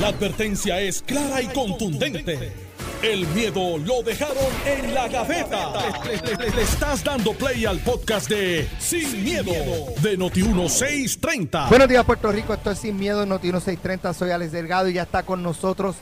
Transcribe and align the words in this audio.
La 0.00 0.08
advertencia 0.08 0.80
es 0.80 1.02
clara 1.02 1.40
y 1.40 1.46
contundente. 1.48 2.52
El 3.02 3.26
miedo 3.28 3.76
lo 3.78 4.02
dejaron 4.02 4.36
en 4.66 4.94
la 4.94 5.08
gaveta. 5.08 5.72
Le, 6.04 6.16
le- 6.16 6.36
le- 6.36 6.56
le 6.56 6.62
estás 6.62 7.04
dando 7.04 7.32
play 7.34 7.64
al 7.66 7.78
podcast 7.80 8.28
de 8.28 8.66
Sin, 8.78 9.22
miedo, 9.22 9.52
de 10.00 10.18
Noti1630. 10.18 11.68
Buenos 11.68 11.88
días, 11.88 12.04
Puerto 12.04 12.32
Rico. 12.32 12.54
Esto 12.54 12.70
es 12.70 12.78
Sin 12.78 12.96
Miedo 12.98 13.22
en 13.22 13.28
Noti 13.28 13.48
1630. 13.48 14.14
Soy 14.14 14.30
Alex 14.30 14.52
Delgado 14.52 14.88
y 14.88 14.94
ya 14.94 15.02
está 15.02 15.22
con 15.22 15.42
nosotros 15.42 15.96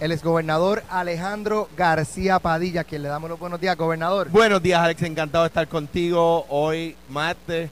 el 0.00 0.12
exgobernador 0.12 0.84
Alejandro 0.90 1.68
García 1.76 2.38
Padilla, 2.38 2.82
a 2.82 2.84
quien 2.84 3.02
le 3.02 3.08
damos 3.08 3.28
los 3.30 3.38
buenos 3.40 3.60
días, 3.60 3.76
gobernador. 3.76 4.28
Buenos 4.28 4.62
días, 4.62 4.80
Alex. 4.80 5.02
Encantado 5.02 5.44
de 5.44 5.48
estar 5.48 5.66
contigo 5.68 6.44
hoy, 6.50 6.94
martes. 7.08 7.70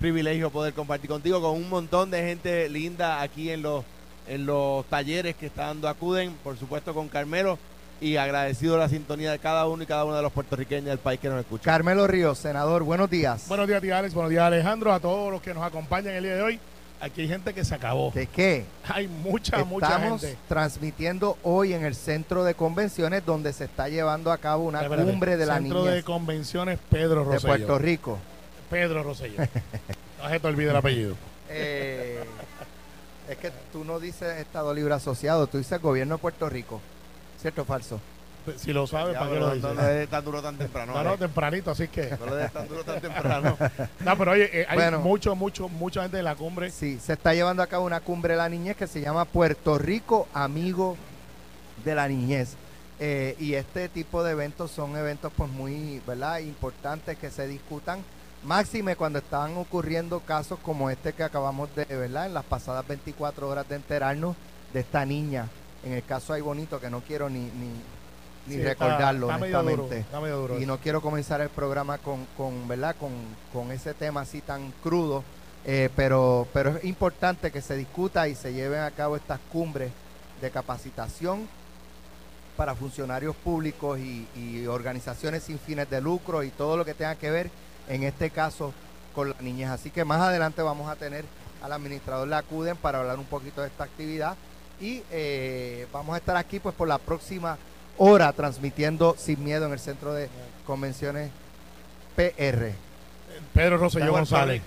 Privilegio 0.00 0.50
poder 0.50 0.72
compartir 0.74 1.10
contigo 1.10 1.40
con 1.42 1.52
un 1.52 1.68
montón 1.68 2.10
de 2.10 2.22
gente 2.22 2.68
linda 2.68 3.20
aquí 3.20 3.50
en 3.50 3.62
los, 3.62 3.84
en 4.28 4.46
los 4.46 4.84
talleres 4.86 5.34
que 5.36 5.46
está 5.46 5.66
dando 5.66 5.88
Acuden. 5.88 6.34
Por 6.44 6.56
supuesto, 6.56 6.94
con 6.94 7.08
Carmelo. 7.08 7.58
Y 8.00 8.16
agradecido 8.16 8.78
la 8.78 8.88
sintonía 8.88 9.32
de 9.32 9.40
cada 9.40 9.66
uno 9.66 9.82
y 9.82 9.86
cada 9.86 10.04
uno 10.04 10.14
de 10.14 10.22
los 10.22 10.30
puertorriqueños 10.32 10.84
del 10.84 10.98
país 10.98 11.18
que 11.18 11.28
nos 11.28 11.40
escucha. 11.40 11.64
Carmelo 11.64 12.06
Ríos, 12.06 12.38
senador, 12.38 12.84
buenos 12.84 13.10
días. 13.10 13.48
Buenos 13.48 13.66
días, 13.66 13.82
tía 13.82 13.98
Alex. 13.98 14.14
Buenos 14.14 14.30
días, 14.30 14.44
Alejandro. 14.44 14.92
A 14.92 15.00
todos 15.00 15.32
los 15.32 15.42
que 15.42 15.52
nos 15.52 15.64
acompañan 15.64 16.14
el 16.14 16.22
día 16.22 16.36
de 16.36 16.42
hoy. 16.42 16.60
Aquí 17.00 17.22
hay 17.22 17.28
gente 17.28 17.52
que 17.54 17.64
se 17.64 17.74
acabó. 17.74 18.12
¿De 18.12 18.26
qué? 18.26 18.64
Hay 18.88 19.08
mucha, 19.08 19.64
mucha 19.64 19.86
Estamos 19.86 20.20
gente. 20.20 20.36
transmitiendo 20.48 21.38
hoy 21.42 21.72
en 21.72 21.84
el 21.84 21.94
centro 21.96 22.44
de 22.44 22.54
convenciones 22.54 23.24
donde 23.26 23.52
se 23.52 23.64
está 23.64 23.88
llevando 23.88 24.30
a 24.30 24.38
cabo 24.38 24.64
una 24.64 24.82
Espérate, 24.82 25.08
cumbre 25.08 25.36
de 25.36 25.46
la 25.46 25.58
Centro 25.58 25.80
niñez 25.80 25.94
de 25.94 26.02
Convenciones 26.02 26.78
Pedro 26.90 27.24
de 27.24 27.32
Rosselló. 27.32 27.48
Puerto 27.48 27.78
Rico. 27.78 28.18
Pedro 28.70 29.02
Rosselló. 29.02 29.38
no 30.22 30.28
se 30.28 30.40
te 30.40 30.46
olvide 30.46 30.70
el 30.70 30.76
apellido. 30.76 31.14
Eh, 31.48 32.22
es 33.28 33.36
que 33.38 33.50
tú 33.72 33.84
no 33.84 34.00
dices 34.00 34.38
Estado 34.38 34.72
Libre 34.74 34.94
Asociado, 34.94 35.46
tú 35.46 35.58
dices 35.58 35.80
Gobierno 35.80 36.16
de 36.16 36.20
Puerto 36.20 36.48
Rico. 36.48 36.80
¿Cierto 37.40 37.62
o 37.62 37.64
falso? 37.64 38.00
Si 38.56 38.72
lo 38.72 38.86
sabes, 38.86 39.14
¿para 39.16 39.30
qué 39.30 39.38
lo 39.38 39.48
no, 39.48 39.54
dices? 39.54 39.74
no 39.74 39.82
le 39.82 39.88
des 39.88 40.08
tan 40.08 40.24
duro 40.24 40.40
tan 40.40 40.56
temprano. 40.56 40.94
No, 40.94 41.04
no, 41.04 41.18
tempranito, 41.18 41.70
así 41.70 41.86
que. 41.88 42.16
No 42.18 42.26
le 42.26 42.36
des 42.36 42.52
tan 42.52 42.66
duro 42.66 42.82
tan 42.82 43.00
temprano. 43.00 43.56
No, 44.00 44.16
pero 44.16 44.30
oye, 44.30 44.60
eh, 44.62 44.66
hay 44.68 44.76
Bueno. 44.76 45.00
mucho, 45.00 45.36
mucho, 45.36 45.68
mucha 45.68 46.02
gente 46.02 46.18
en 46.18 46.24
la 46.24 46.34
cumbre. 46.34 46.70
Sí, 46.70 46.98
se 46.98 47.12
está 47.12 47.34
llevando 47.34 47.62
a 47.62 47.66
cabo 47.66 47.84
una 47.84 48.00
cumbre 48.00 48.32
de 48.32 48.38
la 48.38 48.48
niñez 48.48 48.76
que 48.76 48.86
se 48.86 49.00
llama 49.02 49.26
Puerto 49.26 49.76
Rico 49.76 50.28
Amigo 50.32 50.96
de 51.84 51.94
la 51.94 52.08
Niñez. 52.08 52.54
Eh, 53.00 53.36
y 53.38 53.54
este 53.54 53.88
tipo 53.90 54.24
de 54.24 54.32
eventos 54.32 54.70
son 54.70 54.96
eventos 54.96 55.30
pues 55.36 55.50
muy, 55.50 56.00
¿verdad? 56.06 56.38
Importantes 56.38 57.18
que 57.18 57.30
se 57.30 57.46
discutan. 57.46 58.02
Máxime 58.44 58.94
cuando 58.96 59.18
estaban 59.18 59.56
ocurriendo 59.56 60.20
casos 60.20 60.58
como 60.60 60.90
este 60.90 61.12
que 61.12 61.22
acabamos 61.24 61.74
de, 61.74 61.84
¿verdad? 61.84 62.26
En 62.26 62.34
las 62.34 62.44
pasadas 62.44 62.86
24 62.86 63.48
horas 63.48 63.68
de 63.68 63.76
enterarnos 63.76 64.36
de 64.72 64.80
esta 64.80 65.04
niña. 65.04 65.48
En 65.84 65.92
el 65.92 66.04
caso 66.04 66.32
hay 66.32 66.40
bonito 66.40 66.80
que 66.80 66.88
no 66.90 67.00
quiero 67.00 67.28
ni, 67.28 67.40
ni, 67.40 67.68
ni 68.46 68.54
Sí, 68.54 68.60
está- 68.60 68.68
recordarlo, 68.70 69.26
está 69.26 69.38
medio 69.38 69.58
duro, 69.62 69.72
honestamente. 69.72 69.98
está 70.00 70.20
medio 70.20 70.36
duro 70.38 70.58
y 70.60 70.66
no 70.66 70.78
quiero 70.78 71.00
comenzar 71.02 71.40
el 71.40 71.48
programa 71.48 71.98
con, 71.98 72.26
con 72.36 72.66
¿verdad? 72.68 72.94
Con, 72.98 73.10
con 73.52 73.72
ese 73.72 73.92
tema 73.94 74.20
así 74.22 74.40
tan 74.40 74.72
crudo, 74.82 75.24
eh, 75.64 75.90
pero, 75.96 76.46
pero 76.52 76.76
es 76.76 76.84
importante 76.84 77.50
que 77.50 77.60
se 77.60 77.76
discuta 77.76 78.28
y 78.28 78.34
se 78.36 78.52
lleven 78.52 78.80
a 78.80 78.90
cabo 78.92 79.16
estas 79.16 79.40
cumbres 79.52 79.90
de 80.40 80.50
capacitación 80.50 81.48
para 82.56 82.74
funcionarios 82.74 83.34
públicos 83.36 83.98
y, 83.98 84.26
y 84.36 84.66
organizaciones 84.66 85.42
sin 85.44 85.58
fines 85.58 85.90
de 85.90 86.00
lucro 86.00 86.42
y 86.44 86.50
todo 86.50 86.76
lo 86.76 86.84
que 86.84 86.94
tenga 86.94 87.14
que 87.16 87.30
ver, 87.30 87.50
en 87.88 88.02
este 88.02 88.30
caso, 88.30 88.72
con 89.14 89.30
la 89.30 89.36
niñez. 89.40 89.70
Así 89.70 89.90
que 89.90 90.04
más 90.04 90.20
adelante 90.20 90.62
vamos 90.62 90.88
a 90.90 90.96
tener 90.96 91.24
al 91.62 91.72
administrador 91.72 92.28
la 92.28 92.38
acuden 92.38 92.76
para 92.76 93.00
hablar 93.00 93.18
un 93.18 93.24
poquito 93.24 93.62
de 93.62 93.68
esta 93.68 93.84
actividad 93.84 94.36
y 94.80 95.02
eh, 95.10 95.86
vamos 95.92 96.14
a 96.14 96.18
estar 96.18 96.36
aquí 96.36 96.60
pues 96.60 96.74
por 96.74 96.86
la 96.86 96.98
próxima 96.98 97.58
hora 97.96 98.32
transmitiendo 98.32 99.16
sin 99.18 99.42
miedo 99.42 99.66
en 99.66 99.72
el 99.72 99.80
centro 99.80 100.14
de 100.14 100.28
convenciones 100.66 101.30
PR. 102.14 102.72
Pedro 103.52 103.78
Rosselló 103.78 104.12
González. 104.12 104.62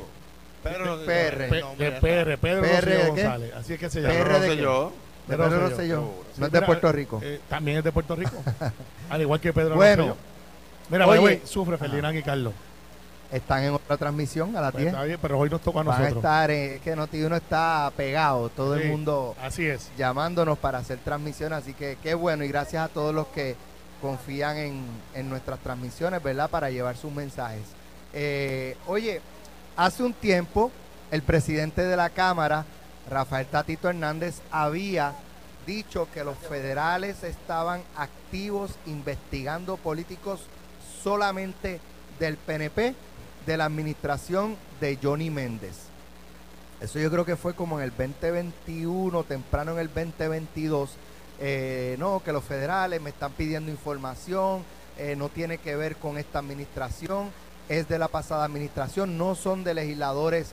Pedro 0.63 0.99
PR. 1.05 1.61
No, 1.61 1.73
PR, 1.75 2.37
Pedro 2.37 2.61
PR? 2.61 3.07
González. 3.07 3.53
Así 3.55 3.73
es 3.73 3.79
que 3.79 3.89
se 3.89 4.01
llama. 4.01 4.13
PR 4.13 4.33
de? 4.33 4.39
Rosselló. 4.39 4.91
De 5.27 5.37
Pedro 5.37 5.49
Pedro 5.49 5.69
Rosselló. 5.69 6.01
No 6.37 6.45
es 6.45 6.51
de 6.51 6.57
mira, 6.57 6.65
Puerto 6.65 6.91
Rico. 6.91 7.19
Eh, 7.23 7.39
también 7.49 7.77
es 7.77 7.83
de 7.83 7.91
Puerto 7.91 8.15
Rico. 8.15 8.43
Al 9.09 9.21
igual 9.21 9.39
que 9.39 9.53
Pedro 9.53 9.75
Bueno. 9.75 10.03
Rosselló. 10.03 10.17
Mira, 10.89 11.07
Oye. 11.07 11.19
oye, 11.19 11.41
sufre 11.45 11.77
Ferdinand 11.77 12.17
y 12.17 12.23
Carlos. 12.23 12.53
Están 13.31 13.63
en 13.63 13.73
otra 13.73 13.95
transmisión 13.95 14.55
a 14.57 14.61
las 14.61 14.71
Pues 14.73 14.81
10. 14.83 14.93
está 14.93 15.03
bien, 15.05 15.19
pero 15.21 15.39
hoy 15.39 15.49
nos 15.49 15.61
toca 15.61 15.79
a 15.79 15.83
Van 15.83 15.95
a 15.95 15.99
nosotros. 15.99 16.17
estar, 16.17 16.51
eh, 16.51 16.75
es 16.75 16.81
que 16.81 16.95
Noti1 16.95 17.37
está 17.37 17.89
pegado, 17.95 18.49
todo 18.49 18.75
Sí. 18.75 18.83
el 18.83 18.89
mundo 18.89 19.35
Así 19.41 19.65
es. 19.65 19.89
llamándonos 19.97 20.57
para 20.57 20.79
hacer 20.79 20.97
transmisiones, 20.99 21.59
así 21.59 21.73
que 21.73 21.97
qué 22.03 22.13
bueno 22.13 22.43
y 22.43 22.49
gracias 22.49 22.83
a 22.83 22.87
todos 22.89 23.15
los 23.15 23.27
que 23.27 23.55
confían 24.01 24.57
en, 24.57 24.83
en 25.15 25.29
nuestras 25.29 25.59
transmisiones, 25.59 26.21
¿verdad? 26.21 26.49
Para 26.49 26.69
llevar 26.71 26.97
sus 26.97 27.11
mensajes. 27.13 27.61
Eh, 28.13 28.75
oye, 28.87 29.21
hace 29.77 30.03
un 30.03 30.11
tiempo 30.13 30.69
el 31.11 31.21
presidente 31.21 31.83
de 31.83 31.95
la 31.95 32.09
Cámara, 32.09 32.65
Rafael 33.09 33.45
Tatito 33.47 33.87
Hernández, 33.89 34.41
había 34.51 35.13
dicho 35.65 36.07
que 36.13 36.23
los 36.25 36.35
federales 36.37 37.23
estaban 37.23 37.81
activos 37.95 38.71
investigando 38.87 39.77
políticos 39.77 40.41
solamente 41.01 41.79
del 42.19 42.37
PNP, 42.37 42.93
de 43.45 43.57
la 43.57 43.65
administración 43.65 44.55
de 44.79 44.97
Johnny 45.01 45.29
Méndez. 45.29 45.91
Eso 46.79 46.99
yo 46.99 47.11
creo 47.11 47.25
que 47.25 47.35
fue 47.35 47.53
como 47.53 47.79
en 47.79 47.83
el 47.83 47.91
2021, 47.91 49.23
temprano 49.23 49.73
en 49.73 49.79
el 49.79 49.87
2022. 49.87 50.91
Eh, 51.39 51.95
no, 51.99 52.21
que 52.23 52.31
los 52.31 52.43
federales 52.43 53.01
me 53.01 53.09
están 53.11 53.31
pidiendo 53.31 53.71
información, 53.71 54.63
eh, 54.97 55.15
no 55.15 55.29
tiene 55.29 55.57
que 55.57 55.75
ver 55.75 55.95
con 55.95 56.17
esta 56.17 56.39
administración, 56.39 57.29
es 57.69 57.87
de 57.87 57.97
la 57.97 58.07
pasada 58.07 58.45
administración, 58.45 59.17
no 59.17 59.33
son 59.33 59.63
de 59.63 59.73
legisladores 59.73 60.51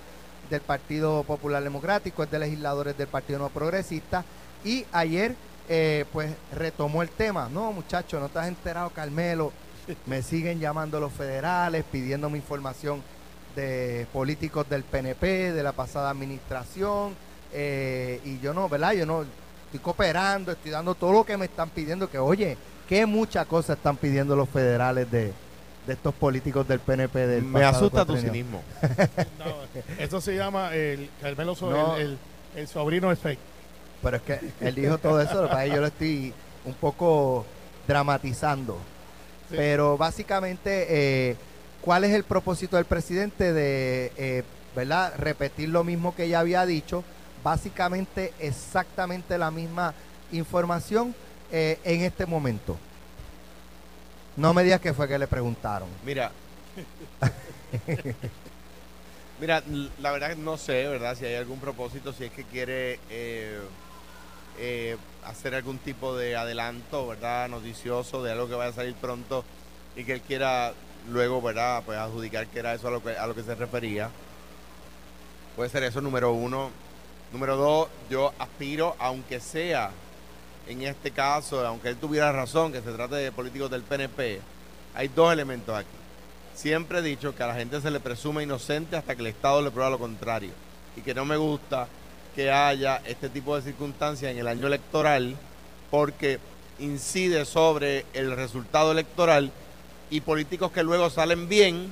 del 0.49 0.61
Partido 0.61 1.25
Popular 1.25 1.63
Democrático, 1.63 2.23
es 2.23 2.31
de 2.31 2.39
legisladores 2.39 2.97
del 2.97 3.09
Partido 3.09 3.39
No 3.39 3.49
Progresista. 3.51 4.25
Y 4.65 4.87
ayer, 4.93 5.35
eh, 5.69 6.05
pues 6.13 6.35
retomó 6.55 7.03
el 7.03 7.11
tema. 7.11 7.49
No, 7.53 7.73
muchachos, 7.73 8.21
no 8.21 8.41
has 8.41 8.49
enterado, 8.49 8.91
Carmelo. 8.91 9.53
Me 10.07 10.23
siguen 10.23 10.61
llamando 10.61 11.01
los 11.01 11.13
federales, 11.13 11.85
pidiéndome 11.91 12.39
información 12.39 13.03
de 13.57 14.07
políticos 14.13 14.69
del 14.69 14.83
PNP, 14.85 15.53
de 15.53 15.63
la 15.63 15.73
pasada 15.73 16.11
administración, 16.11 17.15
eh, 17.53 18.21
y 18.25 18.39
yo 18.41 18.53
no, 18.55 18.69
¿verdad? 18.69 18.93
Yo 18.93 19.07
no 19.07 19.25
estoy 19.67 19.81
cooperando, 19.81 20.53
estoy 20.53 20.71
dando 20.71 20.95
todo 20.95 21.13
lo 21.13 21.25
que 21.25 21.37
me 21.37 21.47
están 21.47 21.71
pidiendo, 21.71 22.09
que 22.11 22.19
oye, 22.19 22.57
qué 22.89 23.07
muchas 23.07 23.47
cosas 23.47 23.77
están 23.79 23.97
pidiendo 23.97 24.37
los 24.37 24.49
federales 24.49 25.11
de, 25.11 25.33
de 25.87 25.93
estos 25.93 26.15
políticos 26.15 26.69
del 26.69 26.81
PNP 26.81 27.27
del 27.27 27.45
Me 27.45 27.65
asusta 27.65 28.05
tu 28.05 28.17
cinismo. 28.17 28.63
No, 29.39 29.55
eso 29.99 30.21
se 30.21 30.37
llama 30.37 30.75
el 30.75 31.09
Carmelo 31.21 31.55
No. 31.61 31.97
el, 31.97 32.03
el- 32.03 32.19
el 32.57 32.67
sobrino 32.69 33.13
es 33.13 33.19
fake. 33.19 33.39
Pero 34.03 34.17
es 34.17 34.23
que 34.23 34.41
él 34.61 34.75
dijo 34.75 34.99
todo 34.99 35.21
eso, 35.21 35.49
que 35.49 35.57
que 35.57 35.69
yo 35.71 35.81
lo 35.81 35.87
estoy 35.89 36.33
un 36.65 36.75
poco 36.75 37.45
dramatizando. 37.87 38.79
Sí. 39.51 39.55
Pero 39.57 39.97
básicamente, 39.97 40.87
eh, 41.31 41.37
¿cuál 41.81 42.05
es 42.05 42.13
el 42.13 42.25
propósito 42.25 42.77
del 42.77 42.85
presidente 42.85 43.53
de, 43.53 44.13
eh, 44.17 44.45
¿verdad? 44.77 45.15
Repetir 45.19 45.69
lo 45.71 45.85
mismo 45.85 46.15
que 46.15 46.29
ya 46.29 46.41
había 46.41 46.67
dicho, 46.67 47.05
básicamente 47.43 48.33
exactamente 48.39 49.39
la 49.39 49.51
misma 49.51 49.95
información 50.33 51.15
eh, 51.51 51.79
en 51.85 52.03
este 52.03 52.27
momento. 52.27 52.77
No 54.37 54.53
me 54.55 54.63
digas 54.63 54.81
que 54.81 54.93
fue 54.93 55.09
que 55.09 55.19
le 55.19 55.27
preguntaron. 55.27 55.89
Mira. 56.05 56.31
Mira, 59.41 59.63
la 60.01 60.11
verdad 60.11 60.31
que 60.31 60.37
no 60.37 60.57
sé, 60.57 60.87
¿verdad? 60.89 61.17
Si 61.17 61.25
hay 61.25 61.37
algún 61.37 61.61
propósito, 61.61 62.13
si 62.13 62.25
es 62.25 62.33
que 62.33 62.45
quiere 62.45 62.99
eh, 64.59 64.97
hacer 65.25 65.55
algún 65.55 65.79
tipo 65.79 66.17
de 66.17 66.37
adelanto, 66.37 67.07
¿verdad? 67.07 67.49
Noticioso 67.49 68.23
de 68.23 68.33
algo 68.33 68.49
que 68.49 68.55
vaya 68.55 68.71
a 68.71 68.75
salir 68.75 68.95
pronto 68.95 69.45
y 69.97 70.05
que 70.05 70.13
él 70.13 70.21
quiera 70.21 70.73
luego, 71.11 71.41
¿verdad? 71.41 71.83
Pues 71.85 71.99
adjudicar 71.99 72.47
que 72.47 72.59
era 72.59 72.75
eso 72.75 72.89
a 72.89 72.91
lo 72.91 73.03
que, 73.03 73.17
a 73.17 73.27
lo 73.27 73.35
que 73.35 73.43
se 73.43 73.55
refería. 73.55 74.11
Puede 75.57 75.71
ser 75.71 75.83
eso, 75.83 76.01
número 76.01 76.33
uno. 76.33 76.71
Número 77.33 77.57
dos, 77.57 77.89
yo 78.09 78.33
aspiro, 78.39 78.97
aunque 78.99 79.39
sea 79.41 79.91
en 80.69 80.83
este 80.83 81.11
caso, 81.11 81.67
aunque 81.67 81.89
él 81.89 81.97
tuviera 81.97 82.31
razón, 82.31 82.73
que 82.73 82.83
se 82.83 82.93
trate 82.93 83.17
de 83.17 83.33
políticos 83.33 83.71
del 83.71 83.83
PNP, 83.83 84.41
hay 84.95 85.09
dos 85.09 85.33
elementos 85.33 85.75
aquí. 85.75 85.89
Siempre 86.55 86.99
he 86.99 87.03
dicho 87.03 87.35
que 87.35 87.43
a 87.43 87.47
la 87.47 87.55
gente 87.55 87.81
se 87.81 87.91
le 87.91 88.01
presume 88.01 88.43
inocente 88.43 88.97
hasta 88.97 89.15
que 89.15 89.23
el 89.23 89.29
Estado 89.29 89.63
le 89.63 89.71
prueba 89.71 89.91
lo 89.91 89.99
contrario. 89.99 90.51
Y 90.97 91.01
que 91.01 91.15
no 91.15 91.25
me 91.25 91.37
gusta 91.37 91.89
que 92.35 92.51
haya 92.51 93.03
este 93.07 93.29
tipo 93.29 93.57
de 93.57 93.63
circunstancias 93.63 94.33
en 94.33 94.39
el 94.39 94.49
año 94.49 94.67
electoral 94.67 95.37
porque 95.91 96.39
incide 96.79 97.45
sobre 97.45 98.05
el 98.13 98.35
resultado 98.37 98.93
electoral 98.93 99.51
y 100.11 100.21
políticos 100.21 100.73
que 100.73 100.83
luego 100.83 101.11
salen 101.11 101.49
bien, 101.49 101.89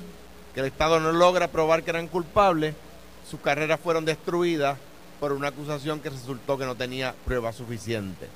que 0.53 0.61
el 0.61 0.67
Estado 0.67 0.99
no 0.99 1.11
logra 1.11 1.47
probar 1.47 1.83
que 1.83 1.91
eran 1.91 2.07
culpables, 2.07 2.75
sus 3.29 3.39
carreras 3.39 3.79
fueron 3.79 4.05
destruidas 4.05 4.77
por 5.19 5.33
una 5.33 5.49
acusación 5.49 5.99
que 5.99 6.09
resultó 6.09 6.57
que 6.57 6.65
no 6.65 6.75
tenía 6.75 7.13
prueba 7.25 7.51
suficiente. 7.51 8.27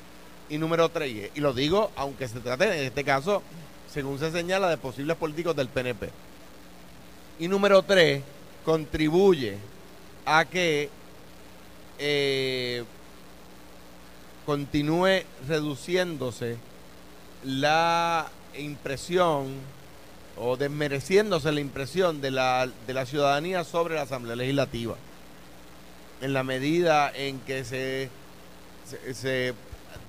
Y 0.49 0.57
número 0.57 0.89
tres, 0.89 1.31
y 1.33 1.39
lo 1.39 1.53
digo 1.53 1.91
aunque 1.95 2.27
se 2.27 2.39
trate 2.39 2.65
en 2.65 2.85
este 2.85 3.03
caso, 3.03 3.41
según 3.91 4.19
se 4.19 4.31
señala, 4.31 4.69
de 4.69 4.77
posibles 4.77 5.17
políticos 5.17 5.55
del 5.55 5.69
PNP. 5.69 6.09
Y 7.39 7.47
número 7.47 7.81
tres, 7.83 8.23
contribuye 8.65 9.57
a 10.25 10.45
que 10.45 10.89
eh, 12.03 12.83
continúe 14.45 15.23
reduciéndose 15.47 16.57
la 17.43 18.27
impresión 18.57 19.53
o 20.35 20.57
desmereciéndose 20.57 21.51
la 21.51 21.59
impresión 21.59 22.19
de 22.19 22.31
la, 22.31 22.67
de 22.87 22.93
la 22.93 23.05
ciudadanía 23.05 23.63
sobre 23.63 23.95
la 23.95 24.01
Asamblea 24.01 24.35
Legislativa. 24.35 24.95
En 26.21 26.33
la 26.33 26.43
medida 26.43 27.11
en 27.13 27.39
que 27.41 27.63
se, 27.63 28.09
se, 29.13 29.53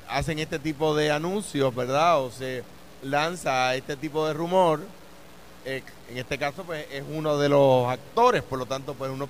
hacen 0.08 0.38
este 0.38 0.58
tipo 0.58 0.94
de 0.96 1.10
anuncios, 1.10 1.74
¿verdad? 1.74 2.22
O 2.22 2.30
se 2.30 2.64
lanza 3.02 3.74
este 3.74 3.96
tipo 3.96 4.26
de 4.26 4.32
rumor, 4.32 4.80
eh, 5.66 5.82
en 6.10 6.18
este 6.18 6.38
caso 6.38 6.64
pues 6.64 6.86
es 6.90 7.04
uno 7.08 7.36
de 7.36 7.50
los 7.50 7.86
actores, 7.88 8.42
por 8.42 8.58
lo 8.58 8.66
tanto 8.66 8.94
pues 8.94 9.10
uno, 9.10 9.28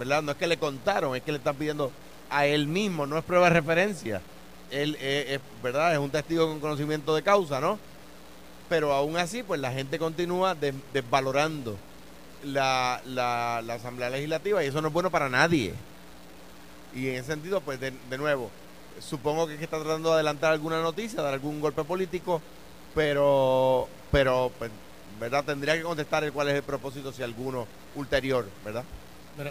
¿verdad? 0.00 0.22
No 0.22 0.32
es 0.32 0.38
que 0.38 0.46
le 0.46 0.56
contaron, 0.56 1.14
es 1.14 1.22
que 1.22 1.30
le 1.30 1.36
están 1.36 1.56
pidiendo 1.56 1.92
a 2.30 2.46
él 2.46 2.66
mismo, 2.66 3.06
no 3.06 3.18
es 3.18 3.24
prueba 3.24 3.50
de 3.50 3.60
referencia. 3.60 4.22
Él 4.70 4.96
eh, 4.98 5.34
es, 5.34 5.62
¿verdad? 5.62 5.92
Es 5.92 5.98
un 5.98 6.08
testigo 6.08 6.46
con 6.46 6.58
conocimiento 6.58 7.14
de 7.14 7.22
causa, 7.22 7.60
¿no? 7.60 7.78
Pero 8.70 8.94
aún 8.94 9.18
así, 9.18 9.42
pues 9.42 9.60
la 9.60 9.70
gente 9.72 9.98
continúa 9.98 10.54
desvalorando 10.54 11.76
la, 12.44 13.02
Asamblea 13.68 14.08
Legislativa 14.08 14.64
y 14.64 14.68
eso 14.68 14.80
no 14.80 14.88
es 14.88 14.94
bueno 14.94 15.10
para 15.10 15.28
nadie. 15.28 15.74
Y 16.94 17.08
en 17.08 17.16
ese 17.16 17.26
sentido, 17.26 17.60
pues 17.60 17.78
de, 17.78 17.92
nuevo, 18.16 18.50
supongo 19.00 19.48
que, 19.48 19.54
está 19.54 19.78
tratando 19.78 20.08
de 20.08 20.14
adelantar 20.14 20.52
alguna 20.52 20.80
noticia, 20.80 21.20
dar 21.20 21.34
algún 21.34 21.60
golpe 21.60 21.84
político, 21.84 22.40
pero, 22.94 23.86
pero 24.10 24.50
pues, 24.58 24.70
¿verdad? 25.20 25.44
Tendría 25.44 25.76
que 25.76 25.82
contestar 25.82 26.32
cuál 26.32 26.48
es 26.48 26.54
el 26.54 26.62
propósito, 26.62 27.12
si 27.12 27.22
alguno 27.22 27.66
ulterior, 27.94 28.48
¿verdad? 28.64 28.84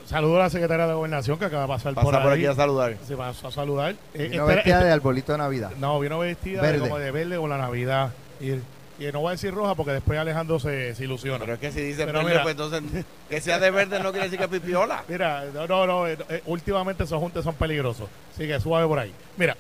Saludo 0.06 0.38
a 0.38 0.39
la 0.39 0.50
secretaria 0.50 0.88
de 0.88 0.94
Gobernación 0.94 1.38
que 1.38 1.45
acaba 1.45 1.63
de 1.63 1.68
pasar 1.68 1.94
por, 1.94 2.21
por 2.21 2.31
aquí 2.31 2.45
a 2.45 2.56
saludar. 2.56 2.95
Se 3.06 3.15
pasó 3.15 3.47
a 3.47 3.51
saludar. 3.51 3.95
Eh, 4.13 4.27
vino 4.30 4.45
vestida 4.45 4.83
de 4.83 4.91
arbolito 4.91 5.31
de 5.31 5.38
Navidad. 5.38 5.71
No, 5.80 6.00
vino 6.00 6.19
vestida 6.19 6.62
de, 6.62 6.80
como 6.80 6.97
de 6.97 7.12
verde 7.12 7.38
con 7.38 7.50
la 7.50 7.57
Navidad. 7.57 8.12
Y, 8.39 8.51
y, 8.51 9.12
no 9.12 9.21
voy 9.21 9.30
a 9.30 9.31
decir 9.31 9.53
roja 9.53 9.75
porque 9.75 9.94
después 9.94 10.19
Alejandro 10.19 10.59
se, 10.59 10.95
ilusiona. 11.00 11.39
Pero 11.39 11.53
es 11.53 11.59
que 11.59 11.71
si 11.71 11.81
dice 11.81 12.06
verde, 12.06 12.39
pues 12.41 12.51
entonces 12.51 13.06
que 13.30 13.41
sea 13.41 13.59
de 13.59 13.71
verde 13.71 14.00
no 14.01 14.12
quiere 14.12 14.30
decir 14.30 14.39
que 14.39 14.45
es 14.45 14.62
pipiola. 14.62 15.03
Mira, 15.07 15.45
no, 15.53 15.68
no, 15.68 15.88
no 15.88 16.07
eh, 16.07 16.18
eh, 16.30 16.44
últimamente 16.45 17.03
esos 17.03 17.19
juntes 17.19 17.44
son 17.44 17.56
peligrosos. 17.56 18.09
Así 18.33 18.47
que 18.47 18.59
suave 18.59 18.88
por 18.88 19.00
ahí. 19.00 19.13
Mira, 19.38 19.56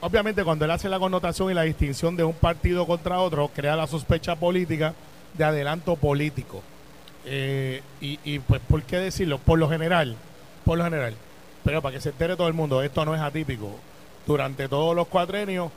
obviamente 0.00 0.44
cuando 0.44 0.64
él 0.64 0.70
hace 0.70 0.88
la 0.88 0.98
connotación 0.98 1.50
y 1.50 1.54
la 1.54 1.62
distinción 1.62 2.16
de 2.16 2.24
un 2.24 2.34
partido 2.34 2.86
contra 2.86 3.20
otro, 3.20 3.50
crea 3.54 3.76
la 3.76 3.86
sospecha 3.86 4.36
política 4.36 4.94
de 5.34 5.44
adelanto 5.44 5.96
político. 5.96 6.62
Eh, 7.26 7.82
y, 8.00 8.18
y, 8.24 8.38
pues, 8.38 8.60
¿por 8.60 8.82
qué 8.82 8.98
decirlo? 8.98 9.38
Por 9.38 9.58
lo 9.58 9.68
general, 9.68 10.16
por 10.64 10.78
lo 10.78 10.84
general, 10.84 11.14
pero 11.64 11.80
para 11.80 11.94
que 11.94 12.00
se 12.00 12.10
entere 12.10 12.36
todo 12.36 12.48
el 12.48 12.54
mundo, 12.54 12.82
esto 12.82 13.04
no 13.04 13.14
es 13.14 13.20
atípico. 13.20 13.70
Durante 14.26 14.68
todos 14.68 14.94
los 14.94 15.08
cuatrenios, 15.08 15.70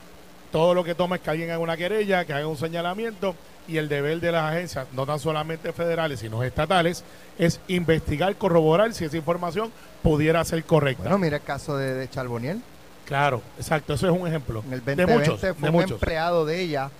todo 0.52 0.74
lo 0.74 0.84
que 0.84 0.94
toma 0.94 1.16
es 1.16 1.22
que 1.22 1.30
alguien 1.30 1.50
haga 1.50 1.58
una 1.58 1.76
querella, 1.76 2.24
que 2.24 2.32
haga 2.32 2.46
un 2.46 2.56
señalamiento, 2.56 3.34
y 3.66 3.76
el 3.76 3.88
deber 3.88 4.20
de 4.20 4.32
las 4.32 4.50
agencias, 4.50 4.86
no 4.94 5.04
tan 5.04 5.18
solamente 5.18 5.72
federales, 5.72 6.20
sino 6.20 6.42
estatales, 6.42 7.04
es 7.38 7.60
investigar, 7.68 8.34
corroborar 8.36 8.94
si 8.94 9.04
esa 9.04 9.16
información 9.16 9.70
pudiera 10.02 10.42
ser 10.44 10.64
correcta. 10.64 11.02
Bueno, 11.02 11.18
mira 11.18 11.36
el 11.36 11.42
caso 11.42 11.76
de, 11.76 11.94
de 11.94 12.08
Charboniel. 12.08 12.62
Claro, 13.04 13.42
exacto, 13.58 13.94
eso 13.94 14.06
es 14.06 14.18
un 14.18 14.26
ejemplo. 14.26 14.62
En 14.66 14.72
el 14.74 14.80
2020 14.80 15.12
de 15.12 15.18
muchos, 15.18 15.56
fue 15.58 15.70
un 15.70 15.82
empleado 15.82 16.46
de 16.46 16.60
ella, 16.60 16.90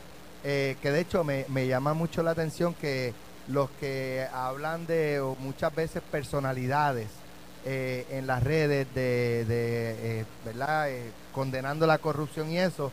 eh, 0.45 0.77
que 0.83 0.91
de 0.91 1.01
hecho 1.01 1.25
me, 1.25 1.47
me 1.49 1.67
llama 1.67 1.95
mucho 1.95 2.23
la 2.23 2.31
atención 2.31 2.75
que 2.75 3.13
los 3.49 3.71
que 3.81 4.27
hablan 4.33 4.87
de 4.87 5.23
muchas 5.39 5.75
veces 5.75 6.03
personalidades 6.11 7.09
eh, 7.65 8.07
en 8.11 8.27
las 8.27 8.43
redes 8.43 8.87
de, 8.95 9.45
de 9.45 10.21
eh, 10.21 10.25
¿verdad? 10.45 10.91
Eh, 10.91 11.11
condenando 11.33 11.87
la 11.87 11.99
corrupción 11.99 12.51
y 12.51 12.59
eso, 12.59 12.93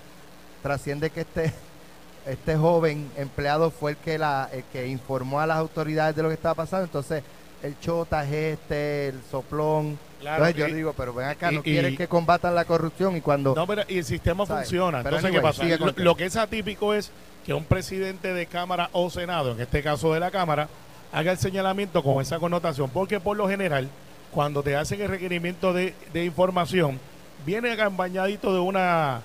trasciende 0.63 1.09
que 1.09 1.21
este, 1.21 1.53
este 2.25 2.55
joven 2.55 3.09
empleado 3.17 3.69
fue 3.69 3.91
el 3.91 3.97
que, 3.97 4.17
la, 4.17 4.49
que 4.71 4.87
informó 4.87 5.39
a 5.39 5.47
las 5.47 5.57
autoridades 5.57 6.15
de 6.15 6.23
lo 6.23 6.29
que 6.29 6.35
estaba 6.35 6.55
pasando, 6.55 6.85
entonces 6.85 7.23
el 7.63 7.79
chota 7.79 8.23
es 8.23 8.59
este, 8.59 9.07
el 9.09 9.21
soplón. 9.29 9.97
entonces 10.19 10.55
yo 10.55 10.65
digo, 10.67 10.93
pero 10.93 11.13
ven 11.13 11.27
acá, 11.27 11.51
no 11.51 11.63
quieren 11.63 11.95
que 11.95 12.07
combatan 12.07 12.53
la 12.53 12.65
corrupción 12.65 13.15
y 13.17 13.21
cuando... 13.21 13.55
No, 13.55 13.65
pero 13.65 13.83
y 13.87 13.99
el 13.99 14.05
sistema 14.05 14.45
funciona. 14.45 14.99
Entonces, 14.99 15.31
¿qué 15.31 15.41
pasa? 15.41 15.63
lo, 15.95 16.15
que 16.15 16.25
es 16.25 16.35
atípico 16.35 16.93
es 16.93 17.11
que 17.45 17.53
un 17.53 17.63
presidente 17.63 18.33
de 18.33 18.47
Cámara 18.47 18.89
o 18.91 19.09
Senado, 19.09 19.51
en 19.51 19.61
este 19.61 19.83
caso 19.83 20.13
de 20.13 20.19
la 20.19 20.31
Cámara, 20.31 20.67
haga 21.13 21.31
el 21.31 21.37
señalamiento 21.37 22.03
con 22.03 22.21
esa 22.21 22.39
connotación, 22.39 22.89
porque 22.89 23.19
por 23.19 23.37
lo 23.37 23.47
general, 23.47 23.87
cuando 24.31 24.63
te 24.63 24.75
hacen 24.75 24.99
el 25.01 25.09
requerimiento 25.09 25.71
de, 25.71 25.93
información, 26.25 26.99
viene 27.45 27.71
acompañadito 27.71 28.51
de 28.51 28.59
una 28.59 29.21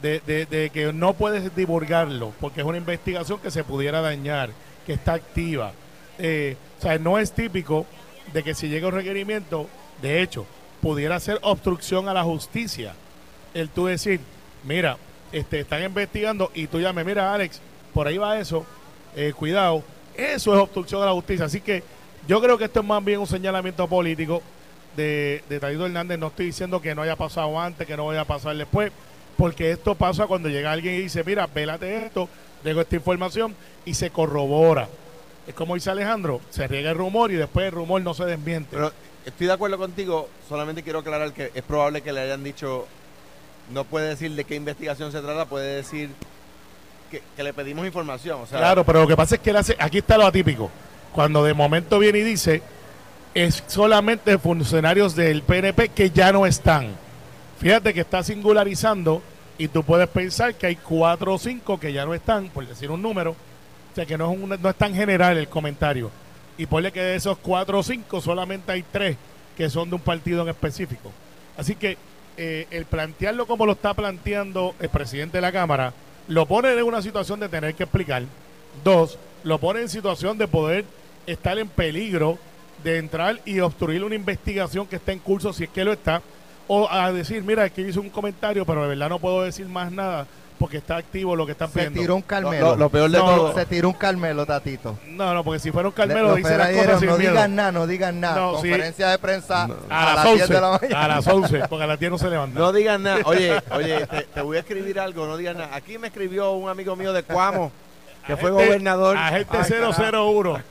de, 0.00 0.70
que 0.72 0.92
no 0.94 1.12
puedes 1.12 1.54
divulgarlo, 1.54 2.32
porque 2.40 2.62
es 2.62 2.66
una 2.66 2.78
investigación 2.78 3.38
que 3.38 3.50
se 3.50 3.64
pudiera 3.64 4.00
dañar, 4.00 4.50
que 4.86 4.94
está 4.94 5.12
activa. 5.14 5.72
Eh, 6.18 6.56
o 6.78 6.82
sea, 6.82 6.98
no 6.98 7.18
es 7.18 7.32
típico 7.32 7.86
de 8.32 8.42
que 8.42 8.54
si 8.54 8.68
llega 8.68 8.88
un 8.88 8.94
requerimiento, 8.94 9.68
de 10.00 10.22
hecho, 10.22 10.46
pudiera 10.80 11.20
ser 11.20 11.38
obstrucción 11.42 12.08
a 12.08 12.14
la 12.14 12.24
justicia. 12.24 12.94
El 13.52 13.68
tú 13.68 13.86
decir, 13.86 14.20
mira, 14.64 14.96
este, 15.32 15.60
están 15.60 15.82
investigando 15.82 16.50
y 16.54 16.66
tú 16.66 16.80
llames, 16.80 17.04
mira 17.04 17.32
Alex, 17.32 17.60
por 17.92 18.06
ahí 18.06 18.18
va 18.18 18.38
eso, 18.38 18.64
eh, 19.16 19.32
cuidado, 19.36 19.82
eso 20.14 20.54
es 20.54 20.60
obstrucción 20.60 21.02
a 21.02 21.06
la 21.06 21.12
justicia. 21.12 21.46
Así 21.46 21.60
que 21.60 21.82
yo 22.26 22.40
creo 22.40 22.58
que 22.58 22.64
esto 22.64 22.80
es 22.80 22.86
más 22.86 23.04
bien 23.04 23.20
un 23.20 23.26
señalamiento 23.26 23.86
político 23.88 24.42
de, 24.96 25.42
de 25.48 25.56
Hernández. 25.56 26.18
No 26.18 26.28
estoy 26.28 26.46
diciendo 26.46 26.80
que 26.80 26.94
no 26.94 27.02
haya 27.02 27.16
pasado 27.16 27.58
antes, 27.58 27.86
que 27.86 27.96
no 27.96 28.06
vaya 28.06 28.22
a 28.22 28.24
pasar 28.24 28.56
después, 28.56 28.92
porque 29.36 29.70
esto 29.70 29.94
pasa 29.94 30.26
cuando 30.26 30.48
llega 30.48 30.72
alguien 30.72 30.94
y 30.94 31.02
dice, 31.02 31.22
mira, 31.24 31.46
vélate 31.46 32.06
esto, 32.06 32.28
tengo 32.62 32.80
esta 32.80 32.96
información 32.96 33.54
y 33.84 33.94
se 33.94 34.10
corrobora. 34.10 34.88
Es 35.46 35.54
como 35.54 35.74
dice 35.74 35.90
Alejandro, 35.90 36.40
se 36.50 36.66
riega 36.66 36.90
el 36.90 36.98
rumor 36.98 37.30
y 37.30 37.36
después 37.36 37.66
el 37.66 37.72
rumor 37.72 38.02
no 38.02 38.12
se 38.12 38.24
desmiente. 38.24 38.70
Pero 38.72 38.92
estoy 39.24 39.46
de 39.46 39.52
acuerdo 39.52 39.78
contigo, 39.78 40.28
solamente 40.48 40.82
quiero 40.82 40.98
aclarar 40.98 41.32
que 41.32 41.52
es 41.54 41.62
probable 41.62 42.02
que 42.02 42.12
le 42.12 42.20
hayan 42.20 42.44
dicho 42.44 42.86
no 43.70 43.84
puede 43.84 44.08
decir 44.08 44.32
de 44.32 44.44
qué 44.44 44.54
investigación 44.54 45.12
se 45.12 45.20
trata, 45.20 45.46
puede 45.46 45.76
decir 45.76 46.10
que, 47.10 47.42
le 47.42 47.52
pedimos 47.52 47.86
información. 47.86 48.40
claro, 48.50 48.84
pero 48.84 49.02
lo 49.02 49.06
que 49.06 49.16
pasa 49.16 49.36
es 49.36 49.40
que 49.40 49.50
él 49.50 49.56
hace, 49.56 49.76
aquí 49.78 49.98
está 49.98 50.18
lo 50.18 50.26
atípico. 50.26 50.70
Cuando 51.12 51.42
de 51.42 51.54
momento 51.54 51.98
viene 51.98 52.18
y 52.18 52.22
dice, 52.22 52.62
es 53.34 53.62
solamente 53.66 54.38
funcionarios 54.38 55.14
del 55.14 55.42
PNP 55.42 55.90
que 55.90 56.10
ya 56.10 56.32
no 56.32 56.46
están. 56.46 56.88
Fíjate 57.58 57.94
que 57.94 58.00
está 58.00 58.22
singularizando 58.22 59.22
y 59.56 59.68
tú 59.68 59.82
puedes 59.82 60.08
pensar 60.08 60.54
que 60.54 60.66
hay 60.66 60.76
cuatro 60.76 61.34
o 61.34 61.38
cinco 61.38 61.80
que 61.80 61.92
ya 61.92 62.04
no 62.04 62.14
están, 62.14 62.48
por 62.48 62.66
decir 62.66 62.90
un 62.90 63.02
número. 63.02 63.32
O 63.32 63.94
sea, 63.94 64.06
que 64.06 64.16
no 64.16 64.30
es, 64.30 64.38
un, 64.38 64.48
no 64.48 64.68
es 64.68 64.76
tan 64.76 64.94
general 64.94 65.36
el 65.38 65.48
comentario. 65.48 66.10
Y 66.56 66.66
ponle 66.66 66.92
que 66.92 67.00
de 67.00 67.16
esos 67.16 67.38
cuatro 67.38 67.78
o 67.78 67.82
cinco 67.82 68.20
solamente 68.20 68.70
hay 68.72 68.82
tres 68.82 69.16
que 69.56 69.68
son 69.68 69.88
de 69.88 69.96
un 69.96 70.00
partido 70.00 70.42
en 70.42 70.48
específico. 70.48 71.10
Así 71.56 71.74
que 71.74 71.98
eh, 72.38 72.68
el 72.70 72.84
plantearlo 72.84 73.46
como 73.46 73.66
lo 73.66 73.72
está 73.72 73.94
planteando 73.94 74.74
el 74.78 74.88
presidente 74.88 75.38
de 75.38 75.42
la 75.42 75.50
Cámara, 75.50 75.92
lo 76.28 76.46
pone 76.46 76.72
en 76.72 76.82
una 76.84 77.02
situación 77.02 77.40
de 77.40 77.48
tener 77.48 77.74
que 77.74 77.82
explicar. 77.82 78.22
Dos, 78.84 79.18
lo 79.42 79.58
pone 79.58 79.80
en 79.80 79.88
situación 79.88 80.38
de 80.38 80.46
poder 80.46 80.84
estar 81.26 81.58
en 81.58 81.68
peligro 81.68 82.38
de 82.84 82.98
entrar 82.98 83.40
y 83.44 83.58
obstruir 83.58 84.04
una 84.04 84.14
investigación 84.14 84.86
que 84.86 84.96
está 84.96 85.10
en 85.10 85.18
curso, 85.18 85.52
si 85.52 85.64
es 85.64 85.70
que 85.70 85.84
lo 85.84 85.92
está, 85.92 86.22
o 86.68 86.88
a 86.88 87.10
decir, 87.12 87.42
mira, 87.42 87.66
es 87.66 87.72
que 87.72 87.82
hice 87.82 87.98
un 87.98 88.08
comentario, 88.08 88.64
pero 88.64 88.82
de 88.82 88.88
verdad 88.88 89.08
no 89.08 89.18
puedo 89.18 89.42
decir 89.42 89.66
más 89.66 89.90
nada 89.90 90.26
porque 90.58 90.78
está 90.78 90.96
activo 90.96 91.36
lo 91.36 91.46
que 91.46 91.52
están 91.52 91.70
pidiendo. 91.70 91.94
Se 91.94 92.00
tiró 92.00 92.16
un 92.16 92.22
Carmelo. 92.22 92.76
Lo, 92.76 92.90
peor 92.90 93.10
de 93.10 93.18
todo. 93.18 93.54
Se 93.54 93.66
tiró 93.66 93.88
un 93.88 93.94
Carmelo, 93.94 94.44
Tatito. 94.44 94.98
No, 95.06 95.32
no, 95.32 95.44
porque 95.44 95.60
si 95.60 95.70
fuera 95.70 95.88
un 95.88 95.94
Carmelo, 95.94 96.34
dice 96.34 96.56
las 96.56 96.70
cosas 96.70 97.02
No 97.02 97.16
digan 97.16 97.54
nada, 97.54 97.72
no 97.72 97.86
digan 97.86 98.20
nada. 98.20 98.52
Conferencia 98.52 99.08
de 99.08 99.18
prensa 99.18 99.68
a, 99.88 100.14
las 100.14 100.26
11 100.26 100.46
de 100.46 100.60
la 100.60 100.78
mañana. 100.80 101.04
A 101.04 101.08
las 101.08 101.26
11, 101.26 101.60
porque 101.68 101.84
a 101.84 101.86
las 101.86 101.98
10 101.98 102.10
no 102.12 102.18
se 102.18 102.30
levanta. 102.30 102.58
No 102.58 102.72
digan 102.72 103.02
nada. 103.02 103.20
Oye, 103.24 103.60
oye, 103.70 104.06
te, 104.06 104.22
te, 104.22 104.40
voy 104.40 104.56
a 104.56 104.60
escribir 104.60 104.98
algo, 105.00 105.26
no 105.26 105.36
digan 105.36 105.58
nada. 105.58 105.74
Aquí 105.74 105.98
me 105.98 106.08
escribió 106.08 106.52
un 106.52 106.68
amigo 106.68 106.96
mío 106.96 107.12
de 107.12 107.22
Cuamo 107.22 107.72
que 108.28 108.36
fue 108.36 108.50
gobernador. 108.50 109.16
Agente 109.16 109.56
001. 109.56 110.62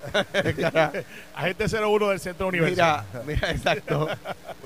agente 1.35 1.65
01 1.67 2.09
del 2.09 2.19
Centro 2.19 2.47
Universitario. 2.47 3.03
Mira, 3.13 3.23
mira, 3.25 3.51
exacto. 3.51 4.07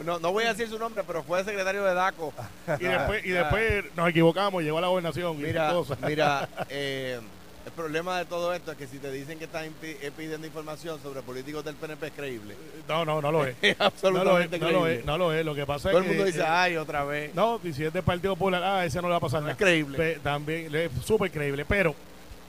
No, 0.04 0.20
no, 0.20 0.32
voy 0.34 0.44
a 0.44 0.50
decir 0.50 0.68
su 0.68 0.78
nombre, 0.78 1.04
pero 1.08 1.24
fue 1.24 1.44
secretario 1.44 1.86
de 1.86 1.94
DACO. 1.94 2.34
Y 2.80 2.84
después, 2.84 3.26
y 3.26 3.30
después 3.30 3.86
nos 3.96 4.10
equivocamos, 4.10 4.62
llegó 4.62 4.78
a 4.78 4.82
la 4.82 4.88
gobernación. 4.88 5.42
Mira, 5.42 5.74
mira 6.06 6.50
eh, 6.70 7.20
El 7.66 7.72
problema 7.72 8.18
de 8.18 8.26
todo 8.26 8.54
esto 8.54 8.74
es 8.74 8.78
que 8.78 8.88
si 8.88 8.98
te 8.98 9.10
dicen 9.10 9.40
que 9.40 9.46
están 9.46 9.72
eh, 9.84 10.12
pidiendo 10.18 10.46
información 10.46 11.02
sobre 11.02 11.22
políticos 11.22 11.64
del 11.64 11.76
PNP 11.76 12.08
es 12.08 12.14
creíble. 12.14 12.56
No, 12.90 13.06
no, 13.06 13.22
no 13.22 13.32
lo 13.32 13.46
es. 13.46 13.56
absolutamente 13.80 14.60
no 14.60 14.70
lo 14.70 14.88
es, 14.88 15.06
No 15.06 15.18
lo 15.18 15.32
es, 15.32 15.46
lo 15.46 15.56
que 15.56 15.66
pasa 15.66 15.92
todo 15.92 16.02
es 16.02 16.08
que... 16.08 16.10
Todo 16.10 16.12
el 16.12 16.18
mundo 16.18 16.38
dice, 16.38 16.44
ay, 16.46 16.76
otra 16.76 17.06
vez. 17.06 17.34
No, 17.34 17.62
y 17.64 17.72
si 17.72 17.86
es 17.86 17.94
del 17.94 18.04
Partido 18.04 18.36
Popular, 18.36 18.62
ah, 18.64 18.86
ese 18.86 19.02
no 19.02 19.08
le 19.08 19.12
va 19.12 19.18
a 19.18 19.22
pasar 19.22 19.40
nada. 19.42 19.54
Es 19.54 19.58
creíble. 19.58 20.20
también, 20.22 20.76
es 20.76 20.92
súper 21.06 21.32
creíble. 21.32 21.64
Pero, 21.64 21.96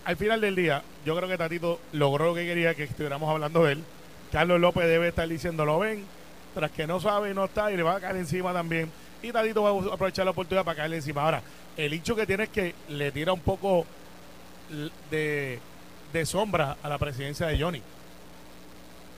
al 0.04 0.16
final 0.16 0.40
del 0.40 0.56
día, 0.56 0.82
yo 1.04 1.16
creo 1.16 1.28
que 1.28 1.38
Tatito 1.38 1.80
logró 1.92 2.26
lo 2.26 2.34
que 2.34 2.44
quería 2.44 2.74
que 2.74 2.84
estuviéramos 2.84 3.28
hablando 3.30 3.64
de 3.64 3.72
él. 3.72 3.84
Carlos 4.30 4.60
López 4.60 4.84
debe 4.84 5.08
estar 5.08 5.28
diciendo, 5.28 5.64
lo 5.64 5.78
ven, 5.78 6.04
tras 6.54 6.70
que 6.70 6.86
no 6.86 7.00
sabe 7.00 7.30
y 7.30 7.34
no 7.34 7.44
está, 7.44 7.70
y 7.70 7.76
le 7.76 7.82
va 7.82 7.96
a 7.96 8.00
caer 8.00 8.16
encima 8.16 8.52
también. 8.52 8.90
Y 9.22 9.30
Tatito 9.30 9.62
va 9.62 9.70
a 9.70 9.94
aprovechar 9.94 10.24
la 10.24 10.32
oportunidad 10.32 10.64
para 10.64 10.76
caerle 10.76 10.96
encima. 10.96 11.22
Ahora, 11.22 11.42
el 11.76 11.92
hecho 11.92 12.16
que 12.16 12.26
tiene 12.26 12.44
es 12.44 12.50
que 12.50 12.74
le 12.88 13.12
tira 13.12 13.32
un 13.32 13.40
poco 13.40 13.86
de 15.10 15.60
de 16.12 16.26
sombra 16.26 16.76
a 16.82 16.88
la 16.88 16.98
presidencia 16.98 17.46
de 17.46 17.58
Johnny. 17.58 17.82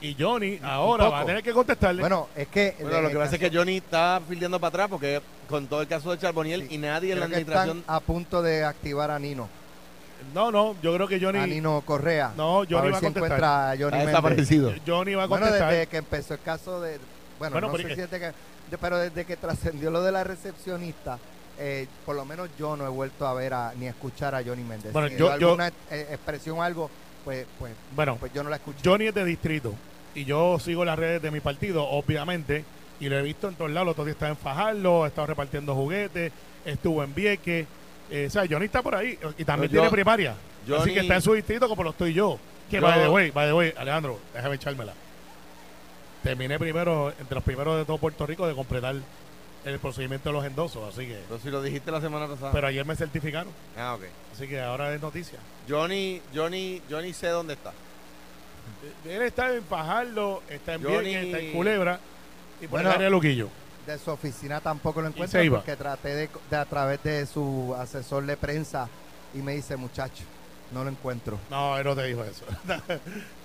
Y 0.01 0.15
Johnny 0.19 0.59
ahora 0.61 1.09
va 1.09 1.21
a 1.21 1.25
tener 1.25 1.43
que 1.43 1.51
contestarle. 1.51 2.01
Bueno, 2.01 2.27
es 2.35 2.47
que. 2.47 2.75
lo 2.79 3.09
que 3.09 3.15
pasa 3.15 3.35
es 3.35 3.39
que 3.39 3.55
Johnny 3.55 3.77
está 3.77 4.21
fildeando 4.27 4.59
para 4.59 4.69
atrás 4.69 4.87
porque 4.89 5.21
con 5.47 5.67
todo 5.67 5.81
el 5.81 5.87
caso 5.87 6.11
de 6.11 6.17
Charboniel 6.17 6.67
y 6.71 6.77
nadie 6.77 7.13
en 7.13 7.19
la 7.19 7.25
administración. 7.25 7.83
a 7.87 7.99
punto 7.99 8.41
de 8.41 8.63
activar 8.63 9.11
a 9.11 9.19
Nino. 9.19 9.49
No, 10.33 10.51
no, 10.51 10.75
yo 10.81 10.93
creo 10.93 11.07
que 11.07 11.19
Johnny. 11.19 11.39
A 11.39 11.47
Nino 11.47 11.81
Correa. 11.85 12.33
No, 12.35 12.63
Johnny 12.69 12.91
va 12.91 12.97
a 12.97 13.01
contestar. 13.01 13.43
A 13.43 13.75
Johnny 13.77 14.05
desaparecido. 14.05 14.73
Johnny 14.85 15.15
va 15.15 15.23
a 15.23 15.27
contestar. 15.27 15.59
Bueno, 15.59 15.71
desde 15.71 15.87
que 15.87 15.97
empezó 15.97 16.33
el 16.33 16.41
caso 16.41 16.81
de. 16.81 16.99
Bueno, 17.39 17.61
no 17.61 17.75
sé 17.77 17.95
si 17.95 17.95
que, 17.95 18.33
pero 18.79 18.97
desde 18.97 19.25
que 19.25 19.37
trascendió 19.37 19.91
lo 19.91 20.01
de 20.01 20.11
la 20.11 20.23
recepcionista, 20.23 21.19
eh, 21.59 21.87
por 22.05 22.15
lo 22.15 22.25
menos 22.25 22.49
yo 22.57 22.75
no 22.75 22.85
he 22.85 22.89
vuelto 22.89 23.27
a 23.27 23.33
ver 23.33 23.53
a, 23.53 23.73
ni 23.77 23.87
a 23.87 23.91
escuchar 23.91 24.35
a 24.35 24.43
Johnny 24.43 24.63
Méndez. 24.63 24.91
Bueno, 24.93 25.07
yo, 25.09 25.31
alguna 25.31 25.67
eh, 25.91 26.07
expresión 26.11 26.61
algo, 26.61 26.89
pues, 27.23 27.45
pues, 27.59 27.73
bueno, 27.95 28.17
pues 28.19 28.33
yo 28.33 28.43
no 28.43 28.49
la 28.49 28.57
escucho. 28.57 28.79
Johnny 28.83 29.07
es 29.07 29.13
de 29.13 29.25
distrito 29.25 29.73
y 30.13 30.25
yo 30.25 30.57
sigo 30.59 30.85
las 30.85 30.97
redes 30.97 31.21
de 31.21 31.31
mi 31.31 31.41
partido, 31.41 31.85
obviamente, 31.87 32.63
y 32.99 33.09
lo 33.09 33.17
he 33.17 33.21
visto 33.21 33.47
en 33.49 33.55
todos 33.55 33.71
lados. 33.71 33.87
Los 33.87 33.93
otros 33.93 34.07
días 34.07 34.15
está 34.15 34.29
en 34.29 34.37
Fajardo, 34.37 35.03
ha 35.03 35.07
estado 35.07 35.27
repartiendo 35.27 35.75
juguetes, 35.75 36.31
estuvo 36.65 37.03
en 37.03 37.13
Vieques. 37.13 37.67
Eh, 38.09 38.25
o 38.27 38.29
sea, 38.29 38.45
Johnny 38.49 38.65
está 38.65 38.81
por 38.81 38.95
ahí 38.95 39.17
y 39.37 39.43
también 39.43 39.71
tiene 39.71 39.89
primaria. 39.89 40.35
así 40.77 40.93
que 40.93 40.99
está 41.01 41.15
en 41.15 41.21
su 41.21 41.33
distrito 41.33 41.67
como 41.67 41.83
lo 41.83 41.89
estoy 41.91 42.13
yo. 42.13 42.39
Que 42.69 42.79
va 42.79 42.97
de 42.97 43.07
way, 43.07 43.31
by 43.31 43.47
the 43.47 43.53
way, 43.53 43.73
Alejandro, 43.77 44.19
déjame 44.33 44.55
echármela. 44.55 44.93
Terminé 46.23 46.57
primero, 46.57 47.13
entre 47.19 47.35
los 47.35 47.43
primeros 47.43 47.77
de 47.77 47.85
todo 47.85 47.99
Puerto 47.99 48.25
Rico, 48.25 48.47
de 48.47 48.55
completar 48.55 48.95
el 49.65 49.79
procedimiento 49.79 50.29
de 50.29 50.33
los 50.33 50.45
endosos, 50.45 50.91
así 50.91 51.07
que... 51.07 51.19
Pero 51.27 51.39
si 51.39 51.49
lo 51.49 51.61
dijiste 51.61 51.91
la 51.91 52.01
semana 52.01 52.27
pasada. 52.27 52.51
Pero 52.51 52.67
ayer 52.67 52.85
me 52.85 52.95
certificaron. 52.95 53.51
Ah, 53.77 53.93
ok. 53.95 54.03
Así 54.33 54.47
que 54.47 54.59
ahora 54.59 54.93
es 54.93 55.01
noticia. 55.01 55.37
Johnny, 55.69 56.21
Johnny, 56.33 56.81
Johnny 56.89 57.13
sé 57.13 57.27
dónde 57.27 57.53
está. 57.53 57.73
Él 59.07 59.21
está 59.21 59.53
en 59.53 59.63
Fajardo, 59.63 60.41
está 60.49 60.73
en 60.73 60.83
Johnny... 60.83 61.15
está 61.15 61.39
en 61.39 61.51
Culebra 61.51 61.99
y 62.61 62.67
por 62.67 62.81
bueno, 62.81 62.93
el 62.99 63.11
Luquillo. 63.11 63.49
De 63.85 63.99
su 63.99 64.11
oficina 64.11 64.59
tampoco 64.61 65.01
lo 65.01 65.09
encuentro 65.09 65.39
porque 65.49 65.75
traté 65.75 66.15
de, 66.15 66.29
de, 66.49 66.57
a 66.57 66.65
través 66.65 67.03
de 67.03 67.25
su 67.25 67.75
asesor 67.79 68.25
de 68.25 68.35
prensa 68.35 68.89
y 69.33 69.39
me 69.39 69.53
dice, 69.55 69.75
muchacho, 69.75 70.23
no 70.71 70.83
lo 70.83 70.89
encuentro. 70.89 71.37
No, 71.49 71.77
él 71.77 71.83
no 71.83 71.95
te 71.95 72.03
dijo 72.03 72.23
eso. 72.23 72.45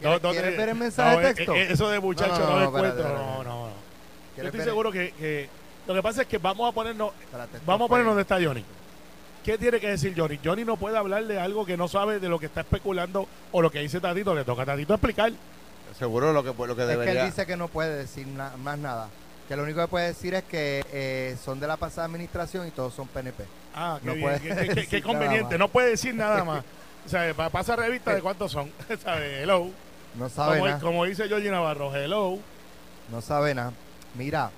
¿Quieres, 0.00 0.56
ver 0.56 0.68
el 0.70 0.74
mensaje 0.76 1.20
de 1.20 1.34
texto? 1.34 1.54
Eh, 1.54 1.72
eso 1.72 1.88
de 1.90 2.00
muchacho 2.00 2.38
no, 2.38 2.58
lo 2.58 2.64
encuentro. 2.66 3.08
No, 3.08 3.44
no, 3.44 3.66
no. 3.66 3.70
Yo 4.36 4.44
estoy 4.44 4.62
seguro 4.62 4.90
que, 4.90 5.12
que 5.12 5.48
lo 5.86 5.94
que 5.94 6.02
pasa 6.02 6.22
es 6.22 6.28
que 6.28 6.38
vamos 6.38 6.68
a 6.68 6.72
ponernos, 6.72 7.12
vamos 7.66 7.86
a 7.86 7.88
ponernos 7.88 8.12
donde 8.12 8.22
está 8.22 8.42
Johnny. 8.42 8.64
¿Qué 9.44 9.58
tiene 9.58 9.80
que 9.80 9.88
decir 9.88 10.14
Johnny? 10.16 10.38
Johnny 10.42 10.64
no 10.64 10.76
puede 10.76 10.96
hablar 10.96 11.24
de 11.24 11.40
algo 11.40 11.64
que 11.64 11.76
no 11.76 11.88
sabe 11.88 12.20
de 12.20 12.28
lo 12.28 12.38
que 12.38 12.46
está 12.46 12.60
especulando 12.60 13.26
o 13.52 13.62
lo 13.62 13.70
que 13.70 13.80
dice 13.80 14.00
Tatito. 14.00 14.34
Le 14.34 14.44
toca 14.44 14.62
a 14.62 14.66
Tatito 14.66 14.94
explicar. 14.94 15.32
Seguro 15.98 16.32
lo 16.32 16.42
que, 16.42 16.66
lo 16.66 16.76
que 16.76 16.82
debería. 16.82 17.12
Es 17.12 17.18
que 17.18 17.20
él 17.20 17.30
dice 17.30 17.46
que 17.46 17.56
no 17.56 17.68
puede 17.68 17.96
decir 17.96 18.26
más 18.26 18.78
nada. 18.78 19.08
Que 19.50 19.56
lo 19.56 19.64
único 19.64 19.80
que 19.80 19.88
puede 19.88 20.06
decir 20.06 20.32
es 20.32 20.44
que 20.44 20.86
eh, 20.92 21.36
son 21.44 21.58
de 21.58 21.66
la 21.66 21.76
pasada 21.76 22.06
administración 22.06 22.68
y 22.68 22.70
todos 22.70 22.94
son 22.94 23.08
PNP. 23.08 23.44
Ah, 23.74 23.98
qué, 24.00 24.12
bien, 24.12 24.86
qué, 24.88 25.02
conveniente. 25.02 25.58
No 25.58 25.66
puede 25.66 25.90
decir 25.90 26.14
nada 26.14 26.44
más. 26.44 26.62
o 27.06 27.08
sea, 27.08 27.34
pasa 27.34 27.74
revista 27.74 28.14
de 28.14 28.22
cuántos 28.22 28.52
son. 28.52 28.70
¿Sabe? 29.02 29.42
Hello. 29.42 29.68
No 30.14 30.28
sabe 30.28 30.58
como, 30.58 30.68
nada. 30.68 30.80
Como 30.80 31.04
dice 31.04 31.26
Georgie 31.26 31.50
Navarro, 31.50 31.92
hello. 31.92 32.38
No 33.10 33.20
sabe 33.20 33.52
nada. 33.52 33.72
Mira, 34.14 34.52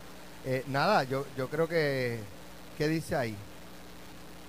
eh, 0.44 0.62
nada, 0.66 1.04
yo, 1.04 1.24
yo 1.38 1.48
creo 1.48 1.66
que. 1.66 2.20
¿Qué 2.76 2.86
dice 2.86 3.16
ahí? 3.16 3.34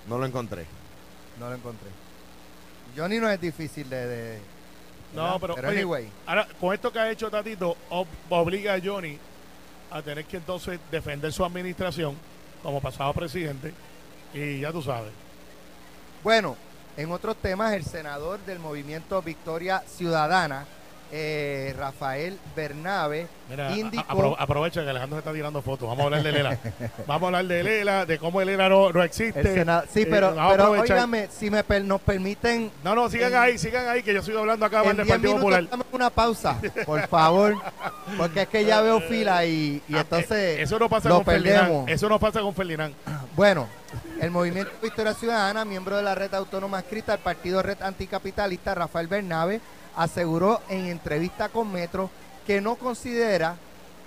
No 0.09 0.17
lo 0.17 0.25
encontré. 0.25 0.65
No 1.39 1.47
lo 1.47 1.55
encontré. 1.55 1.87
Johnny 2.97 3.17
no 3.17 3.29
es 3.29 3.39
difícil 3.39 3.89
de. 3.89 4.39
no, 5.15 5.39
pero, 5.39 5.55
anyway. 5.65 6.11
ahora, 6.25 6.45
con 6.59 6.73
esto 6.73 6.91
que 6.91 6.99
ha 6.99 7.09
hecho 7.09 7.31
Tatito, 7.31 7.77
obliga 8.29 8.73
a 8.73 8.81
Johnny 8.83 9.17
a 9.93 10.01
tener 10.01 10.25
que 10.25 10.37
entonces 10.37 10.79
defender 10.91 11.31
su 11.31 11.45
administración 11.45 12.17
como 12.63 12.81
pasado 12.81 13.13
presidente. 13.13 13.73
Y 14.33 14.61
ya 14.61 14.71
tú 14.71 14.81
sabes. 14.81 15.11
Bueno, 16.23 16.57
en 16.97 17.11
otros 17.11 17.37
temas, 17.37 17.73
el 17.73 17.83
senador 17.83 18.39
del 18.39 18.59
movimiento 18.59 19.21
Victoria 19.21 19.83
Ciudadana, 19.87 20.65
eh, 21.15 21.75
Rafael 21.77 22.39
Bernabe 22.55 23.27
indicó... 23.75 24.35
aprovecha 24.39 24.83
que 24.83 24.89
Alejandro 24.89 25.17
se 25.17 25.19
está 25.19 25.31
tirando 25.31 25.61
fotos. 25.61 25.87
Vamos 25.87 26.01
a 26.01 26.03
hablar 26.05 26.23
de 26.23 26.31
Lela. 26.31 26.57
Vamos 27.07 27.21
a 27.21 27.25
hablar 27.27 27.45
de 27.45 27.63
Lela, 27.63 28.05
de 28.07 28.17
cómo 28.17 28.41
Lela 28.41 28.67
no, 28.67 28.91
no 28.91 29.03
existe. 29.03 29.63
sí, 29.93 30.01
eh, 30.01 30.07
pero, 30.09 30.35
pero 30.35 30.83
si 31.29 31.51
me 31.51 31.63
nos 31.81 32.01
permiten... 32.01 32.71
No, 32.83 32.95
no, 32.95 33.09
sigan 33.09 33.35
ahí, 33.35 33.59
sigan 33.59 33.87
ahí, 33.89 34.01
que 34.01 34.11
yo 34.11 34.23
sigo 34.23 34.39
hablando 34.39 34.65
acá 34.65 34.81
del 34.81 35.05
Partido 35.05 35.35
Popular. 35.35 35.67
una 35.91 36.09
pausa, 36.09 36.59
por 36.83 37.07
favor, 37.07 37.57
porque 38.17 38.41
es 38.41 38.47
que 38.47 38.65
ya 38.65 38.81
veo 38.81 38.99
fila 38.99 39.45
y, 39.45 39.83
y 39.87 39.95
ah, 39.95 40.01
entonces 40.01 40.61
Eso 40.61 40.79
no 40.79 40.89
pasa 40.89 41.09
con 41.09 41.23
Ferdinand. 41.23 41.89
Eso 41.89 42.09
no 42.09 42.19
pasa 42.19 42.41
con 42.41 42.55
Ferdinand. 42.55 42.95
Bueno, 43.35 43.67
el 44.19 44.31
Movimiento 44.31 44.71
Victoria 44.81 45.13
Ciudadana, 45.13 45.63
miembro 45.63 45.95
de 45.95 46.01
la 46.01 46.15
Red 46.15 46.33
Autónoma 46.33 46.79
Escrita, 46.79 47.13
el 47.13 47.19
Partido 47.19 47.61
Red 47.61 47.83
Anticapitalista, 47.83 48.73
Rafael 48.73 49.07
Bernabe, 49.07 49.61
aseguró 49.95 50.61
en 50.69 50.87
entrevista 50.87 51.49
con 51.49 51.71
Metro 51.71 52.09
que 52.45 52.61
no 52.61 52.75
considera 52.75 53.55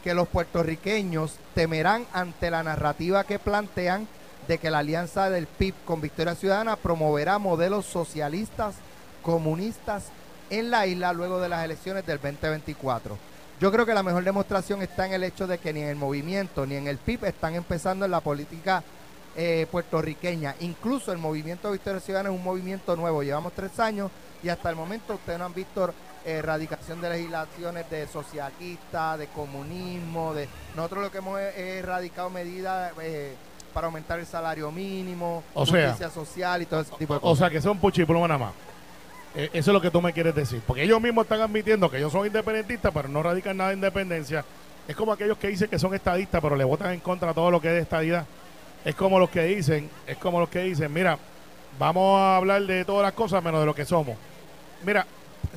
que 0.02 0.14
los 0.14 0.28
puertorriqueños 0.28 1.36
temerán 1.54 2.06
ante 2.12 2.50
la 2.50 2.62
narrativa 2.62 3.24
que 3.24 3.38
plantean 3.38 4.06
de 4.46 4.58
que 4.58 4.70
la 4.70 4.78
alianza 4.78 5.30
del 5.30 5.46
PIB 5.46 5.74
con 5.84 6.00
Victoria 6.00 6.34
Ciudadana 6.34 6.76
promoverá 6.76 7.38
modelos 7.38 7.86
socialistas, 7.86 8.76
comunistas 9.22 10.04
en 10.50 10.70
la 10.70 10.86
isla 10.86 11.12
luego 11.12 11.40
de 11.40 11.48
las 11.48 11.64
elecciones 11.64 12.06
del 12.06 12.20
2024. 12.20 13.18
Yo 13.58 13.72
creo 13.72 13.86
que 13.86 13.94
la 13.94 14.02
mejor 14.02 14.22
demostración 14.22 14.82
está 14.82 15.06
en 15.06 15.14
el 15.14 15.24
hecho 15.24 15.46
de 15.46 15.58
que 15.58 15.72
ni 15.72 15.80
en 15.80 15.88
el 15.88 15.96
movimiento 15.96 16.66
ni 16.66 16.76
en 16.76 16.86
el 16.86 16.98
PIB 16.98 17.24
están 17.24 17.54
empezando 17.54 18.04
en 18.04 18.10
la 18.10 18.20
política 18.20 18.84
eh, 19.34 19.66
puertorriqueña. 19.70 20.54
Incluso 20.60 21.10
el 21.10 21.18
movimiento 21.18 21.72
Victoria 21.72 22.00
Ciudadana 22.00 22.28
es 22.28 22.36
un 22.36 22.44
movimiento 22.44 22.94
nuevo. 22.96 23.22
Llevamos 23.22 23.52
tres 23.54 23.80
años 23.80 24.10
y 24.46 24.48
hasta 24.48 24.70
el 24.70 24.76
momento 24.76 25.14
ustedes 25.14 25.40
no 25.40 25.46
han 25.46 25.54
visto 25.54 25.92
erradicación 26.24 27.00
de 27.00 27.10
legislaciones 27.10 27.90
de 27.90 28.06
socialistas, 28.06 29.18
de 29.18 29.26
comunismo, 29.26 30.34
de 30.34 30.48
nosotros 30.76 31.02
lo 31.02 31.10
que 31.10 31.18
hemos 31.18 31.40
erradicado 31.40 32.30
medidas 32.30 32.92
eh, 33.02 33.34
para 33.74 33.88
aumentar 33.88 34.20
el 34.20 34.26
salario 34.26 34.70
mínimo, 34.70 35.42
justicia 35.52 36.10
social 36.10 36.62
y 36.62 36.66
todo 36.66 36.80
ese 36.82 36.92
tipo 36.92 37.14
de 37.14 37.20
cosas. 37.20 37.32
O 37.32 37.36
sea 37.36 37.50
que 37.50 37.60
son 37.60 37.78
puchiplumas 37.78 38.28
nada 38.28 38.38
más. 38.38 38.52
Eh, 39.34 39.50
eso 39.52 39.70
es 39.72 39.74
lo 39.74 39.80
que 39.80 39.90
tú 39.90 40.00
me 40.00 40.12
quieres 40.12 40.32
decir. 40.32 40.62
Porque 40.64 40.84
ellos 40.84 41.00
mismos 41.00 41.24
están 41.24 41.40
admitiendo 41.40 41.90
que 41.90 41.98
ellos 41.98 42.12
son 42.12 42.24
independentistas, 42.24 42.92
pero 42.94 43.08
no 43.08 43.24
radican 43.24 43.56
nada 43.56 43.70
de 43.70 43.76
independencia. 43.76 44.44
Es 44.86 44.94
como 44.94 45.12
aquellos 45.12 45.38
que 45.38 45.48
dicen 45.48 45.68
que 45.68 45.78
son 45.80 45.92
estadistas, 45.92 46.40
pero 46.40 46.54
le 46.54 46.62
votan 46.62 46.92
en 46.92 47.00
contra 47.00 47.32
a 47.32 47.34
todo 47.34 47.50
lo 47.50 47.60
que 47.60 47.66
es 47.66 47.74
de 47.74 47.80
estadidad. 47.80 48.24
Es 48.84 48.94
como 48.94 49.18
los 49.18 49.28
que 49.28 49.42
dicen, 49.42 49.90
es 50.06 50.16
como 50.18 50.38
los 50.38 50.48
que 50.48 50.60
dicen, 50.60 50.92
mira, 50.92 51.18
vamos 51.80 52.20
a 52.20 52.36
hablar 52.36 52.62
de 52.62 52.84
todas 52.84 53.02
las 53.02 53.12
cosas 53.12 53.42
menos 53.42 53.58
de 53.58 53.66
lo 53.66 53.74
que 53.74 53.84
somos. 53.84 54.16
Mira, 54.84 55.06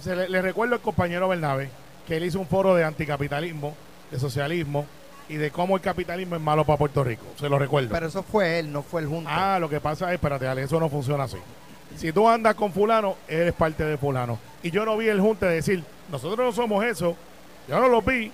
le, 0.05 0.41
recuerdo 0.41 0.75
al 0.75 0.81
compañero 0.81 1.27
Bernabe 1.27 1.69
que 2.07 2.17
él 2.17 2.23
hizo 2.23 2.39
un 2.39 2.47
foro 2.47 2.75
de 2.75 2.83
anticapitalismo, 2.83 3.75
de 4.11 4.19
socialismo 4.19 4.85
y 5.27 5.35
de 5.35 5.51
cómo 5.51 5.75
el 5.75 5.81
capitalismo 5.81 6.35
es 6.35 6.41
malo 6.41 6.65
para 6.65 6.77
Puerto 6.77 7.03
Rico. 7.03 7.23
Se 7.39 7.49
lo 7.49 7.59
recuerdo. 7.59 7.89
Pero 7.91 8.07
eso 8.07 8.23
fue 8.23 8.59
él, 8.59 8.71
no 8.71 8.81
fue 8.81 9.01
el 9.01 9.07
Junta. 9.07 9.55
Ah, 9.55 9.59
lo 9.59 9.69
que 9.69 9.79
pasa 9.79 10.07
es, 10.07 10.15
espérate, 10.15 10.47
Ale, 10.47 10.63
eso 10.63 10.79
no 10.79 10.89
funciona 10.89 11.25
así. 11.25 11.37
Si 11.95 12.11
tú 12.11 12.27
andas 12.27 12.55
con 12.55 12.71
fulano, 12.71 13.15
eres 13.27 13.53
parte 13.53 13.83
de 13.83 13.97
fulano. 13.97 14.39
Y 14.63 14.71
yo 14.71 14.85
no 14.85 14.97
vi 14.97 15.07
el 15.07 15.19
Junta 15.19 15.47
decir, 15.47 15.83
nosotros 16.11 16.39
no 16.39 16.51
somos 16.51 16.83
eso, 16.83 17.15
yo 17.67 17.79
no 17.79 17.87
lo 17.87 18.01
vi. 18.01 18.31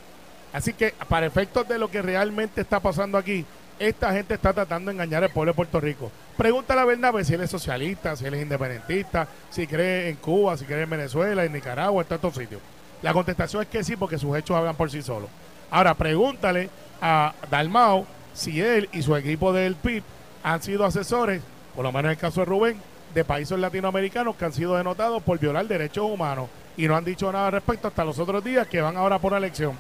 Así 0.54 0.72
que 0.74 0.94
para 1.10 1.26
efectos 1.26 1.68
de 1.68 1.78
lo 1.78 1.90
que 1.90 2.02
realmente 2.02 2.62
está 2.62 2.80
pasando 2.80 3.18
aquí, 3.18 3.46
esta 3.80 4.14
gente 4.14 4.34
está 4.34 4.54
tratando 4.54 4.90
de 4.90 4.96
engañar 4.96 5.24
al 5.24 5.32
pueblo 5.32 5.52
de 5.52 5.56
Puerto 5.56 5.80
Rico. 5.80 6.12
Pregúntale 6.38 6.82
a 6.82 6.86
Bernabe 6.86 7.24
si 7.24 7.34
él 7.34 7.42
es 7.42 7.50
socialista, 7.50 8.16
si 8.16 8.26
él 8.26 8.34
es 8.34 8.42
independentista, 8.42 9.28
si 9.50 9.68
cree 9.68 10.10
en 10.10 10.16
Cuba, 10.18 10.58
si 10.58 10.66
cree 10.66 10.84
en 10.84 10.90
Venezuela, 10.90 11.44
en 11.44 11.54
Nicaragua, 11.54 12.02
en 12.02 12.08
tantos 12.08 12.36
sitios. 12.36 12.62
La 13.02 13.14
contestación 13.14 13.64
es 13.64 13.68
que 13.68 13.84
sí, 13.84 13.96
porque 13.96 14.18
sus 14.18 14.36
hechos 14.38 14.56
hablan 14.56 14.76
por 14.76 14.90
sí 14.90 15.02
solos. 15.02 15.30
Ahora, 15.70 15.94
pregúntale 15.94 16.70
a 17.02 17.34
Dalmao 17.50 18.06
si 18.34 18.62
él 18.62 18.90
y 18.94 19.02
su 19.02 19.16
equipo 19.16 19.54
del 19.54 19.76
PIB 19.76 20.04
han 20.44 20.62
sido 20.62 20.86
asesores, 20.86 21.42
por 21.76 21.84
lo 21.84 21.92
menos 21.92 22.06
en 22.06 22.12
el 22.12 22.18
caso 22.18 22.42
de 22.42 22.46
Rubén, 22.46 22.78
de 23.14 23.24
países 23.24 23.58
latinoamericanos 23.58 24.36
que 24.36 24.46
han 24.46 24.54
sido 24.54 24.76
denotados 24.76 25.24
por 25.24 25.40
violar 25.40 25.66
derechos 25.68 26.06
humanos 26.06 26.50
y 26.78 26.88
no 26.88 26.96
han 26.96 27.06
dicho 27.06 27.32
nada 27.32 27.48
al 27.48 27.54
respecto 27.54 27.88
hasta 27.88 28.04
los 28.04 28.20
otros 28.20 28.44
días 28.44 28.68
que 28.68 28.82
van 28.82 28.98
ahora 28.98 29.20
por 29.20 29.32
una 29.32 29.38
elección. 29.38 29.78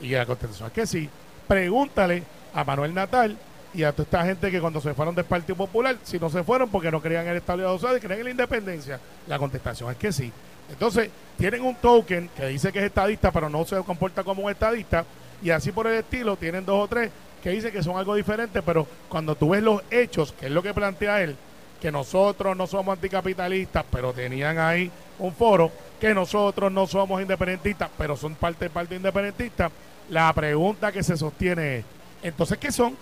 Y 0.00 0.08
la 0.10 0.24
contestación 0.24 0.68
es 0.68 0.72
que 0.72 0.86
sí. 0.86 1.08
Pregúntale 1.46 2.22
a 2.54 2.64
Manuel 2.64 2.94
Natal 2.94 3.36
y 3.72 3.84
a 3.84 3.92
toda 3.92 4.04
esta 4.04 4.24
gente 4.24 4.50
que 4.50 4.60
cuando 4.60 4.80
se 4.80 4.94
fueron 4.94 5.14
del 5.14 5.24
Partido 5.24 5.56
Popular, 5.56 5.96
si 6.02 6.18
no 6.18 6.28
se 6.28 6.42
fueron 6.42 6.68
porque 6.70 6.90
no 6.90 7.00
creían 7.00 7.24
en 7.24 7.32
el 7.32 7.36
Estado 7.38 7.78
de 7.78 7.96
y 7.96 8.00
creían 8.00 8.18
en 8.20 8.24
la 8.24 8.30
independencia, 8.30 9.00
la 9.26 9.38
contestación 9.38 9.90
es 9.90 9.96
que 9.96 10.12
sí. 10.12 10.32
Entonces, 10.70 11.10
tienen 11.36 11.62
un 11.62 11.76
token 11.76 12.30
que 12.36 12.46
dice 12.46 12.72
que 12.72 12.78
es 12.80 12.84
estadista, 12.86 13.32
pero 13.32 13.48
no 13.48 13.64
se 13.64 13.76
comporta 13.82 14.22
como 14.22 14.42
un 14.42 14.50
estadista, 14.50 15.04
y 15.42 15.50
así 15.50 15.72
por 15.72 15.86
el 15.86 15.94
estilo, 15.94 16.36
tienen 16.36 16.64
dos 16.64 16.84
o 16.84 16.88
tres 16.88 17.10
que 17.42 17.50
dicen 17.50 17.72
que 17.72 17.82
son 17.82 17.96
algo 17.96 18.14
diferente, 18.14 18.62
pero 18.62 18.86
cuando 19.08 19.34
tú 19.34 19.50
ves 19.50 19.62
los 19.62 19.82
hechos, 19.90 20.32
que 20.32 20.46
es 20.46 20.52
lo 20.52 20.62
que 20.62 20.74
plantea 20.74 21.22
él, 21.22 21.36
que 21.80 21.90
nosotros 21.90 22.56
no 22.56 22.66
somos 22.66 22.92
anticapitalistas, 22.92 23.84
pero 23.90 24.12
tenían 24.12 24.58
ahí 24.58 24.90
un 25.18 25.32
foro, 25.32 25.72
que 25.98 26.14
nosotros 26.14 26.70
no 26.70 26.86
somos 26.86 27.22
independentistas, 27.22 27.88
pero 27.96 28.16
son 28.16 28.34
parte 28.34 28.66
del 28.66 28.70
Partido 28.70 28.96
Independentista, 28.96 29.70
la 30.10 30.32
pregunta 30.32 30.92
que 30.92 31.02
se 31.02 31.16
sostiene 31.16 31.78
es, 31.78 31.84
entonces, 32.22 32.58
¿qué 32.58 32.70
son? 32.72 32.96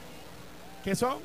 ¿Qué 0.84 0.94
son? 0.94 1.18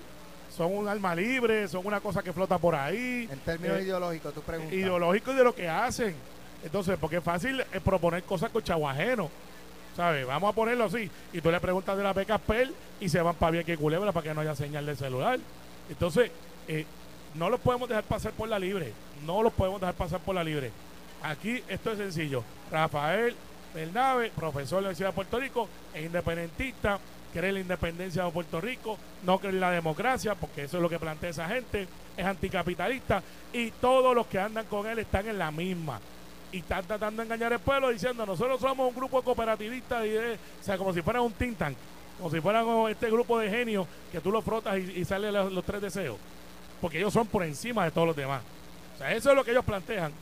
Son 0.56 0.72
un 0.72 0.88
alma 0.88 1.16
libre, 1.16 1.68
son 1.68 1.86
una 1.86 2.00
cosa 2.00 2.22
que 2.22 2.32
flota 2.32 2.58
por 2.58 2.76
ahí. 2.76 3.28
En 3.32 3.40
términos 3.40 3.78
eh, 3.80 3.84
ideológicos, 3.84 4.34
tú 4.34 4.42
preguntas. 4.42 4.74
Ideológicos 4.74 5.36
de 5.36 5.44
lo 5.44 5.56
que 5.56 5.68
hacen. 5.68 6.16
Entonces, 6.64 6.98
porque 7.00 7.18
es 7.18 7.24
fácil 7.24 7.60
eh, 7.62 7.80
proponer 7.84 8.24
cosas 8.24 8.52
con 8.52 8.64
chavo 8.64 8.90
¿Sabes? 9.96 10.26
Vamos 10.26 10.52
a 10.52 10.56
ponerlo 10.56 10.86
así. 10.86 11.10
Y 11.34 11.42
tú 11.42 11.52
le 11.52 11.60
preguntas 11.60 11.96
de 11.98 12.04
la 12.04 12.14
beca 12.14 12.38
PEL 12.38 12.74
y 13.00 13.10
se 13.10 13.22
van 13.22 13.36
para 13.36 13.52
bien 13.52 13.66
que 13.66 13.78
culebra 13.78 14.12
para 14.12 14.24
que 14.24 14.34
no 14.34 14.42
haya 14.42 14.56
señal 14.56 14.86
de 14.86 14.96
celular. 14.96 15.40
Entonces, 15.90 16.32
eh, 16.68 16.86
no 17.36 17.50
los 17.50 17.60
podemos 17.60 17.90
dejar 17.90 18.04
pasar 18.04 18.32
por 18.32 18.50
la 18.50 18.58
libre. 18.58 18.94
No 19.26 19.44
los 19.44 19.54
podemos 19.54 19.80
dejar 19.80 19.96
pasar 19.96 20.20
por 20.20 20.36
la 20.36 20.44
libre. 20.44 20.72
Aquí 21.22 21.64
esto 21.68 21.92
es 21.92 21.98
sencillo. 21.98 22.44
Rafael 22.72 23.36
Bernabe, 23.74 24.32
profesor 24.36 24.78
de 24.78 24.82
la 24.84 24.88
Universidad 24.90 25.10
de 25.10 25.16
Puerto 25.16 25.40
Rico, 25.40 25.70
es 25.94 26.06
independentista, 26.06 27.00
cree 27.34 27.50
en 27.50 27.56
la 27.56 27.62
independencia 27.62 28.24
de 28.24 28.32
Puerto 28.32 28.62
Rico, 28.62 28.98
no 29.24 29.40
cree 29.40 29.52
en 29.52 29.60
la 29.60 29.72
democracia, 29.72 30.36
porque 30.36 30.64
eso 30.64 30.78
es 30.78 30.84
lo 30.84 30.90
que 30.90 31.00
plantea 31.00 31.32
esa 31.32 31.48
gente, 31.48 31.88
es 32.16 32.26
anticapitalista 32.26 33.22
y 33.52 33.72
todos 33.72 34.16
los 34.16 34.28
que 34.28 34.40
andan 34.40 34.66
con 34.68 34.88
él 34.88 35.00
están 35.00 35.28
en 35.28 35.40
la 35.40 35.52
misma 35.52 36.00
y 36.52 36.60
están 36.60 36.86
tratando 36.86 37.22
de 37.22 37.26
engañar 37.26 37.52
al 37.52 37.60
pueblo 37.60 37.90
diciendo 37.90 38.26
nosotros 38.26 38.62
somos 38.62 38.88
un 38.88 38.96
grupo 38.96 39.22
cooperativista, 39.24 40.06
y 40.06 40.16
o 40.16 40.38
sea, 40.62 40.78
como 40.78 40.94
si 40.94 41.02
fuera 41.02 41.20
un 41.20 41.34
think 41.34 41.58
como 42.18 42.30
si 42.30 42.40
fueran 42.40 42.68
este 42.90 43.10
grupo 43.10 43.40
de 43.40 43.50
genios 43.50 43.88
que 44.12 44.22
tú 44.22 44.32
lo 44.32 44.42
frotas 44.42 44.78
y, 44.78 45.04
salen 45.04 45.34
los, 45.34 45.66
tres 45.66 45.82
deseos, 45.82 46.18
porque 46.80 47.00
ellos 47.00 47.12
son 47.12 47.26
por 47.28 47.44
encima 47.44 47.86
de 47.86 47.92
todos 47.92 48.08
los 48.08 48.16
demás. 48.16 48.44
O 48.96 48.98
sea, 49.00 49.12
eso 49.12 49.32
es 49.32 49.36
lo 49.36 49.44
que 49.44 49.52
ellos 49.52 49.66
plantean, 49.66 50.14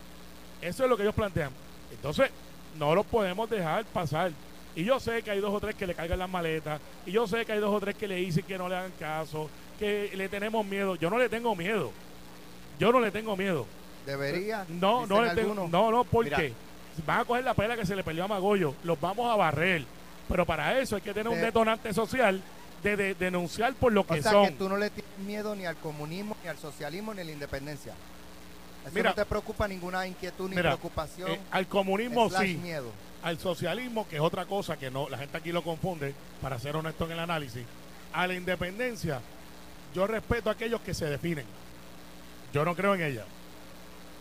eso 0.62 0.84
es 0.86 0.89
lo 0.89 0.96
que 0.96 1.03
ellos 1.03 1.13
plantean. 1.13 1.51
Entonces, 1.91 2.32
no 2.80 2.96
lo 2.96 3.03
podemos 3.03 3.50
dejar 3.50 3.84
pasar. 3.86 4.32
Y 4.75 4.83
yo 4.83 4.99
sé 4.99 5.21
que 5.21 5.31
hay 5.31 5.39
dos 5.39 5.53
o 5.53 5.59
tres 5.59 5.75
que 5.75 5.85
le 5.85 5.95
cargan 5.95 6.19
las 6.19 6.29
maletas, 6.29 6.79
y 7.05 7.11
yo 7.11 7.27
sé 7.27 7.45
que 7.45 7.53
hay 7.53 7.59
dos 7.59 7.73
o 7.73 7.79
tres 7.79 7.95
que 7.95 8.07
le 8.07 8.15
dicen 8.15 8.43
que 8.45 8.57
no 8.57 8.69
le 8.69 8.75
hagan 8.75 8.91
caso, 8.99 9.49
que 9.77 10.11
le 10.15 10.29
tenemos 10.29 10.65
miedo. 10.65 10.95
Yo 10.95 11.09
no 11.09 11.17
le 11.17 11.27
tengo 11.27 11.55
miedo. 11.55 11.91
Yo 12.79 12.91
no 12.91 12.99
le 12.99 13.11
tengo 13.11 13.35
miedo. 13.35 13.65
Debería. 14.05 14.65
No, 14.69 15.05
no, 15.05 15.21
no, 15.67 15.91
no, 15.91 16.03
porque 16.05 16.53
van 17.05 17.19
a 17.19 17.25
coger 17.25 17.43
la 17.43 17.53
pela 17.53 17.75
que 17.75 17.85
se 17.85 17.95
le 17.95 18.03
peleó 18.03 18.25
a 18.25 18.27
Magollo, 18.27 18.75
los 18.83 18.99
vamos 18.99 19.31
a 19.31 19.35
barrer. 19.35 19.85
Pero 20.27 20.45
para 20.45 20.79
eso 20.79 20.95
hay 20.95 21.01
que 21.01 21.13
tener 21.13 21.27
un 21.27 21.41
detonante 21.41 21.93
social 21.93 22.41
de, 22.81 23.15
denunciar 23.15 23.73
por 23.75 23.91
lo 23.91 24.05
que 24.05 24.19
o 24.19 24.23
sea, 24.23 24.47
que 24.47 24.51
tú 24.51 24.67
no 24.69 24.77
le 24.77 24.89
tienes 24.89 25.17
miedo 25.25 25.55
ni 25.55 25.65
al 25.65 25.75
comunismo, 25.75 26.35
ni 26.43 26.49
al 26.49 26.57
socialismo, 26.57 27.13
ni 27.13 27.21
a 27.21 27.23
la 27.25 27.31
independencia. 27.31 27.93
Eso 28.85 29.03
no 29.03 29.13
te 29.13 29.25
preocupa 29.25 29.67
ninguna 29.67 30.07
inquietud 30.07 30.50
ni 30.50 30.55
preocupación. 30.55 31.31
Eh, 31.31 31.39
al 31.51 31.67
comunismo 31.67 32.29
sí. 32.29 32.57
Miedo. 32.57 32.91
Al 33.23 33.38
socialismo, 33.38 34.07
que 34.07 34.15
es 34.15 34.21
otra 34.21 34.45
cosa 34.45 34.77
que 34.77 34.89
no 34.89 35.07
la 35.07 35.17
gente 35.17 35.38
aquí 35.38 35.51
lo 35.51 35.61
confunde, 35.61 36.15
para 36.41 36.57
ser 36.57 36.75
honesto 36.75 37.05
en 37.05 37.11
el 37.11 37.19
análisis. 37.19 37.65
A 38.13 38.25
la 38.25 38.33
independencia, 38.33 39.21
yo 39.93 40.07
respeto 40.07 40.50
a 40.50 40.53
aquellos 40.53 40.81
que 40.81 40.93
se 40.93 41.05
definen. 41.05 41.45
Yo 42.51 42.65
no 42.65 42.75
creo 42.75 42.95
en 42.95 43.01
ella 43.01 43.25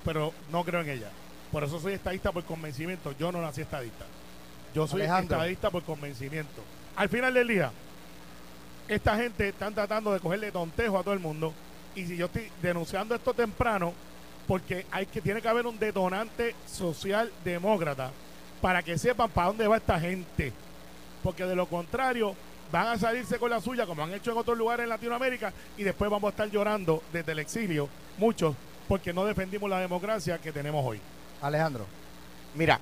pero 0.04 0.32
no 0.50 0.64
creo 0.64 0.80
en 0.80 0.90
ella. 0.90 1.10
Por 1.52 1.64
eso 1.64 1.80
soy 1.80 1.94
estadista 1.94 2.32
por 2.32 2.44
convencimiento. 2.44 3.12
Yo 3.18 3.32
no 3.32 3.40
nací 3.40 3.60
estadista. 3.60 4.04
Yo 4.74 4.86
soy 4.86 5.02
estadista 5.02 5.70
por 5.70 5.82
convencimiento. 5.82 6.62
Al 6.96 7.08
final 7.08 7.34
del 7.34 7.48
día, 7.48 7.72
esta 8.88 9.16
gente 9.16 9.48
están 9.48 9.74
tratando 9.74 10.12
de 10.12 10.20
cogerle 10.20 10.52
tontejo 10.52 10.98
a 10.98 11.02
todo 11.02 11.14
el 11.14 11.20
mundo. 11.20 11.52
Y 11.94 12.06
si 12.06 12.16
yo 12.16 12.26
estoy 12.26 12.50
denunciando 12.62 13.14
esto 13.14 13.34
temprano, 13.34 13.92
porque 14.50 14.84
hay 14.90 15.06
que 15.06 15.20
tiene 15.20 15.40
que 15.40 15.46
haber 15.46 15.64
un 15.64 15.78
detonante 15.78 16.56
social 16.66 17.30
demócrata 17.44 18.10
para 18.60 18.82
que 18.82 18.98
sepan 18.98 19.30
para 19.30 19.46
dónde 19.46 19.68
va 19.68 19.76
esta 19.76 20.00
gente. 20.00 20.52
Porque 21.22 21.44
de 21.44 21.54
lo 21.54 21.66
contrario, 21.66 22.34
van 22.72 22.88
a 22.88 22.98
salirse 22.98 23.38
con 23.38 23.48
la 23.48 23.60
suya, 23.60 23.86
como 23.86 24.02
han 24.02 24.12
hecho 24.12 24.32
en 24.32 24.38
otros 24.38 24.58
lugares 24.58 24.82
en 24.82 24.88
Latinoamérica, 24.88 25.52
y 25.76 25.84
después 25.84 26.10
vamos 26.10 26.26
a 26.26 26.30
estar 26.30 26.50
llorando 26.50 27.00
desde 27.12 27.30
el 27.30 27.38
exilio, 27.38 27.88
muchos, 28.18 28.56
porque 28.88 29.12
no 29.12 29.24
defendimos 29.24 29.70
la 29.70 29.78
democracia 29.78 30.38
que 30.38 30.50
tenemos 30.50 30.84
hoy. 30.84 31.00
Alejandro. 31.40 31.86
Mira, 32.56 32.80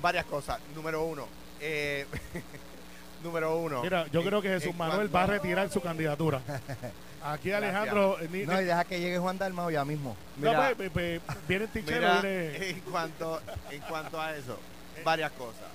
varias 0.00 0.24
cosas. 0.24 0.60
Número 0.74 1.04
uno, 1.04 1.26
eh, 1.60 2.06
número 3.22 3.54
uno. 3.58 3.82
Mira, 3.82 4.06
yo 4.06 4.24
creo 4.24 4.40
que 4.40 4.48
Jesús 4.48 4.74
Manuel 4.74 5.14
va 5.14 5.24
a 5.24 5.26
retirar 5.26 5.70
su 5.70 5.82
candidatura. 5.82 6.40
Aquí 7.22 7.52
Alejandro. 7.52 8.18
Eh, 8.20 8.44
no, 8.46 8.60
y 8.60 8.64
deja 8.64 8.84
que 8.84 9.00
llegue 9.00 9.18
Juan 9.18 9.38
Dalmao 9.38 9.70
ya 9.70 9.84
mismo. 9.84 10.16
Mira, 10.36 10.72
pues, 10.76 10.90
pues, 10.90 11.20
pues, 11.24 11.38
viene 11.48 11.66
Tichero. 11.68 12.20
Viene... 12.20 12.56
En, 12.70 12.80
cuanto, 12.80 13.40
en 13.70 13.80
cuanto 13.82 14.20
a 14.20 14.36
eso, 14.36 14.58
varias 15.04 15.32
cosas. 15.32 15.66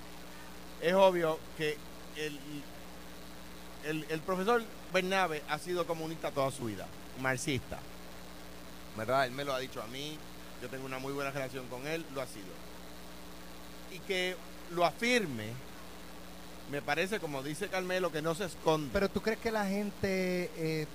Es 0.82 0.94
obvio 0.94 1.40
que 1.58 1.78
el, 2.16 2.40
el, 3.86 4.06
el 4.10 4.20
profesor 4.22 4.64
Bernabe 4.94 5.44
ha 5.50 5.60
sido 5.60 5.86
comunista 5.86 6.32
toda 6.32 6.52
su 6.52 6.66
vida, 6.66 6.88
marxista. 7.20 7.80
¿verdad? 8.98 9.26
Él 9.26 9.32
me 9.32 9.46
lo 9.46 9.54
ha 9.54 9.60
dicho 9.60 9.82
a 9.82 9.88
mí, 9.88 10.18
yo 10.62 10.70
tengo 10.70 10.86
una 10.86 11.00
muy 11.00 11.14
buena 11.14 11.32
relación 11.32 11.68
con 11.68 11.88
él, 11.88 12.06
lo 12.14 12.22
ha 12.22 12.28
sido. 12.28 12.46
Y 13.92 14.00
que 14.00 14.36
lo 14.72 14.86
afirme, 14.86 15.48
me 16.70 16.82
parece, 16.82 17.20
como 17.20 17.44
dice 17.44 17.68
Carmelo, 17.68 18.12
que 18.12 18.22
no 18.22 18.36
se 18.36 18.46
esconde. 18.46 18.90
Pero 18.94 19.10
tú 19.10 19.22
crees 19.22 19.40
que 19.40 19.52
la 19.52 19.66
gente 19.66 20.50
eh, 20.56 20.88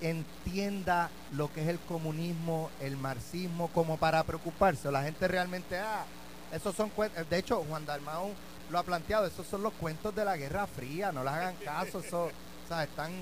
entienda 0.00 1.10
lo 1.32 1.52
que 1.52 1.62
es 1.62 1.68
el 1.68 1.78
comunismo, 1.80 2.70
el 2.80 2.96
marxismo, 2.96 3.68
como 3.68 3.96
para 3.96 4.22
preocuparse. 4.24 4.90
La 4.90 5.02
gente 5.02 5.28
realmente, 5.28 5.78
ah, 5.78 6.04
esos 6.52 6.74
son 6.74 6.90
cuentos. 6.90 7.28
De 7.28 7.38
hecho, 7.38 7.64
Juan 7.68 7.86
Dalmau 7.86 8.32
lo 8.70 8.78
ha 8.78 8.82
planteado, 8.82 9.26
esos 9.26 9.46
son 9.46 9.62
los 9.62 9.72
cuentos 9.74 10.14
de 10.14 10.24
la 10.24 10.36
Guerra 10.36 10.66
Fría, 10.66 11.12
no 11.12 11.22
les 11.22 11.32
hagan 11.32 11.54
caso, 11.56 12.00
eso, 12.00 12.24
o 12.24 12.68
sea, 12.68 12.84
están 12.84 13.12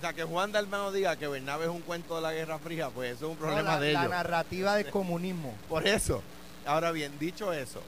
o 0.00 0.02
sea, 0.02 0.14
que 0.14 0.24
Juan 0.24 0.50
Dalmano 0.50 0.92
diga 0.92 1.16
que 1.16 1.28
Bernabe 1.28 1.64
es 1.64 1.70
un 1.70 1.82
cuento 1.82 2.16
de 2.16 2.22
la 2.22 2.32
Guerra 2.32 2.58
Fría, 2.58 2.88
pues 2.88 3.16
eso 3.16 3.26
es 3.26 3.32
un 3.32 3.36
problema 3.36 3.78
de 3.78 3.90
ellos. 3.90 4.02
La 4.04 4.08
narrativa 4.08 4.74
del 4.76 4.88
comunismo. 4.88 5.54
Por 5.68 5.86
eso. 5.86 6.22
Ahora 6.64 6.90
bien, 6.90 7.18
dicho 7.18 7.52
eso, 7.52 7.82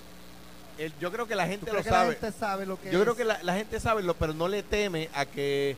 yo 1.00 1.10
creo 1.10 1.26
que 1.26 1.34
la 1.34 1.46
gente 1.46 1.72
lo 1.72 1.82
sabe. 1.82 2.08
La 2.08 2.12
gente 2.12 2.38
sabe 2.38 2.66
lo 2.66 2.78
que 2.78 2.90
yo 2.90 3.00
creo 3.00 3.16
que 3.16 3.24
la, 3.24 3.54
gente 3.54 3.80
sabe, 3.80 4.02
lo, 4.02 4.12
pero 4.12 4.34
no 4.34 4.46
le 4.46 4.62
teme 4.62 5.08
a 5.14 5.24
que 5.24 5.74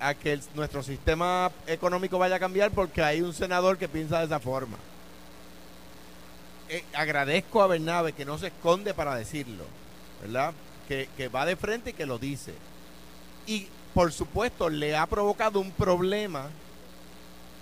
a 0.00 0.14
que 0.14 0.38
nuestro 0.54 0.82
sistema 0.82 1.50
económico 1.66 2.18
vaya 2.18 2.36
a 2.36 2.40
cambiar 2.40 2.70
porque 2.70 3.02
hay 3.02 3.20
un 3.20 3.32
senador 3.32 3.78
que 3.78 3.88
piensa 3.88 4.20
de 4.20 4.26
esa 4.26 4.40
forma. 4.40 4.76
Eh, 6.68 6.84
agradezco 6.94 7.62
a 7.62 7.66
Bernabe 7.66 8.12
que 8.12 8.24
no 8.24 8.38
se 8.38 8.48
esconde 8.48 8.94
para 8.94 9.14
decirlo, 9.14 9.64
¿verdad? 10.22 10.52
Que, 10.86 11.08
que 11.16 11.28
va 11.28 11.46
de 11.46 11.56
frente 11.56 11.90
y 11.90 11.94
que 11.94 12.06
lo 12.06 12.18
dice. 12.18 12.54
Y 13.46 13.68
por 13.94 14.12
supuesto, 14.12 14.68
le 14.68 14.96
ha 14.96 15.06
provocado 15.06 15.60
un 15.60 15.72
problema 15.72 16.50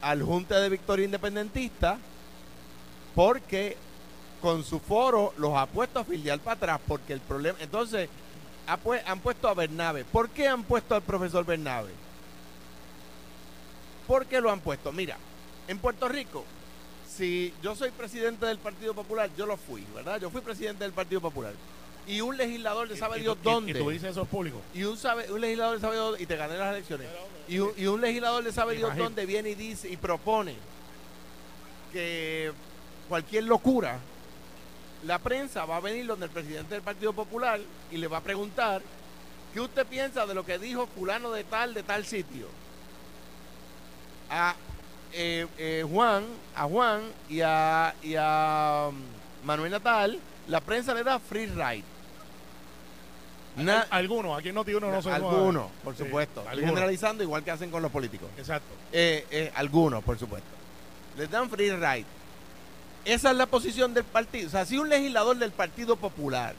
al 0.00 0.22
Junta 0.22 0.60
de 0.60 0.68
Victoria 0.68 1.04
Independentista 1.04 1.98
porque 3.14 3.76
con 4.40 4.62
su 4.62 4.78
foro 4.78 5.32
los 5.38 5.56
ha 5.56 5.66
puesto 5.66 6.00
a 6.00 6.04
filiar 6.04 6.38
para 6.40 6.56
atrás 6.56 6.80
porque 6.86 7.12
el 7.14 7.20
problema 7.20 7.58
entonces 7.60 8.08
han 8.66 9.20
puesto 9.20 9.48
a 9.48 9.54
Bernabe 9.54 10.04
¿por 10.04 10.28
qué 10.28 10.46
han 10.46 10.64
puesto 10.64 10.94
al 10.94 11.02
profesor 11.02 11.44
Bernabe? 11.44 11.90
¿Por 14.06 14.26
qué 14.26 14.40
lo 14.40 14.50
han 14.50 14.60
puesto? 14.60 14.92
mira 14.92 15.16
en 15.68 15.78
Puerto 15.78 16.08
Rico 16.08 16.44
si 17.08 17.52
yo 17.62 17.74
soy 17.74 17.90
presidente 17.90 18.46
del 18.46 18.58
Partido 18.58 18.94
Popular 18.94 19.30
yo 19.36 19.46
lo 19.46 19.56
fui 19.56 19.84
¿verdad? 19.94 20.20
yo 20.20 20.30
fui 20.30 20.40
presidente 20.40 20.84
del 20.84 20.92
Partido 20.92 21.20
Popular 21.20 21.52
y 22.06 22.20
un 22.20 22.36
legislador 22.36 22.88
de 22.88 22.96
sabe 22.96 23.18
Dios 23.18 23.36
dónde. 23.42 23.72
Y, 23.72 23.74
tú 23.74 23.90
dices 23.90 24.10
eso 24.10 24.24
público. 24.24 24.62
Y 24.74 24.84
un, 24.84 24.96
sabe, 24.96 25.30
un 25.30 25.40
legislador 25.40 25.76
de 25.76 25.80
sabe 25.80 25.94
Dios 25.96 26.20
y 26.20 26.26
te 26.26 26.36
gané 26.36 26.56
las 26.56 26.72
elecciones. 26.72 27.08
Y 27.48 27.58
un, 27.58 27.72
y 27.76 27.86
un 27.86 28.00
legislador 28.00 28.44
de 28.44 28.52
sabe 28.52 28.76
Dios 28.76 28.96
dónde 28.96 29.26
viene 29.26 29.50
y 29.50 29.54
dice 29.54 29.88
y 29.88 29.96
propone 29.96 30.54
que 31.92 32.52
cualquier 33.08 33.44
locura, 33.44 33.98
la 35.04 35.18
prensa 35.18 35.64
va 35.64 35.76
a 35.76 35.80
venir 35.80 36.06
donde 36.06 36.26
el 36.26 36.32
presidente 36.32 36.74
del 36.74 36.82
Partido 36.82 37.12
Popular 37.12 37.60
y 37.90 37.96
le 37.96 38.06
va 38.06 38.18
a 38.18 38.22
preguntar 38.22 38.82
qué 39.52 39.60
usted 39.60 39.86
piensa 39.86 40.26
de 40.26 40.34
lo 40.34 40.44
que 40.44 40.58
dijo 40.58 40.86
fulano 40.86 41.32
de 41.32 41.44
tal, 41.44 41.74
de 41.74 41.82
tal 41.82 42.04
sitio. 42.04 42.46
Ah, 44.30 44.54
eh, 45.12 45.84
Juan, 45.90 46.24
a 46.54 46.64
Juan 46.64 47.02
y 47.28 47.40
a, 47.40 47.94
y 48.02 48.14
a 48.18 48.88
um, 48.88 48.96
Manuel 49.44 49.70
Natal, 49.70 50.18
la 50.48 50.60
prensa 50.60 50.94
le 50.94 51.04
da 51.04 51.18
free 51.18 51.46
ride. 51.46 51.84
algunos, 53.90 54.38
aquí 54.38 54.52
no 54.52 54.64
tiene 54.64 54.78
uno 54.78 54.90
no 54.90 55.00
se 55.00 55.10
Algunos, 55.10 55.70
por 55.82 55.96
supuesto. 55.96 56.44
generalizando 56.54 57.22
igual 57.22 57.42
que 57.42 57.50
hacen 57.50 57.70
con 57.70 57.82
los 57.82 57.90
políticos. 57.90 58.28
Exacto. 58.36 58.74
algunos, 59.54 60.04
por 60.04 60.18
supuesto. 60.18 60.48
Les 61.16 61.30
dan 61.30 61.48
free 61.48 61.70
ride. 61.70 62.06
Esa 63.06 63.30
es 63.30 63.36
la 63.36 63.46
posición 63.46 63.94
del 63.94 64.04
partido. 64.04 64.48
O 64.48 64.50
sea, 64.50 64.66
si 64.66 64.76
un 64.76 64.88
legislador 64.88 65.36
del 65.36 65.52
Partido 65.52 65.94
Popular 65.96 66.54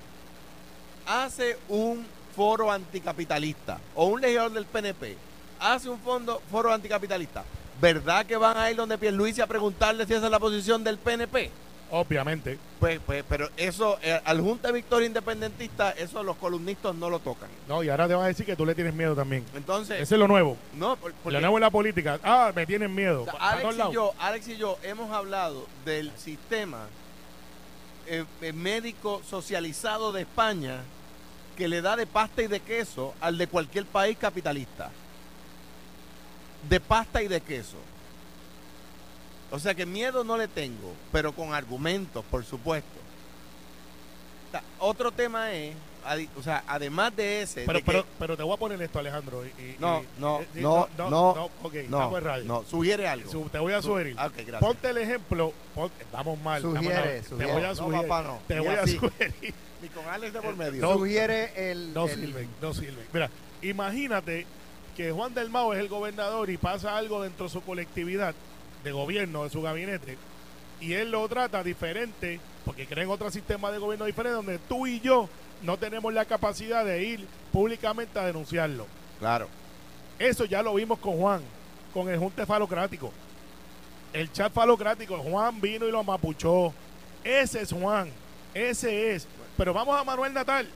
hace 1.05 1.57
un 1.67 2.05
foro 2.35 2.71
anticapitalista 2.71 3.79
o 3.95 4.05
un 4.05 4.21
legislador 4.21 4.53
del 4.53 4.65
PNP 4.65 5.17
hace 5.59 5.89
un 5.89 5.99
fondo, 5.99 6.41
foro 6.49 6.71
anticapitalista, 6.71 7.43
¿verdad 7.81 8.25
que 8.25 8.37
van 8.37 8.57
a 8.57 8.69
ir 8.69 8.77
donde 8.77 8.97
Pierluisi 8.97 9.41
a 9.41 9.47
preguntarle 9.47 10.05
si 10.05 10.13
esa 10.13 10.25
es 10.25 10.31
la 10.31 10.39
posición 10.39 10.83
del 10.83 10.97
PNP? 10.97 11.51
Obviamente. 11.89 12.59
Pues, 12.79 12.99
pues, 13.05 13.23
pero 13.27 13.49
eso, 13.55 13.97
eh, 14.01 14.19
al 14.25 14.41
Junta 14.41 14.71
Victoria 14.71 15.07
Independentista, 15.07 15.91
eso 15.91 16.21
los 16.21 16.35
columnistas 16.37 16.93
no 16.95 17.09
lo 17.09 17.19
tocan. 17.19 17.49
No, 17.67 17.81
y 17.81 17.89
ahora 17.89 18.07
te 18.07 18.13
van 18.13 18.25
a 18.25 18.27
decir 18.27 18.45
que 18.45 18.55
tú 18.55 18.65
le 18.65 18.75
tienes 18.75 18.93
miedo 18.93 19.15
también. 19.15 19.45
Entonces. 19.55 20.01
Ese 20.01 20.15
es 20.15 20.19
lo 20.19 20.27
nuevo. 20.27 20.57
No, 20.75 20.97
lo 21.25 21.39
nuevo 21.39 21.57
en 21.57 21.61
la 21.61 21.71
política. 21.71 22.19
Ah, 22.23 22.51
me 22.53 22.65
tienen 22.65 22.93
miedo. 22.93 23.25
Alex, 23.39 23.75
y 23.89 23.93
yo, 23.93 24.13
Alex 24.19 24.47
y 24.49 24.57
yo 24.57 24.77
hemos 24.83 25.11
hablado 25.11 25.65
del 25.85 26.11
sistema 26.17 26.87
eh, 28.05 28.25
eh, 28.41 28.53
médico 28.53 29.21
socializado 29.27 30.11
de 30.11 30.21
España 30.21 30.81
que 31.55 31.67
le 31.67 31.81
da 31.81 31.95
de 31.95 32.05
pasta 32.05 32.43
y 32.43 32.47
de 32.47 32.59
queso 32.59 33.13
al 33.19 33.37
de 33.37 33.47
cualquier 33.47 33.85
país 33.85 34.17
capitalista. 34.17 34.91
De 36.69 36.79
pasta 36.79 37.21
y 37.21 37.27
de 37.27 37.41
queso. 37.41 37.77
O 39.51 39.59
sea 39.59 39.73
que 39.73 39.85
miedo 39.85 40.23
no 40.23 40.37
le 40.37 40.47
tengo, 40.47 40.93
pero 41.11 41.31
con 41.33 41.53
argumentos, 41.53 42.23
por 42.29 42.43
supuesto. 42.43 42.99
Otro 44.79 45.11
tema 45.11 45.51
es, 45.53 45.75
o 46.37 46.43
sea, 46.43 46.63
además 46.67 47.15
de 47.15 47.41
ese. 47.41 47.63
Pero, 47.65 47.79
pero, 47.85 48.05
pero 48.17 48.37
te 48.37 48.43
voy 48.43 48.53
a 48.53 48.57
poner 48.57 48.81
esto, 48.81 48.99
Alejandro. 48.99 49.43
no, 49.79 50.03
no, 50.17 50.41
no, 50.55 50.89
no, 50.97 51.09
no, 51.09 51.49
ok, 51.63 51.73
no, 51.89 52.19
radio. 52.19 52.45
no, 52.45 52.63
sugiere 52.63 53.07
algo. 53.07 53.29
te 53.49 53.59
voy 53.59 53.73
a 53.73 53.81
sugerir. 53.81 54.15
Ponte 54.59 54.89
el 54.89 54.97
ejemplo, 54.97 55.53
vamos 56.11 56.39
mal. 56.41 56.61
Sugiere, 56.61 57.21
Te 57.21 57.45
voy 57.45 57.63
a 57.63 57.75
sugerir. 57.75 58.09
Te 58.47 58.59
voy 58.59 58.75
a 58.75 58.87
sugerir. 58.87 59.53
Ni 59.81 59.89
con 59.89 60.05
Alex 60.07 60.33
de 60.33 60.41
por 60.41 60.55
medio. 60.55 60.81
No, 60.81 60.93
sugiere 60.93 61.71
el. 61.71 61.93
No 61.93 62.07
sirven, 62.07 62.49
no 62.61 62.73
sirven. 62.73 63.05
Mira, 63.13 63.29
imagínate 63.61 64.47
que 64.97 65.11
Juan 65.11 65.35
del 65.35 65.51
Mao 65.51 65.75
es 65.75 65.79
el 65.79 65.89
gobernador 65.89 66.49
y 66.49 66.57
pasa 66.57 66.97
algo 66.97 67.21
dentro 67.21 67.45
de 67.45 67.51
su 67.51 67.61
colectividad 67.61 68.33
de 68.83 68.91
gobierno, 68.91 69.43
de 69.43 69.51
su 69.51 69.61
gabinete, 69.61 70.17
y 70.81 70.93
él 70.93 71.11
lo 71.11 71.29
trata 71.29 71.63
diferente, 71.63 72.39
porque 72.65 72.87
creen 72.87 73.11
otro 73.11 73.29
sistema 73.29 73.71
de 73.71 73.77
gobierno 73.77 74.05
diferente, 74.05 74.35
donde 74.35 74.57
tú 74.57 74.87
y 74.87 74.99
yo 74.99 75.29
no 75.61 75.77
tenemos 75.77 76.11
la 76.11 76.25
capacidad 76.25 76.83
de 76.83 77.03
ir 77.03 77.27
públicamente 77.51 78.17
a 78.17 78.25
denunciarlo. 78.25 78.87
Claro. 79.19 79.47
Eso 80.17 80.45
ya 80.45 80.63
lo 80.63 80.73
vimos 80.73 80.97
con 80.97 81.17
Juan, 81.17 81.43
con 81.93 82.09
el 82.09 82.17
Junte 82.17 82.47
Falocrático. 82.47 83.13
El 84.13 84.31
chat 84.31 84.51
falocrático, 84.51 85.17
Juan 85.19 85.61
vino 85.61 85.87
y 85.87 85.91
lo 85.91 86.03
mapuchó. 86.03 86.73
Ese 87.23 87.61
es 87.61 87.71
Juan, 87.71 88.09
ese 88.55 89.13
es. 89.13 89.27
Pero 89.57 89.75
vamos 89.75 89.99
a 89.99 90.03
Manuel 90.03 90.33
Natal, 90.33 90.67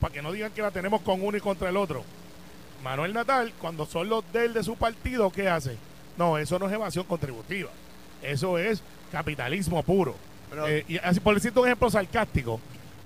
para 0.00 0.12
que 0.12 0.22
no 0.22 0.32
digan 0.32 0.50
que 0.50 0.62
la 0.62 0.72
tenemos 0.72 1.02
con 1.02 1.22
uno 1.22 1.36
y 1.36 1.40
contra 1.40 1.68
el 1.68 1.76
otro. 1.76 2.04
Manuel 2.82 3.12
Natal, 3.12 3.52
cuando 3.60 3.86
son 3.86 4.08
los 4.08 4.24
de 4.32 4.46
él 4.46 4.54
de 4.54 4.64
su 4.64 4.76
partido, 4.76 5.30
¿qué 5.30 5.48
hace? 5.48 5.76
No, 6.16 6.38
eso 6.38 6.58
no 6.58 6.66
es 6.66 6.72
evasión 6.72 7.04
contributiva. 7.04 7.70
Eso 8.22 8.58
es 8.58 8.82
capitalismo 9.12 9.82
puro. 9.82 10.14
Eh, 10.66 10.84
y 10.88 10.98
así, 10.98 11.20
por 11.20 11.34
decirte 11.34 11.60
un 11.60 11.66
ejemplo 11.66 11.90
sarcástico 11.90 12.60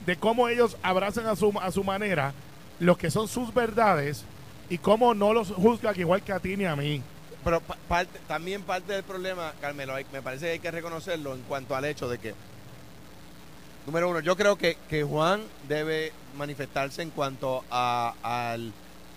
de 0.06 0.16
cómo 0.16 0.48
ellos 0.48 0.76
abrazan 0.82 1.26
a 1.26 1.36
su, 1.36 1.52
a 1.60 1.70
su 1.70 1.84
manera 1.84 2.32
lo 2.80 2.96
que 2.96 3.10
son 3.10 3.28
sus 3.28 3.52
verdades 3.52 4.24
y 4.68 4.78
cómo 4.78 5.14
no 5.14 5.32
los 5.32 5.50
juzgan 5.50 5.98
igual 5.98 6.22
que 6.22 6.32
a 6.32 6.40
ti 6.40 6.56
ni 6.56 6.64
a 6.64 6.76
mí. 6.76 7.02
Pero 7.44 7.60
parte, 7.60 8.18
también 8.26 8.62
parte 8.62 8.94
del 8.94 9.02
problema, 9.02 9.52
Carmelo, 9.60 9.94
me 10.12 10.22
parece 10.22 10.46
que 10.46 10.52
hay 10.52 10.58
que 10.58 10.70
reconocerlo 10.70 11.34
en 11.34 11.42
cuanto 11.42 11.76
al 11.76 11.84
hecho 11.84 12.08
de 12.08 12.18
que, 12.18 12.34
número 13.86 14.08
uno, 14.08 14.20
yo 14.20 14.36
creo 14.36 14.56
que, 14.56 14.78
que 14.88 15.04
Juan 15.04 15.42
debe 15.68 16.12
manifestarse 16.36 17.02
en 17.02 17.10
cuanto 17.10 17.62
a, 17.70 18.14
al 18.22 18.72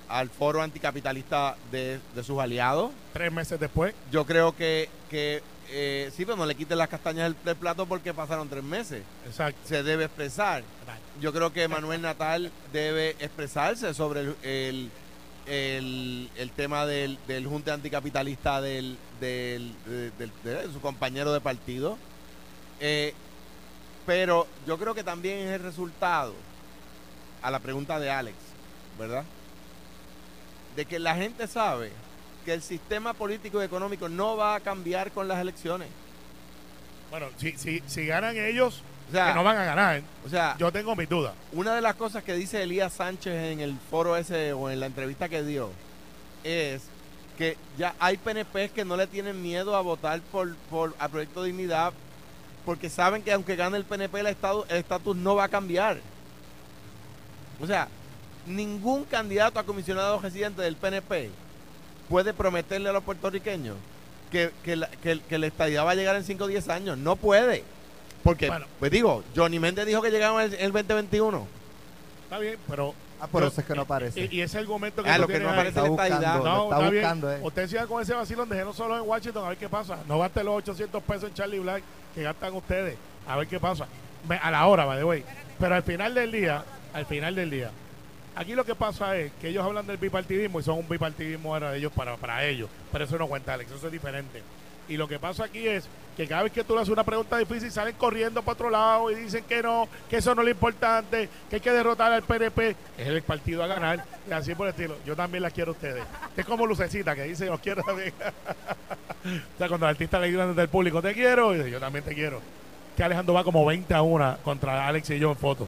al 0.10 0.30
foro 0.30 0.62
anticapitalista 0.62 1.56
de, 1.72 2.00
sus 2.24 2.39
aliados. 2.39 2.91
Tres 3.13 3.32
meses 3.32 3.60
después. 3.60 3.93
Yo 4.12 4.26
creo 4.26 4.56
que, 4.56 4.89
que 5.10 5.41
eh, 5.70 6.12
sí, 6.15 6.26
pero 6.26 6.38
no 6.38 6.46
le 6.46 6.56
quiten 6.56 6.78
las 6.78 6.88
castañas 6.88 7.34
del, 7.43 7.56
plato 7.56 7.86
porque 7.86 8.13
pasaron 8.13 8.50
tres 8.50 8.63
meses. 8.63 9.04
Exacto. 9.26 9.60
Se 9.65 9.84
debe 9.84 10.06
expresar. 10.06 10.63
Yo 11.20 11.34
creo 11.34 11.52
que 11.52 11.67
Manuel 11.67 12.02
Natal 12.02 12.52
debe 12.72 13.12
expresarse 13.20 13.93
sobre 13.93 14.22
el, 14.43 14.91
el, 15.48 16.30
el, 16.36 16.52
tema 16.52 16.86
del, 16.86 17.17
del 17.28 17.48
junte 17.48 17.72
anticapitalista 17.72 18.62
del, 18.62 18.98
del, 19.20 19.74
de, 20.43 20.70
su 20.72 20.80
compañero 20.82 21.34
de 21.34 21.41
partido. 21.41 21.98
Eh, 22.80 23.13
pero 24.06 24.48
yo 24.65 24.78
creo 24.78 24.93
que 24.96 25.04
también 25.04 25.39
es 25.39 25.56
el 25.56 25.63
resultado 25.63 26.34
a 27.41 27.52
la 27.52 27.60
pregunta 27.60 28.00
de 28.00 28.10
Alex, 28.10 28.38
¿verdad? 28.98 29.26
De 30.78 30.86
que 30.86 31.00
la 31.00 31.16
gente 31.16 31.48
sabe 31.48 31.92
que 32.46 32.54
el 32.54 32.62
sistema 32.62 33.13
político 33.13 33.60
y 33.62 33.66
económico 33.66 34.08
no 34.08 34.38
va 34.38 34.54
a 34.54 34.60
cambiar 34.60 35.12
con 35.12 35.28
las 35.28 35.42
elecciones. 35.42 35.90
Bueno, 37.10 37.28
si, 37.38 37.54
si, 37.58 37.82
si 37.88 38.06
ganan 38.06 38.38
ellos, 38.38 38.84
que 39.12 39.34
no 39.34 39.44
van 39.44 39.58
a 39.58 39.66
ganar. 39.66 40.04
O 40.24 40.30
sea, 40.30 40.56
yo 40.60 40.72
tengo 40.72 40.96
mi 40.96 41.08
duda. 41.08 41.34
Una 41.52 41.74
de 41.74 41.82
las 41.82 41.96
cosas 41.96 42.24
que 42.24 42.36
dice 42.36 42.62
Elías 42.62 42.94
Sánchez 42.94 43.54
en 43.54 43.60
el 43.60 43.76
foro 43.90 44.16
ese 44.16 44.54
o 44.54 44.70
en 44.70 44.80
la 44.80 44.86
entrevista 44.86 45.28
que 45.28 45.44
dio 45.44 45.72
es 46.44 46.84
que 47.40 47.58
ya 47.76 47.96
hay 48.00 48.18
PNPs 48.18 48.72
que 48.72 48.86
no 48.86 48.98
le 48.98 49.08
tienen 49.08 49.42
miedo 49.42 49.76
a 49.76 49.82
votar 49.82 50.22
por, 50.32 50.56
por 50.70 50.94
a 51.00 51.10
Proyecto 51.10 51.44
Dignidad 51.44 51.92
porque 52.66 52.90
saben 52.92 53.24
que 53.24 53.32
aunque 53.32 53.56
gane 53.56 53.78
el 53.78 53.84
PNP 53.84 54.20
el 54.20 54.28
estatus 54.28 55.16
no 55.16 55.34
va 55.34 55.46
a 55.46 55.50
cambiar. 55.50 55.98
O 57.60 57.66
sea, 57.66 57.88
ningún 58.47 59.03
candidato 59.05 59.60
a 59.60 59.63
comisionado 59.63 60.19
residente 60.19 60.62
del 60.62 60.75
PNP 60.75 61.29
puede 62.10 62.33
prometerle 62.33 62.89
a 62.89 62.93
los 62.93 63.03
puertorriqueños 63.03 63.75
que, 64.31 64.51
que, 64.63 64.75
la, 64.75 64.88
que, 64.88 65.19
que 65.19 65.45
estadía 65.45 65.83
va 65.83 65.91
a 65.91 65.95
llegar 65.95 66.15
en 66.15 66.23
5 66.23 66.43
o 66.43 66.47
10 66.47 66.69
años. 66.69 66.97
No 66.97 67.15
puede. 67.15 67.63
Porque, 68.23 68.51
pues 68.79 68.91
digo, 68.91 69.23
Johnny 69.36 69.60
Méndez 69.60 69.86
dijo 69.86 70.01
que 70.01 70.12
llegaba 70.12 70.43
en 70.43 70.53
el, 70.60 70.71
2021. 70.71 71.47
Está 72.23 72.39
bien, 72.39 72.57
pero 72.67 72.93
Ah, 73.19 73.25
por 73.25 73.43
eso 73.43 73.62
es 73.62 73.65
que 73.65 73.73
no 73.73 73.81
aparece. 73.81 74.29
Y, 74.31 74.41
ese 74.41 74.60
argumento 74.60 75.01
que 75.01 75.10
ah, 75.10 75.17
lo 75.17 75.27
que 75.27 75.39
no 75.39 75.49
aparece 75.49 75.69
está 75.69 75.89
buscando, 75.89 76.43
no, 76.43 76.63
está, 76.71 76.89
buscando, 76.89 77.33
eh. 77.33 77.39
Usted 77.41 77.67
siga 77.67 77.88
con 77.88 78.01
ese 78.01 78.13
vacilón, 78.13 78.47
déjenos 78.47 78.75
solo 78.75 78.95
en 78.95 79.10
Washington 79.10 79.45
a 79.45 79.49
ver 79.49 79.57
qué 79.57 79.67
pasa. 79.67 79.97
No 80.07 80.19
gaste 80.19 80.43
los 80.43 80.55
800 80.57 81.01
pesos 81.01 81.23
en 81.29 81.33
Charlie 81.33 81.57
Black 81.57 81.83
que 82.13 82.21
gastan 82.21 82.53
ustedes. 82.53 82.95
A 83.27 83.36
ver 83.38 83.47
qué 83.47 83.60
pasa. 83.60 83.88
A 84.41 84.51
la 84.51 84.67
hora, 84.67 84.86
by 84.86 84.99
the 84.99 85.03
way. 85.03 85.23
Pero 85.60 85.73
al 85.73 85.83
final 85.83 86.13
del 86.13 86.31
día, 86.31 86.63
al 86.93 87.05
final 87.07 87.33
del 87.33 87.49
día, 87.49 87.71
Aquí 88.38 88.54
lo 88.54 88.63
que 88.63 88.76
pasa 88.76 89.17
es 89.17 89.32
que 89.41 89.50
ellos 89.50 89.65
hablan 89.65 89.88
del 89.88 89.97
bipartidismo 89.97 90.60
y 90.60 90.63
son 90.63 90.78
un 90.78 90.88
bipartidismo 90.88 91.56
ahora 91.56 91.71
de 91.71 91.80
ellos 91.80 91.91
para, 91.91 92.15
para 92.17 92.45
ellos. 92.45 92.69
Pero 92.91 93.04
eso 93.04 93.17
no 93.17 93.28
cuenta, 93.28 93.56
Alex, 93.56 93.71
eso 93.71 93.88
es 93.88 93.91
diferente. 93.91 94.43
Y 94.88 94.95
lo 94.95 95.08
que 95.08 95.17
pasa 95.17 95.45
aquí 95.45 95.67
es 95.67 95.89
que 96.15 96.28
cada 96.28 96.43
vez 96.43 96.52
que 96.52 96.63
tú 96.63 96.76
le 96.76 96.82
haces 96.82 96.93
una 96.93 97.04
pregunta 97.04 97.39
difícil 97.39 97.71
salen 97.71 97.95
corriendo 97.95 98.43
para 98.43 98.54
otro 98.54 98.69
lado 98.69 99.10
y 99.10 99.15
dicen 99.15 99.43
que 99.43 99.63
no, 99.63 99.89
que 100.08 100.17
eso 100.17 100.36
no 100.36 100.41
es 100.41 100.45
lo 100.45 100.52
importante, 100.52 101.28
que 101.50 101.56
hay 101.56 101.62
que 101.62 101.71
derrotar 101.71 102.12
al 102.12 102.21
PNP. 102.21 102.76
Es 102.95 103.08
el 103.08 103.23
partido 103.23 103.63
a 103.63 103.67
ganar 103.67 104.06
y 104.30 104.32
así 104.32 104.54
por 104.54 104.67
el 104.67 104.73
estilo. 104.73 104.97
Yo 105.04 105.15
también 105.15 105.41
la 105.41 105.50
quiero 105.50 105.71
a 105.71 105.73
ustedes. 105.73 106.04
Es 106.38 106.45
como 106.45 106.67
Lucecita 106.67 107.15
que 107.15 107.23
dice, 107.23 107.47
los 107.47 107.60
quiero 107.60 107.82
también. 107.82 108.13
o 108.21 109.58
sea, 109.58 109.67
cuando 109.67 109.88
el 109.88 109.89
artista 109.89 110.19
le 110.19 110.28
dice 110.28 110.45
del 110.54 110.69
público, 110.69 111.02
te 111.02 111.15
quiero, 111.15 111.56
y 111.56 111.58
dice, 111.58 111.71
yo 111.71 111.80
también 111.80 112.06
te 112.06 112.13
quiero. 112.13 112.39
Que 112.95 113.04
Alejandro 113.04 113.34
va 113.34 113.43
como 113.43 113.65
20 113.65 113.91
a 113.95 114.04
1 114.04 114.38
contra 114.43 114.88
Alex 114.88 115.10
y 115.10 115.17
yo 115.17 115.32
en 115.32 115.38
foto. 115.38 115.67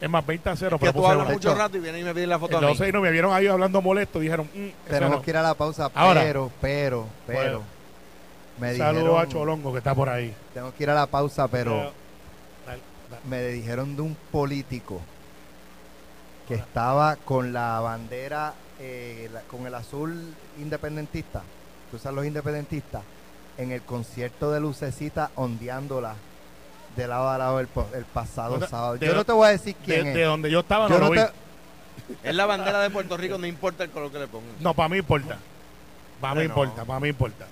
Es 0.00 0.08
más, 0.08 0.24
20 0.24 0.50
a 0.50 0.56
0. 0.56 0.78
pero 0.80 0.92
tú 0.92 1.06
hablas 1.06 1.28
mucho 1.28 1.54
rato 1.54 1.76
y 1.76 1.80
vienen 1.80 2.02
y 2.02 2.04
me 2.04 2.14
piden 2.14 2.28
la 2.28 2.38
foto 2.38 2.58
a 2.58 2.60
mí. 2.60 2.92
no 2.92 3.00
me 3.00 3.10
vieron 3.10 3.32
ahí 3.32 3.46
hablando 3.46 3.82
molesto. 3.82 4.20
Dijeron, 4.20 4.48
mm, 4.54 4.88
Tenemos 4.88 5.22
que 5.22 5.30
ir 5.30 5.36
a 5.36 5.42
la 5.42 5.54
pausa, 5.54 5.88
pero, 5.88 6.50
pero, 6.60 7.06
pero. 7.26 7.62
me 8.60 8.76
Saludos 8.76 9.20
a 9.20 9.28
Cholongo 9.28 9.72
que 9.72 9.78
está 9.78 9.94
por 9.94 10.08
ahí. 10.08 10.34
Tengo 10.54 10.72
que 10.74 10.82
ir 10.82 10.90
a 10.90 10.94
la 10.94 11.06
pausa, 11.06 11.48
pero. 11.48 11.92
Me 13.24 13.42
dijeron 13.48 13.96
de 13.96 14.02
un 14.02 14.16
político 14.30 15.00
que 16.46 16.54
estaba 16.54 17.16
con 17.16 17.52
la 17.52 17.80
bandera, 17.80 18.54
eh, 18.78 19.30
con 19.50 19.66
el 19.66 19.74
azul 19.74 20.34
independentista. 20.58 21.42
Tú 21.90 21.98
sabes 21.98 22.16
los 22.16 22.26
independentistas. 22.26 23.02
En 23.56 23.72
el 23.72 23.82
concierto 23.82 24.52
de 24.52 24.60
Lucecita 24.60 25.30
ondeándola 25.34 26.14
de 26.96 27.06
lado 27.06 27.28
a 27.30 27.38
lado 27.38 27.60
el, 27.60 27.68
pasado 28.12 28.66
sábado. 28.66 28.96
Yo 28.96 29.14
no 29.14 29.24
te 29.24 29.32
voy 29.32 29.48
a 29.48 29.50
decir 29.50 29.76
quién 29.84 30.04
de, 30.04 30.10
es. 30.10 30.16
De 30.16 30.22
donde 30.24 30.50
yo 30.50 30.60
estaba 30.60 30.88
no 30.88 30.98
lo 30.98 31.10
vi. 31.10 31.20
Es 32.22 32.34
la 32.34 32.46
bandera 32.46 32.80
de 32.80 32.90
Puerto 32.90 33.16
Rico, 33.16 33.38
no 33.38 33.46
importa 33.46 33.84
el 33.84 33.90
color 33.90 34.10
que 34.10 34.18
le 34.18 34.28
pongan. 34.28 34.50
No, 34.60 34.74
para 34.74 34.88
mí 34.88 34.98
importa. 34.98 35.38
Para 36.20 36.34
mí 36.34 36.42
importa, 36.42 36.84
para 36.84 37.00
mí 37.00 37.08
importa. 37.08 37.46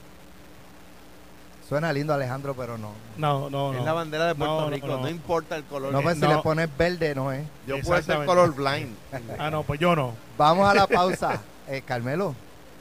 Suena 1.69 1.93
lindo 1.93 2.15
Alejandro, 2.15 2.55
pero 2.55 2.79
no. 2.79 2.93
No, 3.17 3.51
no, 3.51 3.73
no. 3.73 3.79
Es 3.79 3.85
la 3.85 3.93
bandera 3.93 4.27
de 4.27 4.35
Puerto 4.37 4.71
Rico, 4.71 4.87
no, 4.87 5.09
importa 5.09 5.57
el 5.57 5.65
color. 5.65 5.93
No, 5.93 6.01
pues 6.01 6.19
si 6.19 6.27
le 6.27 6.39
pones 6.39 6.69
verde, 6.77 7.15
no 7.15 7.33
es. 7.33 7.45
Yo 7.67 7.81
puedo 7.81 8.01
ser 8.03 8.25
color 8.25 8.55
blind. 8.55 8.95
ah, 9.39 9.51
no, 9.51 9.65
pues 9.65 9.81
yo 9.81 9.97
no. 9.97 10.15
Vamos 10.39 10.69
a 10.69 10.75
la 10.75 10.87
pausa. 10.87 11.41
Eh, 11.69 11.83
Carmelo, 11.85 12.37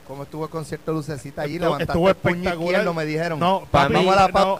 ¿cómo 0.07 0.23
estuvo 0.23 0.45
el 0.45 0.49
concierto 0.49 0.93
Lucecita 0.93 1.43
allí? 1.43 1.55
Estuvo, 1.55 1.79
estuvo 1.79 2.09
espectacular. 2.09 2.83
no 2.83 2.93
me 2.93 3.05
dijeron. 3.05 3.39
No, 3.39 3.67
para 3.69 3.89
mí, 3.89 4.07
a 4.07 4.15
la 4.15 4.27
no, 4.27 4.59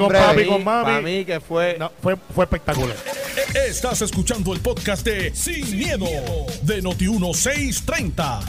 con 0.00 0.12
papi, 0.12 0.46
con 0.46 0.64
mami. 0.64 0.84
Para 0.84 1.00
mí 1.00 1.24
que 1.24 1.40
fue... 1.40 1.78
fue, 2.02 2.16
fue 2.34 2.44
espectacular. 2.44 2.96
Estás 3.54 4.02
escuchando 4.02 4.52
el 4.52 4.60
podcast 4.60 5.04
de 5.04 5.34
Sin, 5.34 5.76
miedo, 5.76 6.06
de 6.62 6.82
Noti1630. 6.82 8.40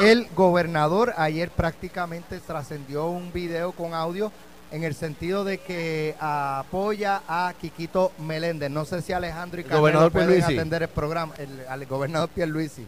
El 0.00 0.28
gobernador 0.36 1.12
ayer 1.16 1.50
prácticamente 1.50 2.38
trascendió 2.40 3.06
un 3.06 3.32
video 3.32 3.72
con 3.72 3.94
audio 3.94 4.30
en 4.70 4.84
el 4.84 4.94
sentido 4.94 5.44
de 5.44 5.58
que 5.58 6.14
apoya 6.20 7.22
a 7.26 7.54
Quiquito 7.60 8.12
Meléndez. 8.18 8.70
No 8.70 8.84
sé 8.84 9.02
si 9.02 9.12
Alejandro 9.12 9.60
y 9.60 9.64
Carmelo 9.64 10.10
pueden 10.10 10.42
atender 10.42 10.82
el 10.82 10.88
programa, 10.88 11.34
el, 11.38 11.64
al 11.68 11.84
gobernador 11.86 12.28
Pierluisi. 12.28 12.86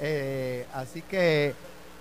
Eh, 0.00 0.66
así 0.74 1.02
que 1.02 1.54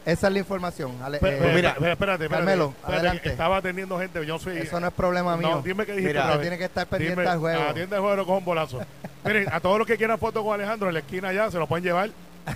esa 0.06 0.28
es 0.28 0.34
la 0.34 0.40
información. 0.40 0.92
Eh, 1.22 1.52
mira, 1.54 1.72
espérate, 1.72 2.26
espérate, 2.26 2.74
adelante. 2.84 3.30
Estaba 3.30 3.58
atendiendo 3.58 4.00
gente, 4.00 4.26
yo 4.26 4.40
soy... 4.40 4.58
Eso 4.58 4.80
no 4.80 4.88
es 4.88 4.94
problema 4.94 5.36
mío. 5.38 5.50
No, 5.50 5.62
dime 5.62 5.86
que 5.86 5.94
dijiste. 5.94 6.14
Mira, 6.14 6.42
tiene 6.42 6.58
que 6.58 6.66
estar 6.66 6.88
pendiente 6.88 7.28
al 7.28 7.40
juego. 7.40 7.62
Atiende 7.62 7.96
el 7.96 8.02
juego, 8.02 8.26
cojo 8.26 8.38
un 8.38 8.46
bolazo. 8.46 8.80
Miren, 9.24 9.52
a 9.52 9.60
todos 9.60 9.78
los 9.78 9.86
que 9.86 9.98
quieran 9.98 10.18
fotos 10.18 10.44
con 10.44 10.54
Alejandro 10.54 10.88
en 10.88 10.94
la 10.94 11.00
esquina 11.02 11.30
allá, 11.30 11.52
se 11.52 11.58
lo 11.58 11.68
pueden 11.68 11.84
llevar. 11.84 12.10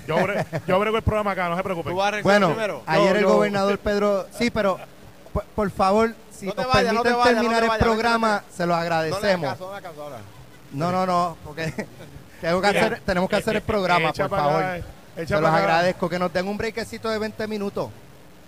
Yo, 0.07 0.15
yo 0.67 0.79
brego 0.79 0.97
el 0.97 1.03
programa 1.03 1.31
acá, 1.31 1.49
no 1.49 1.57
se 1.57 1.63
preocupen. 1.63 1.93
Bueno, 2.23 2.55
ayer 2.87 3.17
el 3.17 3.25
gobernador 3.25 3.77
Pedro... 3.77 4.25
Sí, 4.31 4.49
pero 4.49 4.79
por, 5.53 5.69
favor, 5.69 6.15
si 6.31 6.47
nos 6.47 6.55
permiten 6.55 7.15
terminar 7.23 7.63
el 7.63 7.71
programa, 7.77 8.43
se 8.51 8.65
lo 8.65 8.73
agradecemos. 8.73 9.57
No, 10.71 10.91
no, 10.91 11.05
no, 11.05 11.37
porque 11.43 11.71
tengo 12.41 12.61
que 12.61 12.67
hacer, 12.67 13.01
tenemos 13.05 13.29
que 13.29 13.35
hacer 13.35 13.57
el 13.57 13.61
programa, 13.61 14.11
por 14.11 14.29
favor. 14.29 14.63
Se 15.15 15.39
los 15.39 15.49
agradezco 15.49 16.09
que 16.09 16.17
nos 16.17 16.33
den 16.33 16.47
un 16.47 16.57
breakcito 16.57 17.09
de 17.09 17.19
20 17.19 17.47
minutos 17.47 17.89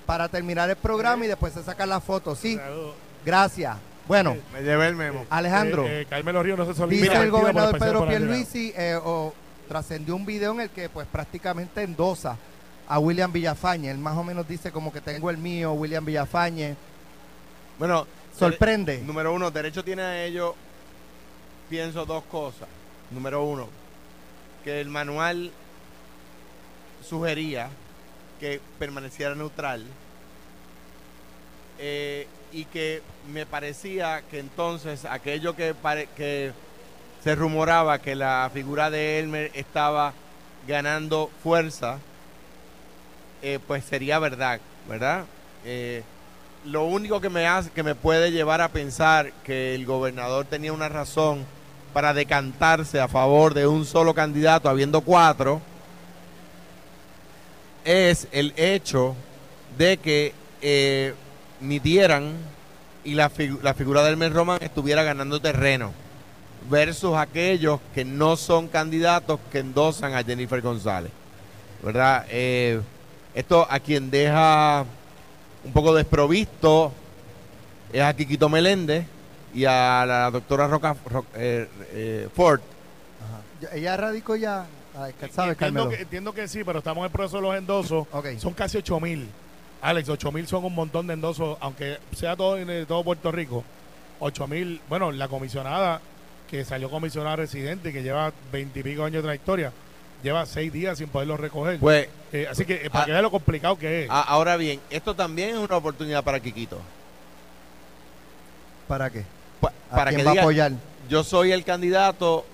para 0.05 0.27
terminar 0.27 0.69
el 0.69 0.75
programa 0.75 1.25
y 1.25 1.27
después 1.27 1.53
se 1.53 1.63
sacan 1.63 1.89
las 1.89 2.03
fotos. 2.03 2.39
Sí, 2.39 2.59
gracias. 3.25 3.77
Bueno, 4.07 4.37
me 4.53 4.61
llevé 4.61 4.87
el 4.87 4.95
memo. 4.95 5.25
Alejandro, 5.29 5.85
eh, 5.85 6.07
eh 6.09 6.23
no 6.23 6.73
se 6.73 6.87
dice 6.87 7.13
el 7.13 7.31
gobernador 7.31 7.77
Pedro 7.79 8.07
Pierluisi 8.07 8.71
eh, 8.77 8.99
o 9.03 9.33
trascendió 9.67 10.15
un 10.15 10.25
video 10.25 10.51
en 10.53 10.61
el 10.61 10.69
que 10.69 10.89
pues 10.89 11.07
prácticamente 11.07 11.81
endosa 11.81 12.37
a 12.87 12.99
William 12.99 13.31
Villafañe. 13.31 13.89
Él 13.89 13.97
más 13.97 14.15
o 14.15 14.23
menos 14.23 14.47
dice 14.47 14.71
como 14.71 14.93
que 14.93 15.01
tengo 15.01 15.29
el 15.31 15.37
mío, 15.37 15.73
William 15.73 16.05
Villafañe. 16.05 16.75
Bueno, 17.79 18.05
sorprende. 18.37 18.99
Número 18.99 19.33
uno, 19.33 19.49
derecho 19.49 19.83
tiene 19.83 20.03
a 20.03 20.23
ello, 20.23 20.55
pienso 21.67 22.05
dos 22.05 22.23
cosas. 22.25 22.67
Número 23.09 23.43
uno, 23.43 23.67
que 24.63 24.81
el 24.81 24.89
manual 24.89 25.51
sugería 27.05 27.69
que 28.39 28.59
permaneciera 28.79 29.35
neutral 29.35 29.85
eh, 31.79 32.27
y 32.51 32.65
que 32.65 33.01
me 33.31 33.45
parecía 33.45 34.23
que 34.29 34.39
entonces 34.39 35.05
aquello 35.05 35.55
que, 35.55 35.75
que 36.15 36.51
se 37.23 37.35
rumoraba 37.35 37.99
que 37.99 38.15
la 38.15 38.49
figura 38.53 38.89
de 38.89 39.19
Elmer 39.19 39.51
estaba 39.53 40.13
ganando 40.67 41.29
fuerza, 41.43 41.99
eh, 43.41 43.59
pues 43.65 43.83
sería 43.83 44.19
verdad, 44.19 44.59
¿verdad? 44.87 45.25
Eh, 45.65 46.03
lo 46.65 46.85
único 46.85 47.21
que 47.21 47.29
me 47.29 47.45
hace, 47.47 47.69
que 47.69 47.83
me 47.83 47.95
puede 47.95 48.31
llevar 48.31 48.61
a 48.61 48.69
pensar 48.69 49.31
que 49.43 49.75
el 49.75 49.85
gobernador 49.85 50.45
tenía 50.45 50.73
una 50.73 50.89
razón 50.89 51.45
para 51.93 52.13
decantarse 52.13 52.99
a 52.99 53.07
favor 53.07 53.53
de 53.53 53.67
un 53.67 53.85
solo 53.85 54.13
candidato, 54.13 54.69
habiendo 54.69 55.01
cuatro, 55.01 55.61
es 57.85 58.27
el 58.31 58.53
hecho 58.57 59.15
de 59.77 59.97
que 59.97 60.33
eh, 60.61 61.13
midieran 61.61 62.33
y 63.03 63.13
la, 63.13 63.31
la 63.61 63.73
figura 63.73 64.03
del 64.03 64.17
mes 64.17 64.33
Roman 64.33 64.61
estuviera 64.61 65.03
ganando 65.03 65.39
terreno 65.39 65.93
versus 66.69 67.15
aquellos 67.15 67.79
que 67.93 68.03
no 68.03 68.35
son 68.35 68.67
candidatos 68.67 69.39
que 69.51 69.59
endosan 69.59 70.13
a 70.13 70.23
Jennifer 70.23 70.61
González. 70.61 71.11
¿Verdad? 71.83 72.25
Eh, 72.29 72.81
esto 73.33 73.67
a 73.69 73.79
quien 73.79 74.09
deja 74.09 74.85
un 75.63 75.71
poco 75.71 75.93
desprovisto 75.93 76.91
es 77.91 78.01
a 78.01 78.15
Quiquito 78.15 78.49
Meléndez 78.49 79.05
y 79.53 79.65
a 79.65 80.05
la 80.05 80.31
doctora 80.31 80.67
Roca, 80.67 80.95
eh, 81.35 81.67
eh, 81.91 82.29
Ford. 82.35 82.61
Ella 83.71 83.97
radicó 83.97 84.35
ya 84.35 84.65
entiendo, 85.21 85.89
que, 85.89 86.01
entiendo 86.01 86.33
que 86.33 86.47
sí, 86.47 86.63
pero 86.63 86.79
estamos 86.79 87.01
en 87.01 87.05
el 87.05 87.11
proceso 87.11 87.37
de 87.37 87.43
los 87.43 87.55
endosos. 87.55 88.07
Son 88.37 88.53
casi 88.53 88.77
8 88.77 88.99
mil. 88.99 89.27
Alex, 89.81 90.09
8 90.09 90.31
mil 90.31 90.47
son 90.47 90.65
un 90.65 90.73
montón 90.73 91.07
de 91.07 91.13
endosos, 91.13 91.57
aunque 91.59 91.99
sea 92.15 92.35
todo 92.35 92.57
en 92.57 92.85
todo 92.85 93.03
Puerto 93.03 93.31
Rico. 93.31 93.63
8 94.19 94.47
mil, 94.47 94.81
bueno, 94.89 95.11
la 95.11 95.27
comisionada 95.27 96.01
que 96.49 96.63
salió 96.63 96.89
comisionada 96.89 97.35
residente, 97.35 97.91
que 97.91 98.03
lleva 98.03 98.31
20 98.51 98.79
y 98.79 98.83
pico 98.83 99.03
años 99.03 99.23
de 99.23 99.27
trayectoria, 99.27 99.71
lleva 100.23 100.45
6 100.45 100.71
días 100.71 100.97
sin 100.97 101.07
poderlo 101.07 101.37
recoger. 101.37 101.79
Pues, 101.79 102.07
eh, 102.31 102.47
así 102.49 102.65
que 102.65 102.89
para 102.89 103.05
que 103.05 103.11
vean 103.11 103.23
lo 103.23 103.31
complicado 103.31 103.77
que 103.77 104.03
es. 104.03 104.09
Ahora 104.09 104.55
bien, 104.57 104.79
esto 104.89 105.15
también 105.15 105.49
es 105.49 105.57
una 105.57 105.77
oportunidad 105.77 106.23
para 106.23 106.39
Quiquito. 106.39 106.79
¿Para 108.87 109.09
qué? 109.09 109.23
para 109.89 110.11
que 110.11 110.23
va 110.23 110.31
a 110.31 110.39
apoyar? 110.41 110.71
Yo 111.09 111.23
soy 111.23 111.51
el 111.51 111.63
candidato, 111.63 112.45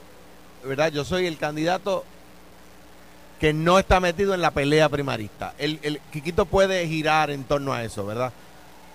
¿verdad? 0.66 0.92
Yo 0.92 1.04
soy 1.06 1.26
el 1.26 1.38
candidato 1.38 2.06
que 3.42 3.54
no 3.54 3.80
está 3.80 4.00
metido 4.00 4.36
en 4.36 4.42
la 4.42 4.52
pelea 4.52 4.88
primarista. 4.88 5.56
El, 5.58 5.80
el 5.82 6.00
Quiquito 6.12 6.46
puede 6.46 6.88
girar 6.88 7.32
en 7.32 7.44
torno 7.44 7.74
a 7.74 7.84
eso, 7.84 8.06
¿verdad? 8.06 8.32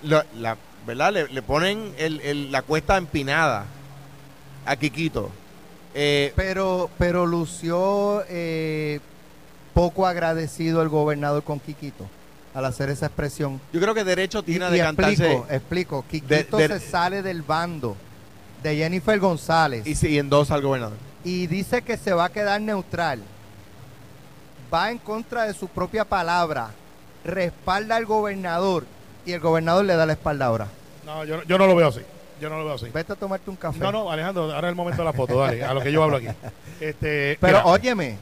la, 0.03 0.57
¿verdad? 0.87 1.13
Le, 1.13 1.43
ponen 1.43 1.93
el, 1.99 2.53
la 2.53 2.63
cuesta 2.63 2.97
empinada 2.97 3.67
a 4.65 4.77
Quiquito. 4.77 5.33
Eh, 5.97 6.33
pero, 6.37 6.89
pero 6.97 7.27
lució 7.27 8.23
eh, 8.29 9.01
poco 9.75 10.07
agradecido 10.07 10.81
el 10.81 10.91
gobernador 10.91 11.43
con 11.43 11.59
Quiquito 11.59 12.09
al 12.55 12.67
hacer 12.67 12.89
esa 12.89 13.07
expresión. 13.07 13.61
Yo 13.73 13.81
creo 13.81 13.95
que 13.95 14.05
derecho 14.05 14.45
tiene 14.45 14.67
a 14.67 14.71
decantarse. 14.71 15.25
Explico, 15.25 15.47
explico. 15.51 16.05
Quiquito 16.09 16.59
se 16.59 16.79
sale 16.79 17.21
del 17.21 17.43
bando 17.43 17.97
de 18.63 18.77
Jennifer 18.77 19.19
González. 19.19 19.85
Y, 19.89 19.97
sí, 19.97 20.17
endosa 20.17 20.55
al 20.55 20.63
gobernador. 20.63 20.99
Y 21.25 21.49
dice 21.49 21.83
que 21.83 21.97
se 21.97 22.13
va 22.13 22.27
a 22.27 22.29
quedar 22.29 22.61
neutral 22.61 23.25
va 24.73 24.91
en 24.91 24.99
contra 24.99 25.45
de 25.45 25.55
su 25.55 25.69
propia 25.69 26.05
palabra, 26.05 26.71
respalda 27.25 27.97
al 27.97 28.07
gobernador 28.07 28.85
y 29.25 29.33
el 29.33 29.41
gobernador 29.41 29.85
le 29.85 29.97
da 29.97 30.07
la 30.07 30.13
espalda 30.13 30.47
ahora. 30.47 30.69
No, 31.05 31.25
yo, 31.25 31.43
yo 31.45 31.59
no 31.59 31.67
lo 31.67 31.77
veo 31.77 31.89
así. 31.89 32.01
Yo 32.41 32.51
no 32.51 32.59
lo 32.59 32.65
veo 32.65 32.75
así. 32.75 32.87
Vete 32.93 33.13
a 33.13 33.17
tomarte 33.17 33.49
un 33.49 33.57
café. 33.57 33.79
No, 33.79 33.91
no, 33.91 34.11
Alejandro, 34.11 34.45
ahora 34.45 34.69
es 34.69 34.73
el 34.73 34.77
momento 34.77 35.03
de 35.03 35.05
la 35.07 35.13
foto, 35.13 35.39
dale, 35.39 35.65
a 35.65 35.73
lo 35.73 35.81
que 35.81 35.91
yo 35.93 36.03
hablo 36.03 36.19
aquí. 36.19 36.29
Este, 36.81 37.39
Pero 37.41 37.63
óyeme, 37.65 38.19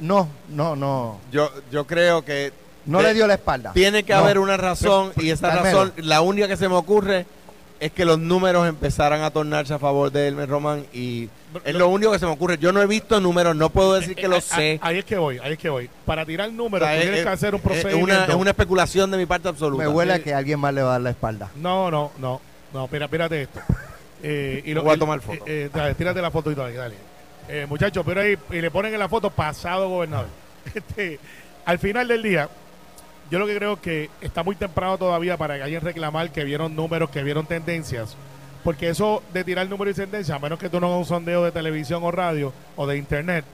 no, 0.00 0.28
no, 0.48 0.74
no. 0.74 1.20
Yo, 1.30 1.50
yo 1.70 1.86
creo 1.86 2.24
que... 2.24 2.52
No 2.84 3.00
le 3.00 3.14
dio 3.14 3.28
la 3.28 3.34
espalda. 3.34 3.72
Tiene 3.72 4.02
que 4.02 4.12
haber 4.12 4.40
una 4.40 4.56
razón 4.56 5.12
y 5.16 5.30
esa 5.30 5.54
razón, 5.54 5.92
la 5.98 6.20
única 6.20 6.48
que 6.48 6.56
se 6.56 6.68
me 6.68 6.74
ocurre 6.74 7.26
es 7.78 7.92
que 7.92 8.04
los 8.04 8.18
números 8.18 8.68
empezaran 8.68 9.22
a 9.22 9.30
tornarse 9.30 9.74
a 9.74 9.78
favor 9.78 10.10
de 10.10 10.26
Elmer 10.26 10.48
Román 10.48 10.86
y 10.92 11.28
es 11.64 11.74
lo 11.74 11.88
único 11.88 12.12
que 12.12 12.18
se 12.18 12.26
me 12.26 12.32
ocurre. 12.32 12.58
Yo 12.58 12.72
no 12.72 12.80
he 12.82 12.86
visto 12.86 13.20
números, 13.20 13.54
no 13.56 13.70
puedo 13.70 13.94
decir 13.94 14.14
que 14.14 14.28
lo 14.28 14.40
sé. 14.40 14.78
Ahí 14.82 14.98
es 14.98 15.04
que 15.04 15.16
voy, 15.16 15.38
ahí 15.42 15.52
es 15.52 15.58
que 15.58 15.68
voy. 15.68 15.88
Para 16.04 16.24
tirar 16.24 16.52
números 16.52 16.88
tienes 16.88 17.22
que 17.22 17.28
hacer 17.28 17.54
un 17.54 17.60
procedimiento. 17.60 18.32
Es 18.32 18.34
una, 18.34 18.50
especulación 18.50 19.10
de 19.10 19.18
mi 19.18 19.26
parte 19.26 19.48
absoluta. 19.48 19.82
Me 19.82 19.88
huele 19.88 20.14
a 20.14 20.22
que 20.22 20.34
alguien 20.34 20.60
más 20.60 20.74
le 20.74 20.82
va 20.82 20.90
a 20.90 20.92
dar 20.92 21.00
la 21.00 21.10
espalda. 21.10 21.50
No, 21.56 21.90
no, 21.90 22.12
no. 22.18 22.40
No, 22.72 22.84
espera, 22.84 23.04
espérate 23.04 23.42
esto. 23.42 23.60
Eh, 24.22 24.62
y 24.64 24.72
lo, 24.72 24.82
voy 24.82 24.94
a 24.94 24.98
tomar 24.98 25.20
foto. 25.20 25.44
Eh, 25.46 25.68
eh, 25.74 25.94
tírate 25.96 26.22
la 26.22 26.30
foto 26.30 26.50
y 26.50 26.54
dale, 26.54 26.74
dale. 26.74 26.94
Eh, 27.48 27.66
muchachos, 27.68 28.04
pero 28.06 28.20
ahí 28.20 28.38
y 28.50 28.60
le 28.60 28.70
ponen 28.70 28.94
en 28.94 29.00
la 29.00 29.08
foto 29.08 29.30
pasado 29.30 29.88
gobernador. 29.88 30.28
Este, 30.74 31.18
al 31.64 31.80
final 31.80 32.06
del 32.06 32.22
día, 32.22 32.48
yo 33.30 33.40
lo 33.40 33.46
que 33.48 33.56
creo 33.56 33.80
que 33.80 34.10
está 34.20 34.44
muy 34.44 34.54
temprano 34.54 34.96
todavía 34.96 35.36
para 35.36 35.56
que 35.56 35.62
alguien 35.64 35.80
reclamar 35.80 36.30
que 36.30 36.44
vieron 36.44 36.76
números, 36.76 37.10
que 37.10 37.22
vieron 37.24 37.46
tendencias. 37.46 38.16
Porque 38.64 38.88
eso 38.88 39.22
de 39.32 39.44
tirar 39.44 39.68
números 39.68 39.96
y 39.96 40.00
tendencias, 40.00 40.36
a 40.36 40.40
menos 40.40 40.58
que 40.58 40.68
tú 40.68 40.80
no 40.80 40.86
hagas 40.86 40.98
un 40.98 41.04
sondeo 41.04 41.44
de 41.44 41.52
televisión 41.52 42.02
o 42.04 42.10
radio 42.10 42.52
o 42.76 42.86
de 42.86 42.96
internet, 42.96 43.44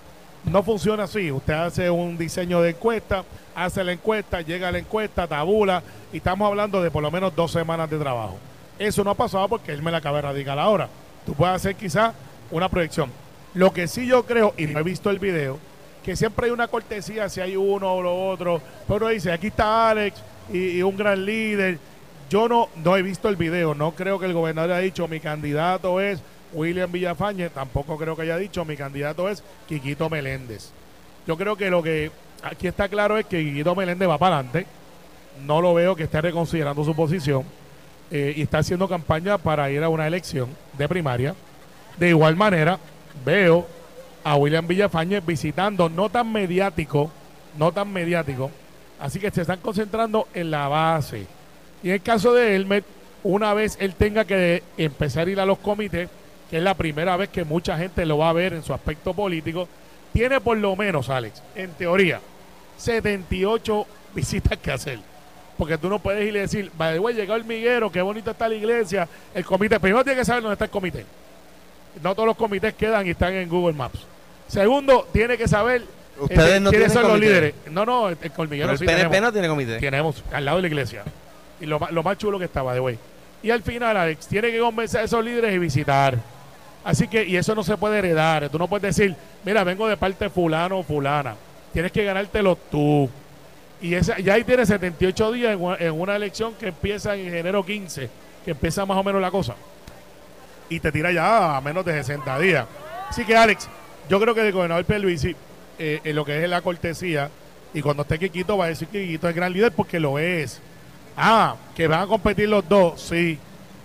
no 0.44 0.62
funciona 0.62 1.04
así. 1.04 1.30
Usted 1.32 1.54
hace 1.54 1.90
un 1.90 2.18
diseño 2.18 2.60
de 2.60 2.70
encuesta, 2.70 3.24
hace 3.54 3.82
la 3.84 3.92
encuesta, 3.92 4.42
llega 4.42 4.68
a 4.68 4.72
la 4.72 4.78
encuesta, 4.78 5.26
tabula, 5.26 5.82
y 6.12 6.18
estamos 6.18 6.46
hablando 6.46 6.82
de 6.82 6.90
por 6.90 7.02
lo 7.02 7.10
menos 7.10 7.34
dos 7.34 7.52
semanas 7.52 7.90
de 7.90 7.98
trabajo. 7.98 8.38
Eso 8.78 9.02
no 9.02 9.10
ha 9.10 9.14
pasado 9.14 9.48
porque 9.48 9.72
él 9.72 9.82
me 9.82 9.90
la 9.90 9.98
acaba 9.98 10.18
de 10.18 10.22
radical 10.22 10.58
ahora. 10.58 10.88
Tú 11.26 11.34
puedes 11.34 11.56
hacer 11.56 11.74
quizás 11.74 12.14
una 12.50 12.68
proyección. 12.68 13.10
Lo 13.54 13.72
que 13.72 13.88
sí 13.88 14.06
yo 14.06 14.24
creo, 14.24 14.54
y 14.56 14.66
no 14.66 14.78
he 14.78 14.82
visto 14.82 15.10
el 15.10 15.18
video, 15.18 15.58
que 16.04 16.16
siempre 16.16 16.46
hay 16.46 16.52
una 16.52 16.68
cortesía 16.68 17.28
si 17.28 17.40
hay 17.40 17.56
uno 17.56 17.94
o 17.94 18.02
lo 18.02 18.28
otro. 18.28 18.60
Pero 18.86 19.08
dice, 19.08 19.32
aquí 19.32 19.48
está 19.48 19.90
Alex 19.90 20.22
y, 20.52 20.80
un 20.82 20.96
gran 20.96 21.24
líder. 21.24 21.78
Yo 22.30 22.48
no, 22.48 22.68
no 22.84 22.96
he 22.96 23.02
visto 23.02 23.28
el 23.28 23.36
video, 23.36 23.74
no 23.74 23.92
creo 23.92 24.18
que 24.18 24.26
el 24.26 24.34
gobernador 24.34 24.72
haya 24.72 24.82
dicho 24.82 25.08
mi 25.08 25.18
candidato 25.18 26.00
es 26.00 26.20
William 26.52 26.90
Villafañe, 26.90 27.48
tampoco 27.48 27.96
creo 27.96 28.16
que 28.16 28.22
haya 28.22 28.36
dicho 28.36 28.64
mi 28.64 28.76
candidato 28.76 29.28
es 29.28 29.42
Quiquito 29.66 30.10
Meléndez. 30.10 30.70
Yo 31.26 31.36
creo 31.36 31.56
que 31.56 31.70
lo 31.70 31.82
que 31.82 32.10
aquí 32.42 32.66
está 32.66 32.88
claro 32.88 33.16
es 33.16 33.24
que 33.24 33.42
Quiquito 33.42 33.74
Meléndez 33.74 34.08
va 34.08 34.18
para 34.18 34.38
adelante. 34.38 34.66
No 35.46 35.60
lo 35.62 35.72
veo 35.72 35.96
que 35.96 36.02
esté 36.04 36.20
reconsiderando 36.20 36.84
su 36.84 36.94
posición 36.94 37.44
eh, 38.10 38.34
y 38.36 38.42
está 38.42 38.58
haciendo 38.58 38.88
campaña 38.88 39.38
para 39.38 39.70
ir 39.70 39.82
a 39.82 39.88
una 39.88 40.06
elección 40.06 40.48
de 40.76 40.88
primaria. 40.88 41.34
De 41.96 42.10
igual 42.10 42.36
manera, 42.36 42.78
veo 43.24 43.66
a 44.22 44.36
William 44.36 44.66
Villafañe 44.66 45.20
visitando, 45.20 45.88
no 45.88 46.10
tan 46.10 46.30
mediático, 46.30 47.10
no 47.56 47.72
tan 47.72 47.90
mediático, 47.90 48.50
así 49.00 49.18
que 49.18 49.30
se 49.30 49.42
están 49.42 49.60
concentrando 49.60 50.28
en 50.34 50.50
la 50.50 50.68
base. 50.68 51.37
Y 51.82 51.88
en 51.88 51.94
el 51.94 52.02
caso 52.02 52.34
de 52.34 52.56
Elmer, 52.56 52.84
una 53.22 53.54
vez 53.54 53.76
él 53.80 53.94
tenga 53.94 54.24
que 54.24 54.62
empezar 54.76 55.28
a 55.28 55.30
ir 55.30 55.40
a 55.40 55.46
los 55.46 55.58
comités, 55.58 56.08
que 56.50 56.58
es 56.58 56.62
la 56.62 56.74
primera 56.74 57.16
vez 57.16 57.28
que 57.28 57.44
mucha 57.44 57.76
gente 57.76 58.06
lo 58.06 58.18
va 58.18 58.30
a 58.30 58.32
ver 58.32 58.52
en 58.52 58.62
su 58.62 58.72
aspecto 58.72 59.14
político, 59.14 59.68
tiene 60.12 60.40
por 60.40 60.56
lo 60.56 60.74
menos, 60.76 61.10
Alex, 61.10 61.42
en 61.54 61.70
teoría, 61.72 62.20
78 62.78 63.86
visitas 64.14 64.58
que 64.58 64.72
hacer. 64.72 64.98
Porque 65.56 65.76
tú 65.76 65.88
no 65.88 65.98
puedes 65.98 66.26
ir 66.26 66.36
y 66.36 66.38
decir, 66.38 66.70
vaya, 66.78 67.00
llegó 67.10 67.34
el 67.34 67.44
miguero, 67.44 67.90
qué 67.90 68.00
bonita 68.00 68.30
está 68.30 68.48
la 68.48 68.54
iglesia, 68.54 69.08
el 69.34 69.44
comité. 69.44 69.80
Primero 69.80 70.04
tiene 70.04 70.20
que 70.20 70.24
saber 70.24 70.42
dónde 70.42 70.52
está 70.52 70.66
el 70.66 70.70
comité. 70.70 71.04
No 72.00 72.14
todos 72.14 72.28
los 72.28 72.36
comités 72.36 72.74
quedan 72.74 73.06
y 73.08 73.10
están 73.10 73.34
en 73.34 73.48
Google 73.48 73.76
Maps. 73.76 73.98
Segundo, 74.46 75.08
tiene 75.12 75.36
que 75.36 75.48
saber 75.48 75.82
Ustedes 76.20 76.60
no 76.60 76.70
quiénes 76.70 76.92
son 76.92 77.08
los 77.08 77.18
líderes. 77.18 77.54
No, 77.70 77.84
no, 77.84 78.08
el, 78.08 78.16
colmiguero 78.32 78.70
el 78.72 78.78
PNP 78.78 79.20
no 79.20 79.32
tiene 79.32 79.48
comité. 79.48 79.78
Tenemos, 79.78 80.22
al 80.32 80.44
lado 80.44 80.58
de 80.58 80.62
la 80.62 80.68
iglesia. 80.68 81.04
Y 81.60 81.66
lo, 81.66 81.80
lo 81.90 82.02
más 82.02 82.18
chulo 82.18 82.38
que 82.38 82.44
estaba, 82.46 82.74
de 82.74 82.80
güey. 82.80 82.98
Y 83.42 83.50
al 83.50 83.62
final, 83.62 83.96
Alex, 83.96 84.26
tiene 84.26 84.50
que 84.50 84.58
convencer 84.58 85.00
a 85.00 85.04
esos 85.04 85.24
líderes 85.24 85.54
y 85.54 85.58
visitar. 85.58 86.18
Así 86.84 87.06
que, 87.06 87.24
y 87.24 87.36
eso 87.36 87.54
no 87.54 87.62
se 87.62 87.76
puede 87.76 87.98
heredar. 87.98 88.48
Tú 88.48 88.58
no 88.58 88.68
puedes 88.68 88.96
decir, 88.96 89.14
mira, 89.44 89.62
vengo 89.64 89.86
de 89.86 89.96
parte 89.96 90.28
fulano 90.30 90.78
o 90.78 90.82
fulana. 90.82 91.36
Tienes 91.72 91.92
que 91.92 92.04
ganártelo 92.04 92.56
tú. 92.56 93.08
Y 93.80 93.94
esa, 93.94 94.18
ya 94.18 94.34
ahí 94.34 94.44
tiene 94.44 94.66
78 94.66 95.32
días 95.32 95.58
en 95.78 95.92
una, 95.92 96.16
elección 96.16 96.54
que 96.54 96.68
empieza 96.68 97.14
en 97.14 97.32
enero 97.34 97.64
15, 97.64 98.10
que 98.44 98.50
empieza 98.50 98.84
más 98.84 98.96
o 98.96 99.04
menos 99.04 99.20
la 99.20 99.30
cosa. 99.30 99.54
Y 100.68 100.80
te 100.80 100.90
tira 100.90 101.12
ya 101.12 101.56
a 101.56 101.60
menos 101.60 101.84
de 101.84 101.92
60 101.92 102.38
días. 102.40 102.66
Así 103.08 103.24
que, 103.24 103.36
Alex, 103.36 103.68
yo 104.08 104.20
creo 104.20 104.34
que 104.34 104.46
el 104.46 104.52
gobernador 104.52 104.84
Pierluisi, 104.84 105.36
eh, 105.78 106.00
en 106.02 106.16
lo 106.16 106.24
que 106.24 106.42
es 106.42 106.48
la 106.48 106.60
cortesía, 106.60 107.30
y 107.72 107.82
cuando 107.82 108.02
esté 108.02 108.18
Quiquito 108.18 108.56
va 108.56 108.64
a 108.64 108.68
decir 108.68 108.88
que 108.88 109.02
Quiquito 109.02 109.28
es 109.28 109.34
gran 109.34 109.52
líder 109.52 109.72
porque 109.72 110.00
lo 110.00 110.18
es. 110.18 110.60
Ah, 111.20 111.56
que 111.74 111.88
van 111.88 112.02
a 112.02 112.06
competir 112.06 112.48
los 112.48 112.66
dos, 112.68 113.00
sí. 113.00 113.38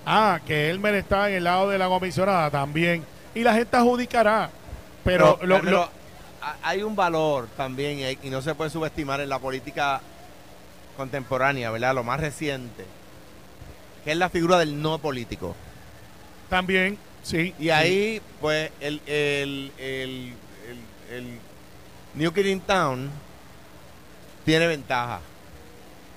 Ah, 0.06 0.40
que 0.46 0.70
Elmer 0.70 0.94
está 0.96 1.30
en 1.30 1.38
el 1.38 1.44
lado 1.46 1.70
de 1.70 1.80
la 1.80 1.88
comisionada 1.88 2.52
también. 2.52 3.04
Y 3.34 3.42
la 3.42 3.56
gente 3.56 3.76
adjudicará. 3.76 4.52
Pero, 5.04 5.40
lo, 5.42 5.90
hay 6.62 6.84
un 6.84 6.96
valor 6.96 7.48
también 7.58 8.18
y, 8.22 8.30
no 8.30 8.42
se 8.42 8.54
puede 8.54 8.70
subestimar 8.70 9.20
en 9.20 9.30
la 9.30 9.40
política 9.40 10.02
contemporánea, 10.96 11.72
¿verdad? 11.72 11.96
Lo 11.96 12.04
más 12.04 12.20
reciente, 12.20 12.86
que 14.04 14.12
es 14.12 14.18
la 14.18 14.30
figura 14.30 14.60
del 14.60 14.82
no 14.82 15.00
político. 15.00 15.56
También, 16.50 16.98
sí. 17.24 17.56
Y 17.58 17.70
ahí, 17.72 18.22
pues, 18.40 18.72
el, 18.80 19.02
el, 19.08 19.72
el, 19.80 20.34
el, 21.12 21.40
New 22.14 22.32
Kid 22.32 22.60
Town 22.68 23.10
tiene 24.46 24.68
ventaja. 24.68 25.20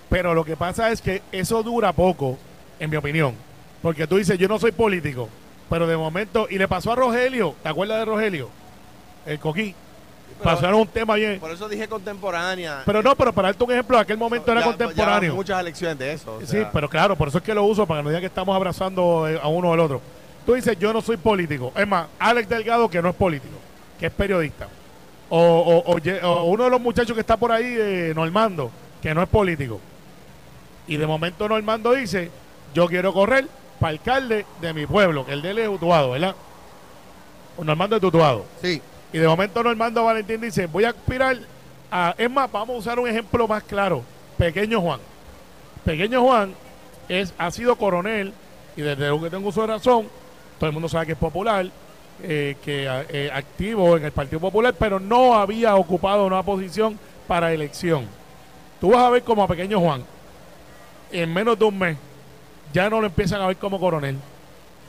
Pero 0.08 0.34
lo 0.34 0.44
que 0.44 0.56
pasa 0.56 0.90
es 0.90 1.00
que 1.00 1.22
eso 1.32 1.62
dura 1.62 1.92
poco, 1.92 2.38
en 2.78 2.90
mi 2.90 2.96
opinión. 2.96 3.34
Porque 3.82 4.06
tú 4.06 4.16
dices, 4.16 4.38
yo 4.38 4.48
no 4.48 4.58
soy 4.58 4.72
político, 4.72 5.28
pero 5.68 5.86
de 5.86 5.96
momento, 5.96 6.46
y 6.50 6.58
le 6.58 6.68
pasó 6.68 6.92
a 6.92 6.96
Rogelio, 6.96 7.54
¿te 7.62 7.68
acuerdas 7.68 7.98
de 7.98 8.04
Rogelio? 8.04 8.50
El 9.26 9.38
coquí 9.38 9.74
pasaron 10.42 10.80
un 10.80 10.86
tema 10.86 11.14
bien. 11.14 11.40
Por 11.40 11.50
eso 11.50 11.68
dije 11.68 11.88
contemporánea. 11.88 12.82
Pero 12.84 13.02
no, 13.02 13.14
pero 13.16 13.32
para 13.32 13.48
darte 13.48 13.64
un 13.64 13.72
ejemplo, 13.72 13.98
aquel 13.98 14.18
momento 14.18 14.52
era 14.52 14.62
contemporáneo. 14.62 15.34
muchas 15.34 15.60
elecciones 15.60 15.98
de 15.98 16.12
eso. 16.12 16.40
Sí, 16.44 16.58
pero 16.72 16.88
claro, 16.88 17.16
por 17.16 17.28
eso 17.28 17.38
es 17.38 17.44
que 17.44 17.54
lo 17.54 17.64
uso, 17.64 17.86
para 17.86 18.00
que 18.00 18.04
no 18.04 18.10
digan 18.10 18.20
que 18.20 18.26
estamos 18.26 18.54
abrazando 18.54 19.28
eh, 19.28 19.38
a 19.42 19.48
uno 19.48 19.70
o 19.70 19.72
al 19.72 19.80
otro. 19.80 20.00
Tú 20.44 20.54
dices, 20.54 20.78
yo 20.78 20.92
no 20.92 21.00
soy 21.00 21.16
político. 21.16 21.72
Es 21.76 21.86
más, 21.86 22.06
Alex 22.18 22.48
Delgado, 22.48 22.88
que 22.88 23.02
no 23.02 23.08
es 23.08 23.16
político, 23.16 23.56
que 23.98 24.06
es 24.06 24.12
periodista. 24.12 24.68
O, 25.28 25.82
uno 26.46 26.64
de 26.64 26.70
los 26.70 26.80
muchachos 26.80 27.14
que 27.14 27.20
está 27.20 27.36
por 27.36 27.50
ahí, 27.50 27.64
eh, 27.66 28.12
Normando, 28.14 28.70
que 29.02 29.12
no 29.12 29.22
es 29.22 29.28
político. 29.28 29.80
Y 30.86 30.96
de 30.96 31.06
momento 31.06 31.48
Normando 31.48 31.92
dice, 31.92 32.30
yo 32.74 32.86
quiero 32.86 33.12
correr 33.12 33.46
para 33.80 33.90
alcalde 33.90 34.46
de 34.60 34.72
mi 34.72 34.86
pueblo, 34.86 35.26
que 35.26 35.32
el 35.32 35.42
de 35.42 35.50
él 35.50 35.58
es 35.58 35.68
Utuado, 35.68 36.12
¿verdad? 36.12 36.34
Normando 37.62 37.96
es 37.96 38.02
Utuado. 38.02 38.44
Sí. 38.62 38.80
Y 39.12 39.18
de 39.18 39.26
momento 39.26 39.62
Normando 39.62 40.04
Valentín 40.04 40.40
dice, 40.40 40.66
voy 40.66 40.84
a 40.84 40.90
aspirar 40.90 41.38
a... 41.90 42.14
Es 42.16 42.30
más, 42.30 42.50
vamos 42.50 42.76
a 42.76 42.78
usar 42.78 42.98
un 42.98 43.08
ejemplo 43.08 43.48
más 43.48 43.62
claro. 43.62 44.02
Pequeño 44.36 44.80
Juan. 44.80 45.00
Pequeño 45.84 46.22
Juan 46.22 46.54
es, 47.08 47.32
ha 47.38 47.50
sido 47.50 47.76
coronel 47.76 48.32
y 48.76 48.82
desde 48.82 49.08
lo 49.08 49.20
que 49.20 49.30
tengo 49.30 49.50
su 49.50 49.66
razón, 49.66 50.06
todo 50.58 50.68
el 50.68 50.72
mundo 50.72 50.88
sabe 50.88 51.06
que 51.06 51.12
es 51.12 51.18
popular, 51.18 51.66
eh, 52.22 52.56
que 52.62 52.86
eh, 53.08 53.30
activo 53.32 53.96
en 53.96 54.04
el 54.04 54.12
Partido 54.12 54.40
Popular, 54.40 54.74
pero 54.78 55.00
no 55.00 55.34
había 55.34 55.76
ocupado 55.76 56.26
una 56.26 56.42
posición 56.42 56.98
para 57.26 57.52
elección. 57.52 58.06
Tú 58.80 58.90
vas 58.90 59.02
a 59.04 59.10
ver 59.10 59.22
como 59.22 59.42
a 59.42 59.48
Pequeño 59.48 59.80
Juan, 59.80 60.04
en 61.20 61.32
menos 61.32 61.58
de 61.58 61.64
un 61.64 61.78
mes, 61.78 61.96
ya 62.72 62.90
no 62.90 63.00
lo 63.00 63.06
empiezan 63.06 63.40
a 63.40 63.46
ver 63.46 63.56
como 63.56 63.78
coronel. 63.78 64.16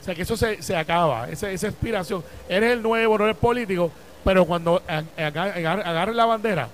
O 0.00 0.04
sea 0.04 0.14
que 0.14 0.22
eso 0.22 0.36
se, 0.36 0.62
se 0.62 0.76
acaba, 0.76 1.28
esa, 1.28 1.50
esa 1.50 1.68
aspiración. 1.68 2.22
Eres 2.48 2.72
el 2.72 2.82
nuevo, 2.82 3.18
no 3.18 3.24
eres 3.24 3.36
político, 3.36 3.90
pero 4.24 4.44
cuando 4.44 4.82
agarres 5.16 6.14
la 6.14 6.26
bandera, 6.26 6.68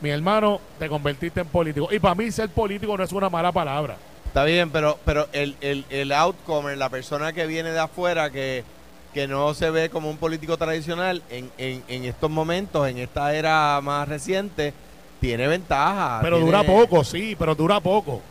mi 0.00 0.10
hermano, 0.10 0.60
te 0.78 0.88
convertiste 0.88 1.40
en 1.40 1.46
político. 1.46 1.88
Y 1.92 1.98
para 1.98 2.14
mí 2.14 2.30
ser 2.30 2.48
político 2.48 2.96
no 2.96 3.04
es 3.04 3.12
una 3.12 3.30
mala 3.30 3.52
palabra. 3.52 3.96
Está 4.26 4.44
bien, 4.44 4.70
pero, 4.70 4.98
pero 5.04 5.28
el, 5.32 5.56
el, 5.60 5.84
el 5.90 6.10
outcomer, 6.10 6.76
la 6.76 6.88
persona 6.88 7.32
que 7.32 7.46
viene 7.46 7.70
de 7.70 7.78
afuera, 7.78 8.30
que, 8.30 8.64
que 9.12 9.28
no 9.28 9.54
se 9.54 9.70
ve 9.70 9.90
como 9.90 10.10
un 10.10 10.16
político 10.16 10.56
tradicional, 10.56 11.22
en, 11.30 11.50
en, 11.58 11.84
en 11.86 12.04
estos 12.04 12.30
momentos, 12.30 12.88
en 12.88 12.98
esta 12.98 13.34
era 13.34 13.78
más 13.82 14.08
reciente, 14.08 14.72
tiene 15.20 15.46
ventaja. 15.46 16.18
Pero 16.22 16.40
dura 16.40 16.64
poco, 16.64 17.04
sí, 17.04 17.36
pero 17.38 17.54
dura 17.54 17.78
poco. 17.78 18.22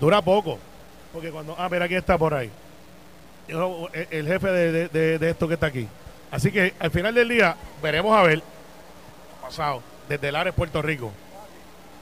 Dura 0.00 0.22
poco. 0.22 0.58
Porque 1.12 1.30
cuando. 1.30 1.54
Ah, 1.58 1.68
mira, 1.70 1.84
aquí 1.84 1.94
está 1.94 2.16
por 2.16 2.34
ahí. 2.34 2.50
El, 3.48 4.26
jefe 4.26 4.48
de, 4.48 4.88
de, 4.88 5.18
de 5.18 5.30
esto 5.30 5.46
que 5.46 5.54
está 5.54 5.66
aquí. 5.66 5.86
Así 6.30 6.52
que 6.52 6.74
al 6.78 6.90
final 6.90 7.14
del 7.14 7.28
día 7.28 7.56
veremos 7.82 8.16
a 8.16 8.22
ver 8.22 8.42
pasado 9.40 9.82
desde 10.08 10.30
Lares, 10.30 10.54
Puerto 10.54 10.80
Rico. 10.80 11.10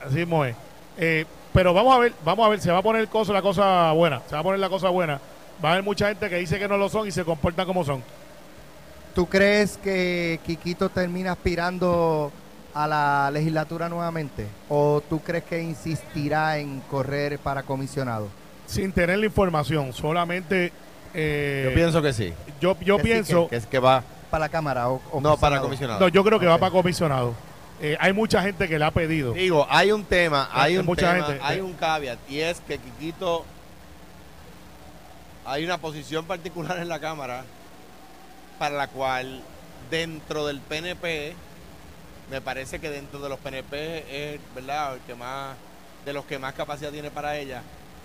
Así 0.05 0.17
mismo 0.17 0.45
es. 0.45 0.55
Eh, 0.99 1.25
pero 1.53 1.73
vamos 1.73 1.97
a 1.97 1.99
ver, 1.99 2.13
vamos 2.25 2.47
a 2.47 2.51
ver, 2.51 2.61
se 2.61 2.71
va 2.71 2.79
a 2.79 2.83
poner 2.83 3.09
el 3.11 3.33
la 3.33 3.43
cosa 3.43 3.93
buena, 3.93 4.21
se 4.29 4.35
va 4.35 4.41
a 4.41 4.43
poner 4.43 4.61
la 4.61 4.69
cosa 4.69 4.91
buena. 4.91 5.21
Va 5.65 5.71
a 5.71 5.73
haber 5.73 5.85
mucha 5.85 6.09
gente 6.09 6.29
que 6.29 6.37
dice 6.37 6.59
que 6.59 6.69
no 6.69 6.77
lo 6.77 6.89
son 6.89 7.09
y 7.09 7.11
se 7.11 7.25
comportan 7.25 7.67
como 7.67 7.85
son. 7.85 8.03
¿Tú 9.15 9.27
crees 9.27 9.79
que 9.79 10.39
Quiquito 10.45 10.89
termina 10.91 11.33
aspirando 11.33 12.31
a 12.75 12.87
la 12.87 13.31
legislatura 13.33 13.89
nuevamente? 13.89 14.47
¿O 14.69 15.03
tú 15.09 15.21
crees 15.21 15.45
que 15.45 15.61
insistirá 15.63 16.59
en 16.59 16.81
correr 16.91 17.39
para 17.39 17.63
comisionado? 17.63 18.29
Sin 18.67 18.93
tener 18.93 19.19
la 19.19 19.27
información, 19.27 19.93
solamente... 19.93 20.73
Eh, 21.15 21.65
yo 21.69 21.75
pienso 21.75 22.03
que 22.03 22.13
sí. 22.13 22.35
Yo, 22.61 22.77
yo 22.81 22.99
pienso... 22.99 23.49
que, 23.49 23.57
es 23.57 23.67
que 23.67 23.79
va 23.79 24.05
para 24.31 24.47
la 24.47 24.49
Cámara 24.49 24.89
o, 24.89 25.01
No, 25.21 25.37
para 25.37 25.61
comisionado. 25.61 26.01
No, 26.01 26.09
yo 26.09 26.23
creo 26.23 26.39
que 26.39 26.47
va 26.47 26.59
para 26.59 26.71
comisionado. 26.71 27.35
Eh, 27.81 27.97
hay 28.01 28.13
mucha 28.13 28.43
gente 28.43 28.69
que 28.69 28.79
le 28.79 28.85
ha 28.85 28.91
pedido. 28.91 29.33
Digo, 29.33 29.67
hay 29.71 29.93
un 29.93 30.05
tema, 30.05 30.49
hay, 30.53 30.77
un 30.77 30.85
mucha 30.85 31.15
gente, 31.15 31.39
hay 31.43 31.61
un 31.61 31.75
caveat, 31.75 32.19
y 32.29 32.41
es 32.41 32.61
que 32.61 32.77
Quiquito 32.79 33.45
hay 35.45 35.65
una 35.65 35.79
posición 35.79 36.25
particular 36.27 36.79
en 36.79 36.89
la 36.89 36.99
Cámara 36.99 37.45
para 38.59 38.77
la 38.77 38.89
cual 38.89 39.43
dentro 39.91 40.47
del 40.47 40.61
PNP, 40.61 41.35
me 42.31 42.41
parece 42.41 42.79
que 42.79 42.91
dentro 42.91 43.21
de 43.21 43.29
los 43.29 43.39
PNP 43.39 44.35
es, 44.35 44.41
¿verdad?, 44.55 44.95
el 44.95 45.01
que 45.01 45.15
más, 45.15 45.57
de 46.05 46.13
los 46.13 46.25
que 46.25 46.39
más 46.39 46.55
capacidad 46.55 46.91
tiene 46.91 47.11
para 47.11 47.37
ella 47.37 47.63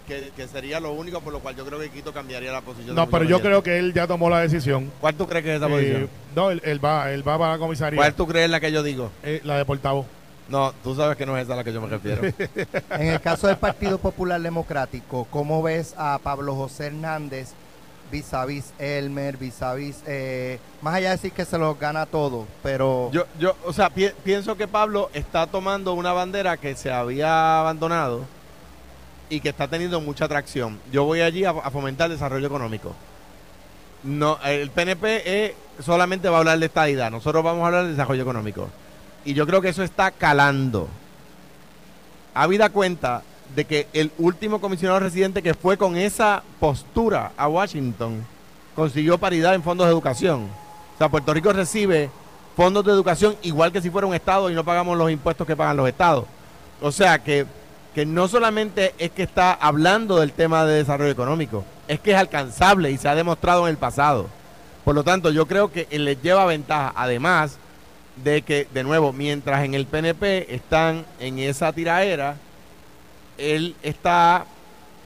que, 0.08 0.48
sería 0.48 0.80
lo 0.80 0.92
único 0.92 1.22
por 1.22 1.34
lo 1.34 1.40
cual 1.40 1.56
yo 1.56 1.66
creo 1.66 1.80
que 1.80 1.90
Quito 1.90 2.14
cambiaría 2.14 2.52
la 2.52 2.62
posición. 2.62 2.96
No, 2.96 3.10
pero 3.10 3.24
yo 3.24 3.42
creo 3.42 3.64
que 3.64 3.78
él 3.78 3.94
ya 3.94 4.08
tomó 4.08 4.30
la 4.30 4.40
decisión. 4.40 4.92
¿Cuál 5.00 5.16
tú 5.16 5.28
crees 5.28 5.44
que 5.44 5.52
es 5.52 5.58
esa 5.58 5.68
posición? 5.68 6.04
Eh, 6.04 6.10
no, 6.36 6.52
él, 6.52 6.84
va, 6.84 7.12
él 7.12 7.28
va 7.28 7.38
para 7.38 7.54
la 7.54 7.58
comisaría. 7.58 7.98
¿Cuál 7.98 8.14
tú 8.14 8.28
crees 8.28 8.50
la 8.50 8.60
que 8.60 8.72
yo 8.72 8.84
digo? 8.84 9.12
Eh, 9.24 9.42
la 9.44 9.58
de 9.58 9.66
portavoz. 9.66 10.06
No, 10.50 10.74
tú 10.84 10.94
sabes 10.94 11.16
que 11.16 11.26
no 11.26 11.38
es 11.38 11.46
esa 11.46 11.54
a 11.54 11.58
la 11.58 11.64
que 11.64 11.72
yo 11.72 11.82
me 11.82 11.88
refiero. 11.88 12.22
en 12.92 13.08
el 13.08 13.22
caso 13.22 13.48
del 13.48 13.58
Partido 13.58 13.98
Popular 13.98 14.42
Democrático, 14.42 15.26
¿cómo 15.32 15.64
ves 15.64 15.96
a 15.98 16.20
Pablo 16.22 16.56
José 16.56 16.88
Hernández 16.88 17.54
vis 18.12 18.34
a 18.34 18.46
vis 18.46 18.74
Elmer, 18.78 19.38
vis 19.38 19.62
a 19.62 19.74
vis, 19.74 20.04
eh, 20.06 20.60
más 20.82 20.96
allá 20.96 21.10
de 21.10 21.16
decir 21.16 21.32
que 21.32 21.46
se 21.46 21.58
los 21.58 21.80
gana 21.80 22.06
todo, 22.06 22.48
pero... 22.62 23.10
Yo, 23.12 23.26
yo 23.40 23.56
o 23.66 23.74
sea, 23.74 23.90
pienso 23.90 24.56
que 24.56 24.68
Pablo 24.68 25.10
está 25.14 25.48
tomando 25.48 25.94
una 25.94 26.14
bandera 26.14 26.58
que 26.58 26.76
se 26.76 26.92
había 26.92 27.60
abandonado 27.60 28.26
y 29.30 29.40
que 29.40 29.50
está 29.50 29.68
teniendo 29.68 30.00
mucha 30.00 30.26
atracción. 30.26 30.80
Yo 30.92 31.06
voy 31.06 31.22
allí 31.22 31.44
a, 31.44 31.54
fomentar 31.72 32.06
el 32.06 32.18
desarrollo 32.18 32.46
económico. 32.46 32.94
No, 34.04 34.38
el 34.44 34.70
PNP 34.70 35.56
solamente 35.80 36.30
va 36.30 36.38
a 36.38 36.40
hablar 36.40 36.60
de 36.60 36.66
esta 36.68 36.90
idea. 36.90 37.10
Nosotros 37.10 37.44
vamos 37.44 37.64
a 37.64 37.68
hablar 37.68 37.84
de 37.86 37.92
desarrollo 37.92 38.22
económico. 38.22 38.70
Y 39.26 39.34
yo 39.34 39.48
creo 39.48 39.62
que 39.62 39.70
eso 39.70 39.82
está 39.84 40.12
calando. 40.12 40.88
Habida 42.36 42.70
cuenta 42.70 43.24
de 43.56 43.66
que 43.66 43.88
el 43.94 44.12
último 44.18 44.60
comisionado 44.60 45.00
residente 45.00 45.44
que 45.44 45.54
fue 45.54 45.78
con 45.78 45.96
esa 45.96 46.44
postura 46.60 47.32
a 47.38 47.48
Washington 47.48 48.26
consiguió 48.76 49.18
paridad 49.18 49.54
en 49.54 49.64
fondos 49.64 49.86
de 49.86 49.92
educación. 49.92 50.48
O 50.96 50.98
sea, 50.98 51.10
Puerto 51.10 51.34
Rico 51.34 51.54
recibe 51.54 52.10
fondos 52.56 52.86
de 52.86 52.92
educación 52.92 53.36
igual 53.44 53.72
que 53.72 53.82
si 53.82 53.90
fuera 53.90 54.08
un 54.08 54.14
estado 54.14 54.50
y 54.50 54.54
no 54.54 54.64
pagamos 54.64 54.98
los 54.98 55.12
impuestos 55.12 55.46
que 55.46 55.56
pagan 55.56 55.78
los 55.78 55.88
estados. 55.88 56.26
O 56.82 56.92
sea 56.92 57.20
que, 57.20 57.46
que 57.94 58.06
no 58.06 58.28
solamente 58.28 58.94
es 58.98 59.12
que 59.12 59.24
está 59.24 59.54
hablando 59.54 60.20
del 60.20 60.34
tema 60.34 60.66
de 60.66 60.76
desarrollo 60.76 61.12
económico, 61.12 61.64
es 61.88 62.00
que 62.00 62.12
es 62.12 62.18
alcanzable 62.18 62.92
y 62.92 62.98
se 62.98 63.08
ha 63.08 63.16
demostrado 63.16 63.68
en 63.68 63.72
el 63.72 63.78
pasado. 63.78 64.28
Por 64.84 64.96
lo 64.96 65.04
tanto, 65.04 65.32
yo 65.32 65.48
creo 65.48 65.72
que 65.72 65.88
les 65.98 66.22
lleva 66.22 66.46
ventaja, 66.46 66.92
además 66.96 67.58
de 68.18 68.42
que, 68.42 68.68
de 68.74 68.84
nuevo, 68.84 69.14
mientras 69.14 69.64
en 69.64 69.74
el 69.74 69.86
PNP 69.86 70.54
están 70.54 71.06
en 71.20 71.40
esa 71.40 71.72
tiraera, 71.72 72.36
él 73.38 73.76
está 73.84 74.46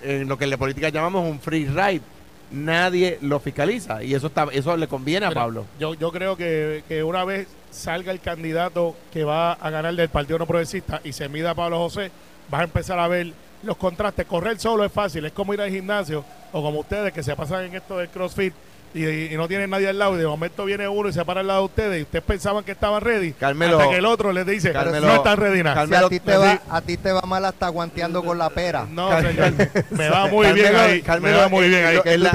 en 0.01 0.27
lo 0.27 0.37
que 0.37 0.43
en 0.45 0.51
la 0.51 0.57
política 0.57 0.89
llamamos 0.89 1.29
un 1.29 1.39
free 1.39 1.65
ride. 1.65 2.01
Nadie 2.49 3.17
lo 3.21 3.41
fiscaliza 3.41 4.01
y 4.03 4.13
eso 4.13 4.27
está 4.27 4.47
eso 4.53 4.77
le 4.77 4.87
conviene 4.87 5.25
a 5.25 5.31
Pablo. 5.31 5.65
Yo, 5.79 5.95
yo 5.95 6.11
creo 6.11 6.37
que, 6.37 6.83
que 6.87 7.03
una 7.03 7.25
vez 7.25 7.47
salga 7.71 8.11
el 8.11 8.21
candidato 8.21 8.95
que 9.11 9.25
va 9.25 9.53
a 9.53 9.69
ganar 9.69 9.93
del 9.95 10.09
Partido 10.09 10.39
No 10.39 10.45
Progresista 10.45 11.01
y 11.03 11.11
se 11.11 11.27
mida 11.27 11.51
a 11.51 11.55
Pablo 11.55 11.77
José, 11.77 12.09
vas 12.49 12.61
a 12.61 12.63
empezar 12.63 12.99
a 12.99 13.07
ver 13.09 13.33
los 13.63 13.75
contrastes. 13.75 14.25
Correr 14.25 14.57
solo 14.59 14.85
es 14.85 14.91
fácil, 14.91 15.25
es 15.25 15.33
como 15.33 15.53
ir 15.53 15.61
al 15.61 15.69
gimnasio 15.69 16.23
o 16.53 16.61
como 16.61 16.79
ustedes 16.79 17.11
que 17.11 17.21
se 17.21 17.35
pasan 17.35 17.65
en 17.65 17.75
esto 17.75 17.97
del 17.97 18.07
CrossFit 18.07 18.53
y, 18.97 19.35
no 19.37 19.47
tienen 19.47 19.69
nadie 19.69 19.89
al 19.89 19.99
lado 19.99 20.15
y 20.15 20.19
de 20.19 20.27
momento 20.27 20.65
viene 20.65 20.87
uno 20.87 21.09
y 21.09 21.13
se 21.13 21.23
para 21.25 21.41
al 21.41 21.47
lado 21.47 21.59
de 21.61 21.65
ustedes 21.65 21.99
y 21.99 22.01
ustedes 22.03 22.23
pensaban 22.25 22.63
que 22.63 22.71
estaban 22.71 23.01
ready 23.01 23.33
Carmelo, 23.33 23.79
hasta 23.79 23.91
que 23.91 23.97
el 23.97 24.05
otro 24.05 24.31
les 24.31 24.45
dice 24.45 24.73
no 24.73 25.15
están 25.15 25.37
ready 25.37 25.63
nada. 25.63 25.81
a, 25.81 26.09
ti 26.09 26.19
te 26.19 26.37
va, 26.37 26.61
a 26.69 26.81
ti 26.81 26.97
te 26.97 27.11
va 27.11 27.21
mal 27.21 27.45
hasta 27.45 27.67
guanteando 27.69 28.23
con 28.23 28.37
la 28.37 28.49
pera. 28.49 28.87
No, 28.89 29.09
señor, 29.21 29.53
me 29.91 30.09
va 30.09 30.27
muy 30.27 30.51
bien 30.53 30.75
ahí. 30.75 31.03
me 31.21 31.31
va 31.31 31.47
muy 31.47 31.69
bien 31.69 31.85
ahí. 31.85 31.99
En 32.05 32.23
la, 32.23 32.31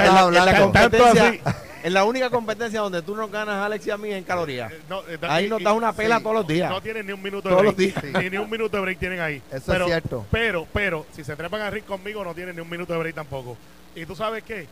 en 1.83 1.95
la 1.95 2.05
única 2.05 2.31
competencia 2.31 2.81
donde 2.81 3.03
tú 3.03 3.17
no 3.17 3.29
ganas 3.29 3.65
Alex 3.65 3.87
y 3.87 3.91
a 3.91 3.97
mí 3.97 4.13
en 4.13 4.25
calorías. 4.25 4.73
Eh, 4.73 4.79
eh, 5.09 5.19
ahí 5.23 5.49
nos 5.49 5.63
das 5.63 5.75
una 5.75 5.93
pela 5.93 6.21
todos 6.21 6.37
los 6.37 6.47
días. 6.47 6.71
No 6.71 6.81
tienen 6.81 7.07
ni 7.07 7.13
un 7.13 7.23
minuto 7.23 7.49
de 7.49 7.55
break. 7.55 7.77
Todos 7.77 7.95
los 7.95 8.13
días. 8.13 8.33
Ni, 8.33 8.39
un 8.39 8.51
minuto 8.51 8.77
de 8.77 8.83
break 8.83 8.99
tienen 8.99 9.21
ahí. 9.21 9.43
Eso 9.51 9.75
es 9.75 9.85
cierto. 9.85 10.27
Pero, 10.31 10.67
pero, 10.73 11.07
si 11.13 11.25
se 11.25 11.35
trepan 11.35 11.63
a 11.63 11.71
ring 11.71 11.85
conmigo, 11.85 12.25
no 12.25 12.35
tienen 12.35 12.55
ni 12.55 12.63
un 12.63 12.71
minuto 12.71 12.93
de 12.93 12.99
break 12.99 13.15
tampoco. 13.15 13.57
¿Y 13.95 14.07
tú 14.07 14.17
sabes 14.17 14.43
qué? 14.43 14.69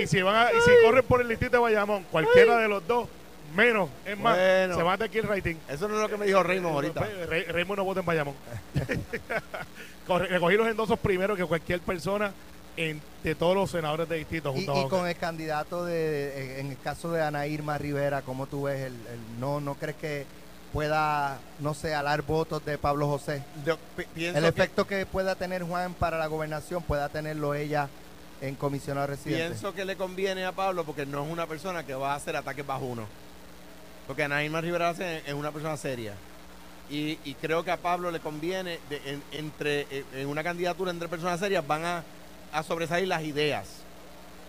y, 0.00 0.06
si 0.06 0.22
van 0.22 0.48
y 0.56 0.60
si 0.60 0.70
corren 0.84 1.04
por 1.04 1.20
el 1.20 1.28
distrito 1.28 1.56
de 1.56 1.62
Bayamón, 1.62 2.04
cualquiera 2.10 2.58
de 2.58 2.68
los 2.68 2.86
dos, 2.86 3.08
menos, 3.54 3.90
es 4.06 4.18
más, 4.18 4.36
se 4.36 4.82
va 4.82 4.94
a 4.94 4.98
tener 4.98 5.18
el 5.18 5.28
rating. 5.28 5.56
Eso 5.68 5.88
no 5.88 5.96
es 5.96 6.00
lo 6.00 6.08
que 6.08 6.16
me 6.16 6.26
dijo 6.26 6.42
Raymond 6.42 6.74
ahorita. 6.74 7.08
Raymond 7.48 7.78
no 7.78 7.84
vota 7.84 8.00
en 8.00 8.06
Bayamón. 8.06 8.34
Recogí 10.08 10.56
los 10.56 10.68
endosos 10.68 10.98
primero 10.98 11.36
que 11.36 11.44
cualquier 11.44 11.80
persona 11.80 12.32
de 12.76 13.34
todos 13.34 13.54
los 13.54 13.70
senadores 13.70 14.08
de 14.08 14.16
distrito. 14.16 14.54
y, 14.56 14.64
con 14.88 15.06
el 15.06 15.16
candidato 15.16 15.84
de, 15.84 16.60
en 16.60 16.70
el 16.70 16.78
caso 16.78 17.12
de 17.12 17.22
Ana 17.22 17.46
Irma 17.46 17.76
Rivera, 17.76 18.22
¿cómo 18.22 18.46
tú 18.46 18.62
ves 18.62 18.86
el, 18.86 18.94
no, 19.38 19.60
no 19.60 19.74
crees 19.74 19.96
que 19.96 20.26
pueda, 20.72 21.38
no 21.60 21.74
sé, 21.74 21.94
alar 21.94 22.22
votos 22.22 22.64
de 22.64 22.78
Pablo 22.78 23.06
José? 23.08 23.42
el 24.16 24.44
efecto 24.44 24.86
que, 24.86 25.00
que 25.00 25.06
pueda 25.06 25.34
tener 25.34 25.62
Juan 25.62 25.92
para 25.92 26.18
la 26.18 26.26
gobernación, 26.26 26.82
pueda 26.82 27.10
tenerlo 27.10 27.54
ella 27.54 27.88
en 28.42 28.56
comisionado 28.56 29.06
residente. 29.06 29.46
Pienso 29.46 29.72
que 29.72 29.84
le 29.84 29.96
conviene 29.96 30.44
a 30.44 30.52
Pablo 30.52 30.84
porque 30.84 31.06
no 31.06 31.24
es 31.24 31.30
una 31.30 31.46
persona 31.46 31.86
que 31.86 31.94
va 31.94 32.12
a 32.12 32.16
hacer 32.16 32.36
ataques 32.36 32.66
bajo 32.66 32.84
uno. 32.84 33.06
Porque 34.06 34.24
Anaíma 34.24 34.60
Rivera 34.60 34.90
es 34.90 35.32
una 35.32 35.52
persona 35.52 35.76
seria. 35.76 36.14
Y, 36.90 37.16
creo 37.40 37.64
que 37.64 37.70
a 37.70 37.78
Pablo 37.78 38.10
le 38.10 38.20
conviene, 38.20 38.78
en, 38.90 39.22
entre, 39.32 39.86
en 40.14 40.26
una 40.28 40.42
candidatura 40.42 40.90
entre 40.90 41.08
personas 41.08 41.40
serias, 41.40 41.66
van 41.66 41.84
a, 41.84 42.62
sobresalir 42.62 43.08
las 43.08 43.22
ideas. 43.22 43.68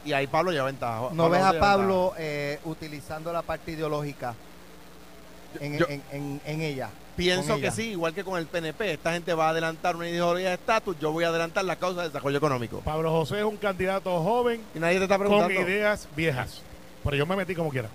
Y 0.04 0.12
ahí 0.12 0.28
Pablo 0.28 0.52
ya 0.52 0.64
ventaja. 0.64 1.10
¿No 1.14 1.30
ves 1.30 1.42
a 1.42 1.58
Pablo 1.58 2.14
eh, 2.18 2.60
utilizando 2.66 3.32
la 3.32 3.44
parte 3.44 3.72
ideológica 3.72 4.36
en, 5.62 6.42
en 6.44 6.62
ella? 6.62 6.90
Pienso 7.16 7.60
que 7.60 7.72
sí, 7.72 7.92
igual 7.92 8.14
que 8.14 8.24
con 8.24 8.40
el 8.40 8.48
PNP. 8.48 8.94
Esta 8.94 9.14
gente 9.14 9.34
va 9.34 9.48
a 9.48 9.50
adelantar 9.50 9.96
una 9.96 10.10
ideología 10.10 10.50
de 10.50 10.56
estatus, 10.56 10.98
yo 11.00 11.12
voy 11.12 11.24
a 11.24 11.30
adelantar 11.30 11.64
la 11.66 11.76
causa 11.76 12.02
del 12.02 12.12
desarrollo 12.12 12.38
económico. 12.38 12.80
Pablo 12.80 13.12
José 13.12 13.40
es 13.40 13.46
un 13.46 13.58
candidato 13.58 14.22
joven 14.24 14.62
y 14.74 14.80
nadie 14.80 14.98
te 14.98 15.04
está 15.04 15.18
preguntando. 15.18 15.54
con 15.54 15.64
ideas 15.70 16.08
viejas. 16.16 16.62
Pero 17.04 17.16
yo 17.16 17.26
me 17.26 17.36
metí 17.36 17.54
como 17.54 17.70
quiera. 17.70 17.90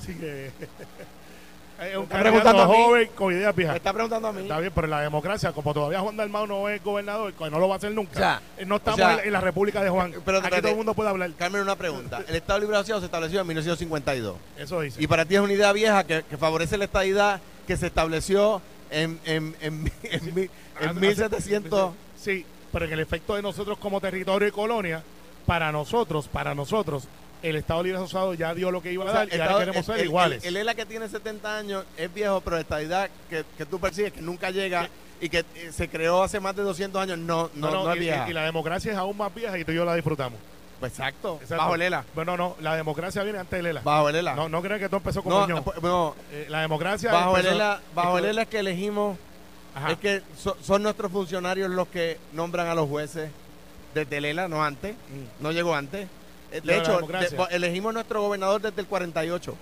Así 0.00 0.14
que 0.14 0.46
es 1.80 1.96
un 1.96 2.06
candidato 2.06 2.66
joven 2.66 3.10
con 3.14 3.32
ideas 3.32 3.54
viejas. 3.54 3.74
Me 3.74 3.78
está 3.78 3.92
preguntando 3.92 4.28
a 4.28 4.32
mí. 4.32 4.42
Está 4.42 4.58
bien, 4.60 4.72
pero 4.74 4.86
en 4.86 4.90
la 4.92 5.00
democracia, 5.00 5.52
como 5.52 5.74
todavía 5.74 6.00
Juan 6.00 6.16
Dalmau 6.16 6.46
no 6.46 6.68
es 6.68 6.82
gobernador, 6.82 7.34
no 7.38 7.58
lo 7.58 7.68
va 7.68 7.74
a 7.74 7.78
hacer 7.78 7.92
nunca. 7.92 8.40
Eh, 8.56 8.64
no 8.64 8.76
estamos 8.76 9.00
en, 9.22 9.32
la 9.32 9.40
República 9.40 9.82
de 9.82 9.90
Juan. 9.90 10.14
Pero 10.24 10.38
Aquí 10.38 10.60
todo 10.60 10.68
el 10.68 10.76
mundo 10.76 10.94
puede 10.94 11.10
hablar. 11.10 11.30
Carmen, 11.36 11.60
una 11.60 11.76
pregunta. 11.76 12.22
El 12.26 12.36
Estado 12.36 12.60
Libre 12.60 12.76
Asociado 12.76 13.00
se 13.00 13.06
estableció 13.06 13.40
en 13.40 13.46
1952. 13.48 14.36
Eso 14.56 14.80
dice. 14.80 15.02
Y 15.02 15.06
para 15.06 15.24
ti 15.24 15.34
es 15.34 15.40
una 15.40 15.52
idea 15.52 15.72
vieja 15.72 16.04
que, 16.04 16.22
que 16.22 16.36
favorece 16.36 16.78
la 16.78 16.84
estadidad 16.84 17.40
que 17.70 17.76
se 17.76 17.86
estableció 17.86 18.60
en, 18.90 19.20
en, 19.24 19.54
en, 19.60 19.92
en, 20.80 21.00
1700. 21.00 21.94
Sí, 22.20 22.44
pero 22.72 22.84
en 22.84 22.92
el 22.94 22.98
efecto 22.98 23.36
de 23.36 23.42
nosotros 23.42 23.78
como 23.78 24.00
territorio 24.00 24.48
y 24.48 24.50
colonia, 24.50 25.04
para 25.46 25.70
nosotros, 25.70 26.26
para 26.26 26.52
nosotros, 26.52 27.04
el 27.44 27.54
Estado 27.54 27.84
Libre 27.84 27.98
Asociado 27.98 28.34
ya 28.34 28.56
dio 28.56 28.72
lo 28.72 28.82
que 28.82 28.92
iba 28.92 29.08
a 29.08 29.12
dar 29.12 29.28
y 29.32 29.38
ahora 29.38 29.60
queremos 29.60 29.86
ser 29.86 30.04
iguales. 30.04 30.44
El, 30.44 30.56
ELA 30.56 30.74
que 30.74 30.84
tiene 30.84 31.08
70 31.08 31.58
años 31.58 31.84
es 31.96 32.12
viejo, 32.12 32.40
pero 32.40 32.56
la 32.56 32.62
estadidad 32.62 33.08
que, 33.28 33.44
que 33.56 33.64
tú 33.66 33.78
persigues, 33.78 34.14
que 34.14 34.20
nunca 34.20 34.50
llega 34.50 34.88
y 35.20 35.28
que 35.28 35.44
eh, 35.54 35.70
se 35.70 35.88
creó 35.88 36.24
hace 36.24 36.40
más 36.40 36.56
de 36.56 36.64
200 36.64 37.00
años, 37.00 37.18
no, 37.18 37.50
no, 37.54 37.70
no, 37.70 37.92
es 37.92 38.00
vieja. 38.00 38.28
Y, 38.28 38.32
la 38.32 38.42
democracia 38.42 38.90
es 38.90 38.98
aún 38.98 39.16
más 39.16 39.32
vieja 39.32 39.56
y 39.56 39.64
tú 39.64 39.70
y 39.70 39.76
yo 39.76 39.84
la 39.84 39.94
disfrutamos. 39.94 40.40
Pues 40.80 40.92
exacto. 40.92 41.38
Bajo 41.50 41.74
el 41.74 41.82
ELA. 41.82 42.04
Bueno, 42.14 42.36
no, 42.36 42.56
la 42.60 42.74
democracia 42.74 43.22
viene 43.22 43.38
antes 43.38 43.58
del 43.58 43.66
ELA. 43.66 43.82
Bajo 43.82 44.08
el 44.08 44.16
ELA. 44.16 44.34
No, 44.34 44.48
no 44.48 44.62
crean 44.62 44.80
que 44.80 44.88
todo 44.88 44.96
empezó 44.96 45.22
con 45.22 45.48
no, 45.48 45.62
pues, 45.62 45.82
no, 45.82 46.16
eh, 46.32 46.46
la 46.48 46.62
democracia. 46.62 47.12
Bajo 47.12 47.36
el 47.36 47.46
ELA, 47.46 47.80
bajo 47.94 48.18
el 48.18 48.24
ELA 48.24 48.42
es 48.42 48.48
que 48.48 48.58
elegimos. 48.58 49.18
Es 49.88 49.98
que 49.98 50.22
son 50.62 50.82
nuestros 50.82 51.12
funcionarios 51.12 51.70
los 51.70 51.86
que 51.88 52.18
nombran 52.32 52.66
a 52.66 52.74
los 52.74 52.88
jueces 52.88 53.30
desde 53.94 54.16
el 54.16 54.24
ELA, 54.24 54.48
no 54.48 54.64
antes. 54.64 54.94
Mm. 54.94 55.42
No 55.42 55.52
llegó 55.52 55.74
antes. 55.74 56.08
De, 56.50 56.78
hecho, 56.78 56.98
elegimos 57.50 57.94
nuestro 57.94 58.22
gobernador 58.22 58.60
desde 58.60 58.80
el 58.80 58.88
48. 58.88 59.54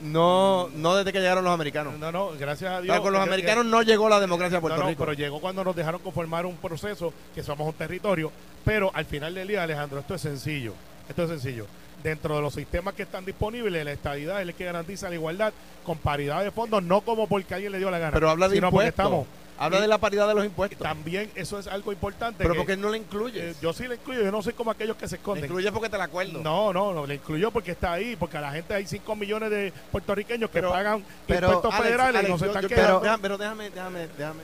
No, 0.00 0.68
no 0.74 0.96
desde 0.96 1.12
que 1.12 1.20
llegaron 1.20 1.44
los 1.44 1.52
americanos. 1.52 1.98
No, 1.98 2.12
no, 2.12 2.30
gracias 2.38 2.72
a 2.72 2.80
Dios. 2.80 3.00
con 3.00 3.12
los 3.12 3.22
americanos 3.22 3.66
no 3.66 3.82
llegó 3.82 4.08
la 4.08 4.20
democracia 4.20 4.58
a 4.58 4.60
Puerto 4.60 4.82
Rico. 4.82 5.04
Pero 5.04 5.12
llegó 5.12 5.40
cuando 5.40 5.64
nos 5.64 5.74
dejaron 5.74 6.00
conformar 6.00 6.46
un 6.46 6.56
proceso 6.56 7.12
que 7.34 7.42
somos 7.42 7.66
un 7.66 7.74
territorio. 7.74 8.30
Pero 8.64 8.90
al 8.94 9.04
final 9.06 9.34
del 9.34 9.48
día, 9.48 9.62
Alejandro, 9.62 10.00
esto 10.00 10.14
es 10.14 10.20
sencillo. 10.20 10.74
Esto 11.08 11.24
es 11.24 11.30
sencillo. 11.30 11.66
Dentro 12.02 12.36
de 12.36 12.42
los 12.42 12.54
sistemas 12.54 12.94
que 12.94 13.02
están 13.02 13.24
disponibles, 13.24 13.84
la 13.84 13.92
estabilidad 13.92 14.40
es 14.40 14.48
el 14.48 14.54
que 14.54 14.64
garantiza 14.64 15.08
la 15.08 15.16
igualdad 15.16 15.52
con 15.84 15.98
paridad 15.98 16.44
de 16.44 16.52
fondos, 16.52 16.82
no 16.82 17.00
como 17.00 17.26
porque 17.26 17.54
alguien 17.54 17.72
le 17.72 17.78
dio 17.78 17.90
la 17.90 17.98
gana. 17.98 18.12
Pero 18.12 18.30
habla 18.30 18.48
de 18.48 18.56
impuestos. 18.56 18.88
estamos 18.88 19.26
Habla 19.58 19.80
de 19.80 19.88
la 19.88 19.98
paridad 19.98 20.28
de 20.28 20.34
los 20.34 20.44
impuestos. 20.44 20.78
También 20.78 21.30
eso 21.34 21.58
es 21.58 21.66
algo 21.66 21.92
importante. 21.92 22.42
Pero 22.42 22.54
porque 22.54 22.76
no 22.76 22.90
le 22.90 22.98
incluye. 22.98 23.50
Eh, 23.50 23.54
yo 23.60 23.72
sí 23.72 23.88
le 23.88 23.96
incluyo, 23.96 24.22
yo 24.22 24.30
no 24.30 24.42
soy 24.42 24.52
como 24.52 24.70
aquellos 24.70 24.96
que 24.96 25.08
se 25.08 25.16
esconden. 25.16 25.42
Le 25.42 25.46
incluye 25.48 25.72
porque 25.72 25.88
te 25.88 25.98
la 25.98 26.04
acuerdo. 26.04 26.40
No, 26.42 26.72
no, 26.72 26.92
no, 26.92 27.06
le 27.06 27.16
incluyo 27.16 27.50
porque 27.50 27.72
está 27.72 27.94
ahí, 27.94 28.16
porque 28.16 28.38
a 28.38 28.40
la 28.40 28.52
gente 28.52 28.74
hay 28.74 28.86
5 28.86 29.16
millones 29.16 29.50
de 29.50 29.72
puertorriqueños 29.90 30.50
que 30.50 30.62
pagan 30.62 31.04
impuestos 31.28 31.74
federales 31.74 32.24
y 32.26 32.30
no 32.30 32.38
se 32.38 32.46
están 32.46 32.66
quedando. 32.66 33.00
Pero, 33.00 33.18
pero 33.20 33.38
déjame, 33.38 33.70
déjame, 33.70 34.08
déjame. 34.16 34.42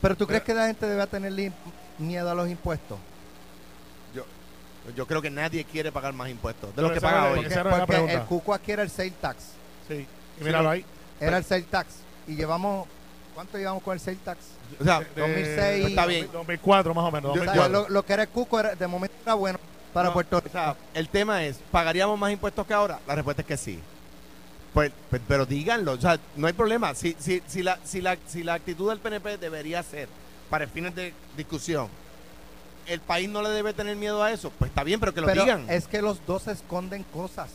Pero 0.00 0.16
tú 0.16 0.26
crees 0.26 0.42
que 0.42 0.54
la 0.54 0.66
gente 0.66 0.86
debe 0.86 1.06
tener 1.06 1.32
miedo 1.98 2.30
a 2.30 2.34
los 2.34 2.48
impuestos? 2.48 2.98
Yo, 4.14 4.24
yo 4.94 5.06
creo 5.06 5.22
que 5.22 5.30
nadie 5.30 5.64
quiere 5.64 5.92
pagar 5.92 6.12
más 6.12 6.28
impuestos 6.28 6.74
de 6.74 6.82
los 6.82 6.92
que 6.92 7.00
paga 7.00 7.30
hoy. 7.30 7.46
Porque, 7.86 8.14
el 8.14 8.22
cuco 8.22 8.54
aquí 8.54 8.72
era 8.72 8.82
el 8.82 8.90
sale 8.90 9.12
tax. 9.12 9.52
Sí, 9.88 10.06
y 10.40 10.44
míralo 10.44 10.70
ahí. 10.70 10.84
Era 11.20 11.38
el 11.38 11.44
sale 11.44 11.62
tax. 11.62 11.96
Y 12.26 12.34
llevamos, 12.34 12.88
¿cuánto 13.36 13.58
llevamos 13.58 13.82
con 13.82 13.92
el 13.92 14.00
sale 14.00 14.16
tax? 14.24 14.38
O 14.80 14.84
sea, 14.84 15.06
2006. 15.14 15.86
Está 15.88 16.06
bien. 16.06 16.28
2004 16.32 16.94
más 16.94 17.04
o 17.04 17.10
menos. 17.12 17.88
lo, 17.90 18.02
que 18.02 18.12
era 18.12 18.22
el 18.22 18.28
cuco 18.30 18.58
era, 18.58 18.74
de 18.74 18.86
momento 18.86 19.14
era 19.22 19.34
bueno 19.34 19.60
para 19.92 20.12
Puerto 20.12 20.40
Rico. 20.40 20.48
O 20.48 20.52
sea, 20.52 20.74
el 20.94 21.08
tema 21.08 21.44
es, 21.44 21.58
¿pagaríamos 21.70 22.18
más 22.18 22.32
impuestos 22.32 22.66
que 22.66 22.72
ahora? 22.72 22.98
La 23.06 23.14
respuesta 23.14 23.42
es 23.42 23.48
que 23.48 23.56
sí. 23.56 23.78
Pues, 24.72 24.90
pues, 25.10 25.22
pero 25.28 25.46
díganlo, 25.46 25.92
o 25.92 26.00
sea, 26.00 26.18
no 26.34 26.46
hay 26.46 26.52
problema. 26.54 26.94
Si, 26.94 27.14
si, 27.18 27.42
si, 27.46 27.62
la, 27.62 27.78
si, 27.84 28.00
la, 28.00 28.16
si 28.26 28.42
la 28.42 28.54
actitud 28.54 28.88
del 28.88 28.98
PNP 28.98 29.38
debería 29.38 29.82
ser, 29.82 30.08
para 30.50 30.66
fines 30.66 30.94
de 30.94 31.14
discusión, 31.36 31.88
el 32.86 33.00
país 33.00 33.28
no 33.28 33.42
le 33.42 33.50
debe 33.50 33.72
tener 33.72 33.96
miedo 33.96 34.22
a 34.22 34.32
eso, 34.32 34.50
pues 34.58 34.70
está 34.70 34.82
bien, 34.82 35.00
pero 35.00 35.12
que 35.14 35.20
lo 35.20 35.28
digan. 35.28 35.66
Es 35.68 35.86
que 35.86 36.02
los 36.02 36.24
dos 36.26 36.46
esconden 36.48 37.04
cosas, 37.04 37.50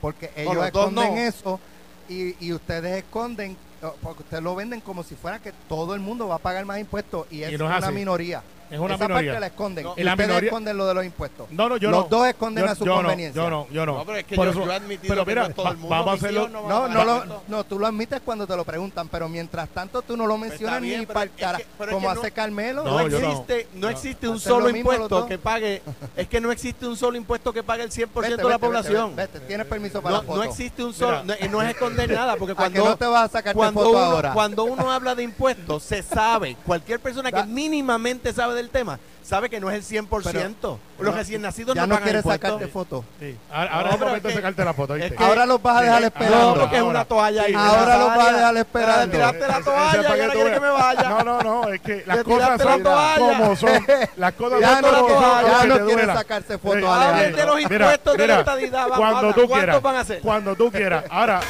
porque 0.00 0.30
ellos 0.36 0.66
esconden 0.66 1.18
eso 1.18 1.60
y, 2.08 2.36
y 2.44 2.52
ustedes 2.52 2.98
esconden 2.98 3.56
porque 4.02 4.22
ustedes 4.22 4.42
lo 4.42 4.54
venden 4.54 4.80
como 4.80 5.02
si 5.02 5.14
fuera 5.14 5.38
que 5.40 5.52
todo 5.68 5.94
el 5.94 6.00
mundo 6.00 6.28
va 6.28 6.36
a 6.36 6.38
pagar 6.38 6.64
más 6.64 6.78
impuestos 6.78 7.26
y 7.30 7.42
es, 7.42 7.60
una 7.60 7.90
minoría. 7.90 8.42
Es 8.72 8.78
una 8.78 8.94
Esa 8.94 9.06
minoría. 9.06 9.32
parte 9.32 9.40
la 9.40 9.46
esconden. 9.46 9.84
No, 9.84 9.94
y 9.96 10.02
la 10.02 10.12
ustedes 10.12 10.28
minoría- 10.28 10.48
esconden 10.48 10.76
lo 10.78 10.86
de 10.86 10.94
los 10.94 11.04
impuestos. 11.04 11.50
No, 11.50 11.68
no, 11.68 11.76
yo 11.76 11.90
Los 11.90 12.04
no. 12.04 12.08
dos 12.18 12.26
esconden 12.28 12.64
Yo- 12.64 12.70
a 12.70 12.74
su 12.74 12.84
yo 12.84 12.90
no, 12.90 12.96
conveniencia. 12.96 13.42
yo 13.42 13.50
no, 13.50 13.66
yo 13.70 13.86
no. 13.86 13.98
No, 13.98 14.04
pero 14.06 14.18
es 14.18 14.24
que 14.24 14.34
Por 14.34 14.46
yo, 14.46 14.50
eso- 14.52 14.64
yo 14.64 14.72
he 14.72 14.74
admitido 14.74 15.14
pero 15.14 15.24
que 15.24 15.30
mira, 15.30 15.42
no 15.42 15.48
es 15.50 15.54
todo 15.54 15.66
el 15.68 15.72
va- 15.72 15.76
mundo. 15.78 15.88
vamos 15.90 16.08
a 16.08 16.12
Mis 16.12 16.22
hacerlo- 16.22 16.40
hijos 16.40 16.52
no 16.52 16.62
van 16.62 16.68
No, 16.70 16.80
no, 16.80 16.88
pagar 16.88 17.06
lo, 17.06 17.16
esto. 17.22 17.42
no, 17.48 17.64
tú 17.64 17.78
lo 17.78 17.86
admites 17.86 18.20
cuando 18.24 18.46
te 18.46 18.56
lo 18.56 18.64
preguntan, 18.64 19.08
pero 19.08 19.28
mientras 19.28 19.68
tanto 19.68 20.02
tú 20.02 20.16
no 20.16 20.26
lo 20.26 20.38
mencionas 20.38 20.80
bien, 20.80 21.00
ni 21.00 21.06
pero 21.06 21.14
para 21.14 21.24
es 21.26 21.30
el 21.32 21.36
que- 21.36 21.42
cara, 21.42 21.58
pero 21.78 21.90
es 21.90 21.94
como 21.94 22.08
que 22.08 22.14
no- 22.14 22.20
hace 22.20 22.30
Carmelo. 22.32 22.84
No, 22.84 22.90
No, 22.98 23.08
yo 23.08 23.20
no. 23.20 23.28
existe, 23.30 23.68
no, 23.74 23.80
No. 23.80 23.88
existe 23.90 24.28
un 24.28 24.36
Hacen 24.36 24.50
lo 24.50 24.56
solo 24.58 24.72
mismo 24.72 24.90
los 24.90 25.00
impuesto 25.00 25.16
dos. 25.20 25.28
que 25.28 25.38
pague. 25.38 25.82
Es 26.16 26.28
que 26.28 26.40
no 26.40 26.50
existe 26.50 26.86
un 26.86 26.96
solo 26.96 27.16
impuesto 27.18 27.52
que 27.52 27.62
pague 27.62 27.82
el 27.82 27.92
100% 27.92 28.36
Vete, 28.36 28.42
de 28.42 28.48
la 28.48 28.56
vete, 28.56 28.66
vete, 28.66 28.66
población. 28.66 29.16
Vete, 29.16 29.40
tienes 29.40 29.66
permiso 29.66 30.00
para 30.00 30.16
No, 30.16 30.22
la 30.22 30.26
foto. 30.26 30.38
no 30.38 30.44
existe 30.44 30.82
un 30.82 30.94
solo. 30.94 31.24
No, 31.24 31.34
y 31.38 31.48
no 31.48 31.60
es 31.60 31.68
esconder 31.70 32.10
nada, 32.10 32.36
porque 32.36 32.52
¿A 32.52 32.56
cuando. 32.56 32.84
no 32.84 32.96
te 32.96 33.04
vas 33.06 33.24
a 33.24 33.32
sacarte 33.32 33.56
cuando 33.56 33.80
foto 33.80 33.90
uno, 33.90 33.98
ahora? 34.00 34.32
cuando 34.32 34.64
uno 34.64 34.90
habla 34.90 35.14
de 35.14 35.24
impuestos, 35.24 35.82
se 35.82 36.02
sabe, 36.02 36.56
cualquier 36.64 37.00
persona 37.00 37.30
que 37.30 37.36
Da- 37.36 37.44
mínimamente 37.46 38.32
sabe 38.32 38.54
del 38.62 38.70
tema, 38.70 38.98
sabe 39.22 39.48
que 39.50 39.60
no 39.60 39.70
es 39.70 39.76
el 39.90 40.04
100%. 40.08 40.78
Los 40.98 41.14
recién 41.16 41.42
nacidos 41.42 41.74
ya 41.74 41.86
no 41.86 41.94
no 41.96 42.00
quieres 42.00 42.20
impuestos. 42.20 42.48
sacarte 42.50 42.68
foto. 42.72 43.04
Sí. 43.18 43.36
Ahora, 43.50 43.72
ahora 43.72 43.82
No, 43.82 43.88
es 43.88 43.92
el 43.92 43.98
pero 43.98 44.06
momento 44.08 44.28
de 44.28 44.34
es 44.34 44.36
sacarte 44.38 44.64
la 44.64 44.74
foto, 44.74 44.94
es 44.94 45.00
¿viste? 45.02 45.16
que- 45.16 45.24
Ahora 45.24 45.46
los 45.46 45.60
vas 45.62 45.76
a 45.76 45.82
dejar 45.82 46.02
esperando. 46.04 46.54
No, 46.54 46.54
porque 46.60 46.76
es 46.76 46.82
una 46.82 47.04
toalla 47.04 47.42
ahí. 47.42 47.54
Ahora 47.54 47.96
los 47.98 48.08
vas 48.08 48.28
a 48.28 48.32
dejar 48.32 48.56
esperando. 48.56 49.10
Tiraste 49.12 49.48
la 49.48 49.60
toalla 49.60 49.90
es 49.90 49.94
y 49.94 49.96
para 50.02 50.08
ahora 50.10 50.26
tú 50.26 50.32
quiere 50.32 50.50
que 50.52 50.60
me 50.60 50.68
vaya. 50.70 51.08
No, 51.08 51.24
no, 51.24 51.40
no, 51.42 51.68
es 51.72 51.80
que 51.80 52.04
las 52.06 52.18
cosas 52.24 52.62
son 52.62 52.82
como 52.82 53.56
son. 53.56 53.86
Las 54.16 54.32
cosas 54.34 54.60
Ya 54.60 54.72
son 54.74 54.82
no, 54.82 55.06
como 55.06 55.20
son, 55.20 55.44
ya 55.46 55.64
no 55.66 55.86
quiere 55.86 56.06
sacarse 56.06 56.58
foto, 56.58 56.76
Sí. 56.78 56.84
Alejandro. 56.84 57.16
Hablen 57.16 57.36
de 57.36 57.46
los 57.46 57.60
impuestos 57.60 58.16
de 58.16 58.26
la 58.28 58.38
estadidad. 58.40 58.88
Cuando 58.88 59.20
tú 59.20 59.34
¿Cuántos 59.34 59.56
quieras. 59.58 59.82
van 59.82 59.96
a 59.96 60.04
ser? 60.04 60.20
Cuando 60.20 60.54
tú 60.54 60.70
quieras. 60.70 61.04
Ahora, 61.10 61.40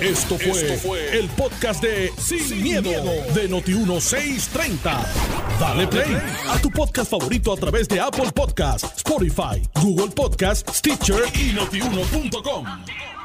Esto 0.00 0.36
fue, 0.38 1.18
el 1.18 1.28
podcast 1.30 1.82
de 1.82 2.12
Sin, 2.18 2.62
miedo, 2.62 2.90
de 3.34 3.50
Noti1630. 3.50 4.92
Dale 5.58 5.86
play 5.88 6.16
a 6.48 6.58
tu 6.58 6.70
podcast 6.70 7.10
favorito 7.20 7.52
a 7.52 7.56
través 7.56 7.86
de 7.86 8.00
Apple 8.00 8.32
Podcasts, 8.32 8.96
Spotify, 8.96 9.62
Google 9.82 10.08
Podcasts, 10.08 10.78
Stitcher 10.78 11.24
y 11.34 11.52
notiuno.com. 11.52 13.19